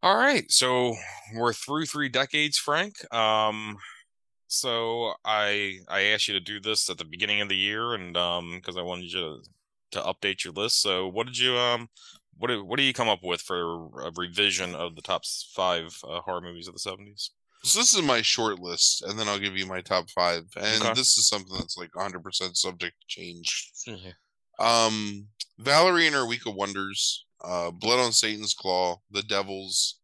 [0.01, 0.49] All right.
[0.49, 0.95] So
[1.35, 2.95] we're through three decades, Frank.
[3.13, 3.77] Um
[4.53, 8.15] so I I asked you to do this at the beginning of the year, and
[8.15, 9.41] um, because I wanted you
[9.91, 10.79] to, to update your list.
[10.79, 11.89] So what did you um,
[12.37, 15.23] what did, what do you come up with for a revision of the top
[15.55, 17.31] five uh, horror movies of the seventies?
[17.63, 20.43] So this is my short list, and then I'll give you my top five.
[20.57, 20.93] And okay.
[20.93, 23.71] this is something that's like 100 percent subject to change.
[23.87, 24.65] Mm-hmm.
[24.65, 25.27] Um,
[25.59, 29.99] Valerie and her Week of Wonders, uh, Blood on Satan's Claw, The Devils,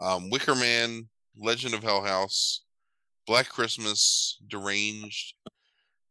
[0.00, 2.62] um, Wicker Man, Legend of Hell House,
[3.26, 5.34] Black Christmas, Deranged,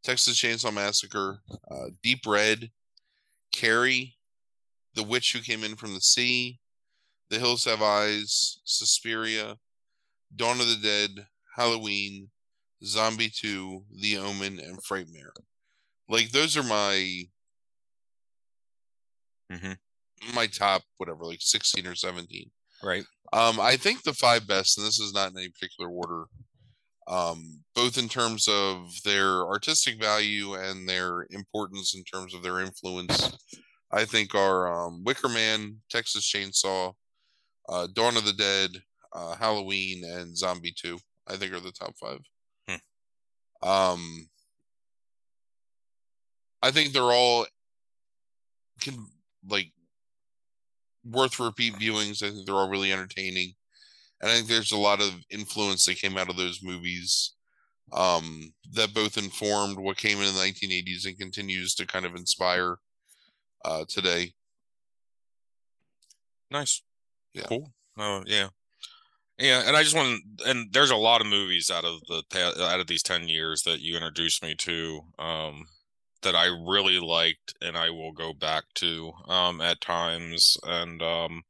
[0.03, 2.72] Texas Chainsaw Massacre, uh, Deep Red,
[3.52, 4.16] Carrie,
[4.98, 6.60] The Witch Who Came In From the Sea,
[7.30, 9.57] The Hills Have Eyes, Suspiria,
[10.36, 12.30] Dawn of the Dead, Halloween,
[12.84, 15.30] Zombie 2, The Omen, and Frightmare.
[16.10, 17.28] Like those are my
[19.52, 19.74] mm-hmm.
[20.34, 22.49] my top whatever, like sixteen or seventeen.
[22.82, 23.03] Right.
[23.34, 26.24] Um, I think the five best, and this is not in any particular order,
[27.10, 32.61] um, both in terms of their artistic value and their importance in terms of their
[32.61, 33.38] influence.
[33.91, 36.93] I think are um, Wicker Man, Texas Chainsaw,
[37.69, 38.72] uh, Dawn of the Dead,
[39.14, 40.99] uh, Halloween, and Zombie Two.
[41.27, 42.19] I think are the top five.
[42.68, 43.68] Hmm.
[43.68, 44.30] Um,
[46.61, 47.45] I think they're all
[48.81, 49.05] can
[49.49, 49.72] like
[51.05, 52.23] worth repeat viewings.
[52.23, 53.53] I think they're all really entertaining
[54.22, 57.34] and I think there's a lot of influence that came out of those movies
[57.93, 62.77] um, that both informed what came in the 1980s and continues to kind of inspire
[63.63, 64.34] uh, today.
[66.49, 66.81] Nice.
[67.34, 67.45] Yeah.
[67.47, 67.71] Cool.
[67.97, 68.49] Oh, yeah.
[69.39, 72.23] Yeah, and I just want and there's a lot of movies out of the
[72.59, 75.67] out of these 10 years that you introduced me to um
[76.23, 81.43] that I really liked and I will go back to um at times and um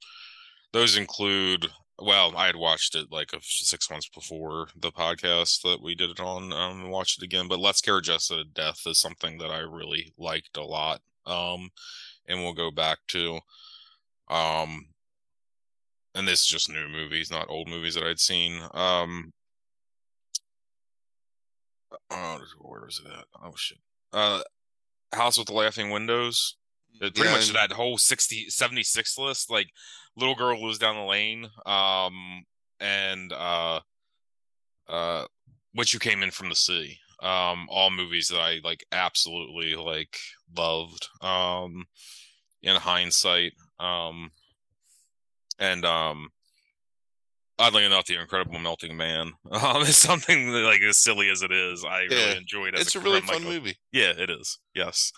[0.74, 1.68] those include
[2.00, 6.12] well, I had watched it like a, six months before the podcast that we did
[6.12, 6.54] it on.
[6.54, 10.14] Um, watched it again, but Let's Scare Jessica to Death is something that I really
[10.18, 11.02] liked a lot.
[11.28, 11.70] Um,
[12.28, 13.40] and we'll go back to.
[14.30, 14.88] Um,
[16.16, 18.62] and this is just new movies, not old movies that I'd seen.
[18.74, 19.34] Um,
[22.12, 23.26] oh, where was it at?
[23.44, 23.78] Oh shit.
[24.12, 24.42] Uh,
[25.14, 26.56] House with the Laughing Windows.
[27.00, 29.68] Pretty yeah, much that whole 60, 76 list, like
[30.18, 32.44] little girl lives down the lane um
[32.80, 33.80] and uh
[34.90, 35.26] uh
[35.76, 40.18] witch who came in from the sea um all movies that i like absolutely like
[40.56, 41.86] loved um
[42.62, 44.32] in hindsight um
[45.60, 46.30] and um
[47.60, 51.52] oddly enough the incredible melting man um is something that, like as silly as it
[51.52, 54.60] is i yeah, really enjoyed it it's a, a really fun movie yeah it is
[54.76, 55.12] yes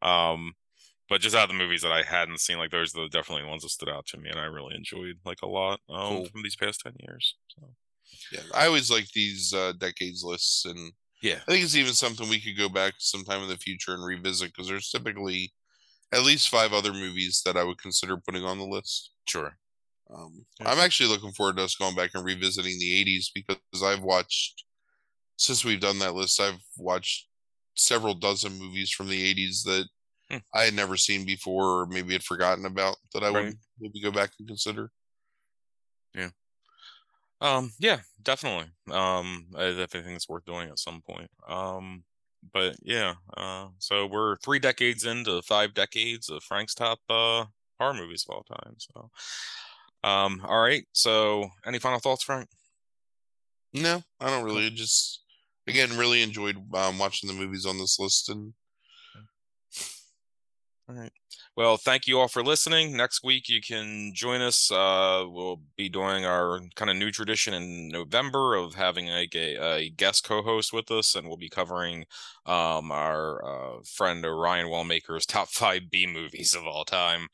[0.00, 0.54] um
[1.08, 3.62] but just out of the movies that I hadn't seen, like those are definitely ones
[3.62, 6.24] that stood out to me, and I really enjoyed like a lot um, cool.
[6.26, 7.36] from these past ten years.
[7.48, 7.68] So.
[8.32, 10.92] Yeah, I always like these uh, decades lists, and
[11.24, 14.04] yeah, I think it's even something we could go back sometime in the future and
[14.04, 15.54] revisit because there's typically
[16.12, 19.10] at least five other movies that I would consider putting on the list.
[19.26, 19.56] Sure.
[20.14, 20.70] Um, yeah.
[20.70, 24.64] I'm actually looking forward to us going back and revisiting the 80s because I've watched
[25.38, 26.38] since we've done that list.
[26.42, 27.26] I've watched
[27.74, 29.88] several dozen movies from the 80s that
[30.30, 30.36] hmm.
[30.52, 33.44] I had never seen before, or maybe had forgotten about that I right.
[33.46, 34.90] would maybe go back and consider.
[37.40, 37.72] Um.
[37.78, 38.00] Yeah.
[38.22, 38.70] Definitely.
[38.90, 39.46] Um.
[39.56, 41.30] I definitely think it's worth doing at some point.
[41.48, 42.04] Um.
[42.52, 47.44] but yeah, uh, so we're three decades into five decades of Frank's top uh,
[47.78, 48.76] horror movies of all time.
[48.78, 49.10] So,
[50.02, 50.84] um, all right.
[50.92, 52.48] So, any final thoughts, Frank?
[53.72, 54.70] No, I don't really.
[54.70, 55.22] Just
[55.66, 58.52] again, really enjoyed um, watching the movies on this list, and
[60.88, 61.12] all right.
[61.56, 62.96] Well, thank you all for listening.
[62.96, 64.72] Next week, you can join us.
[64.72, 69.54] Uh, we'll be doing our kind of new tradition in November of having like a,
[69.76, 72.06] a guest co-host with us, and we'll be covering
[72.44, 77.28] um, our uh, friend Ryan Wellmaker's top five B movies of all time.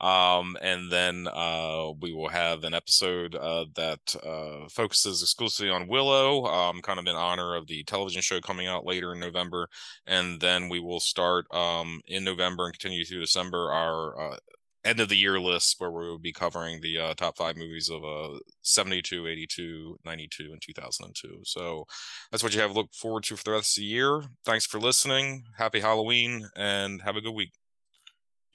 [0.00, 5.88] Um, and then uh, we will have an episode uh, that uh, focuses exclusively on
[5.88, 9.68] Willow, um, kind of in honor of the television show coming out later in November.
[10.06, 13.26] And then we will start um, in November and continue through
[13.58, 14.36] Our uh,
[14.84, 17.88] end of the year list where we will be covering the uh, top five movies
[17.88, 21.40] of uh, 72, 82, 92, and 2002.
[21.44, 21.86] So
[22.30, 24.22] that's what you have to look forward to for the rest of the year.
[24.44, 25.44] Thanks for listening.
[25.56, 27.52] Happy Halloween and have a good week.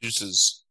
[0.02, 0.64] Deuces.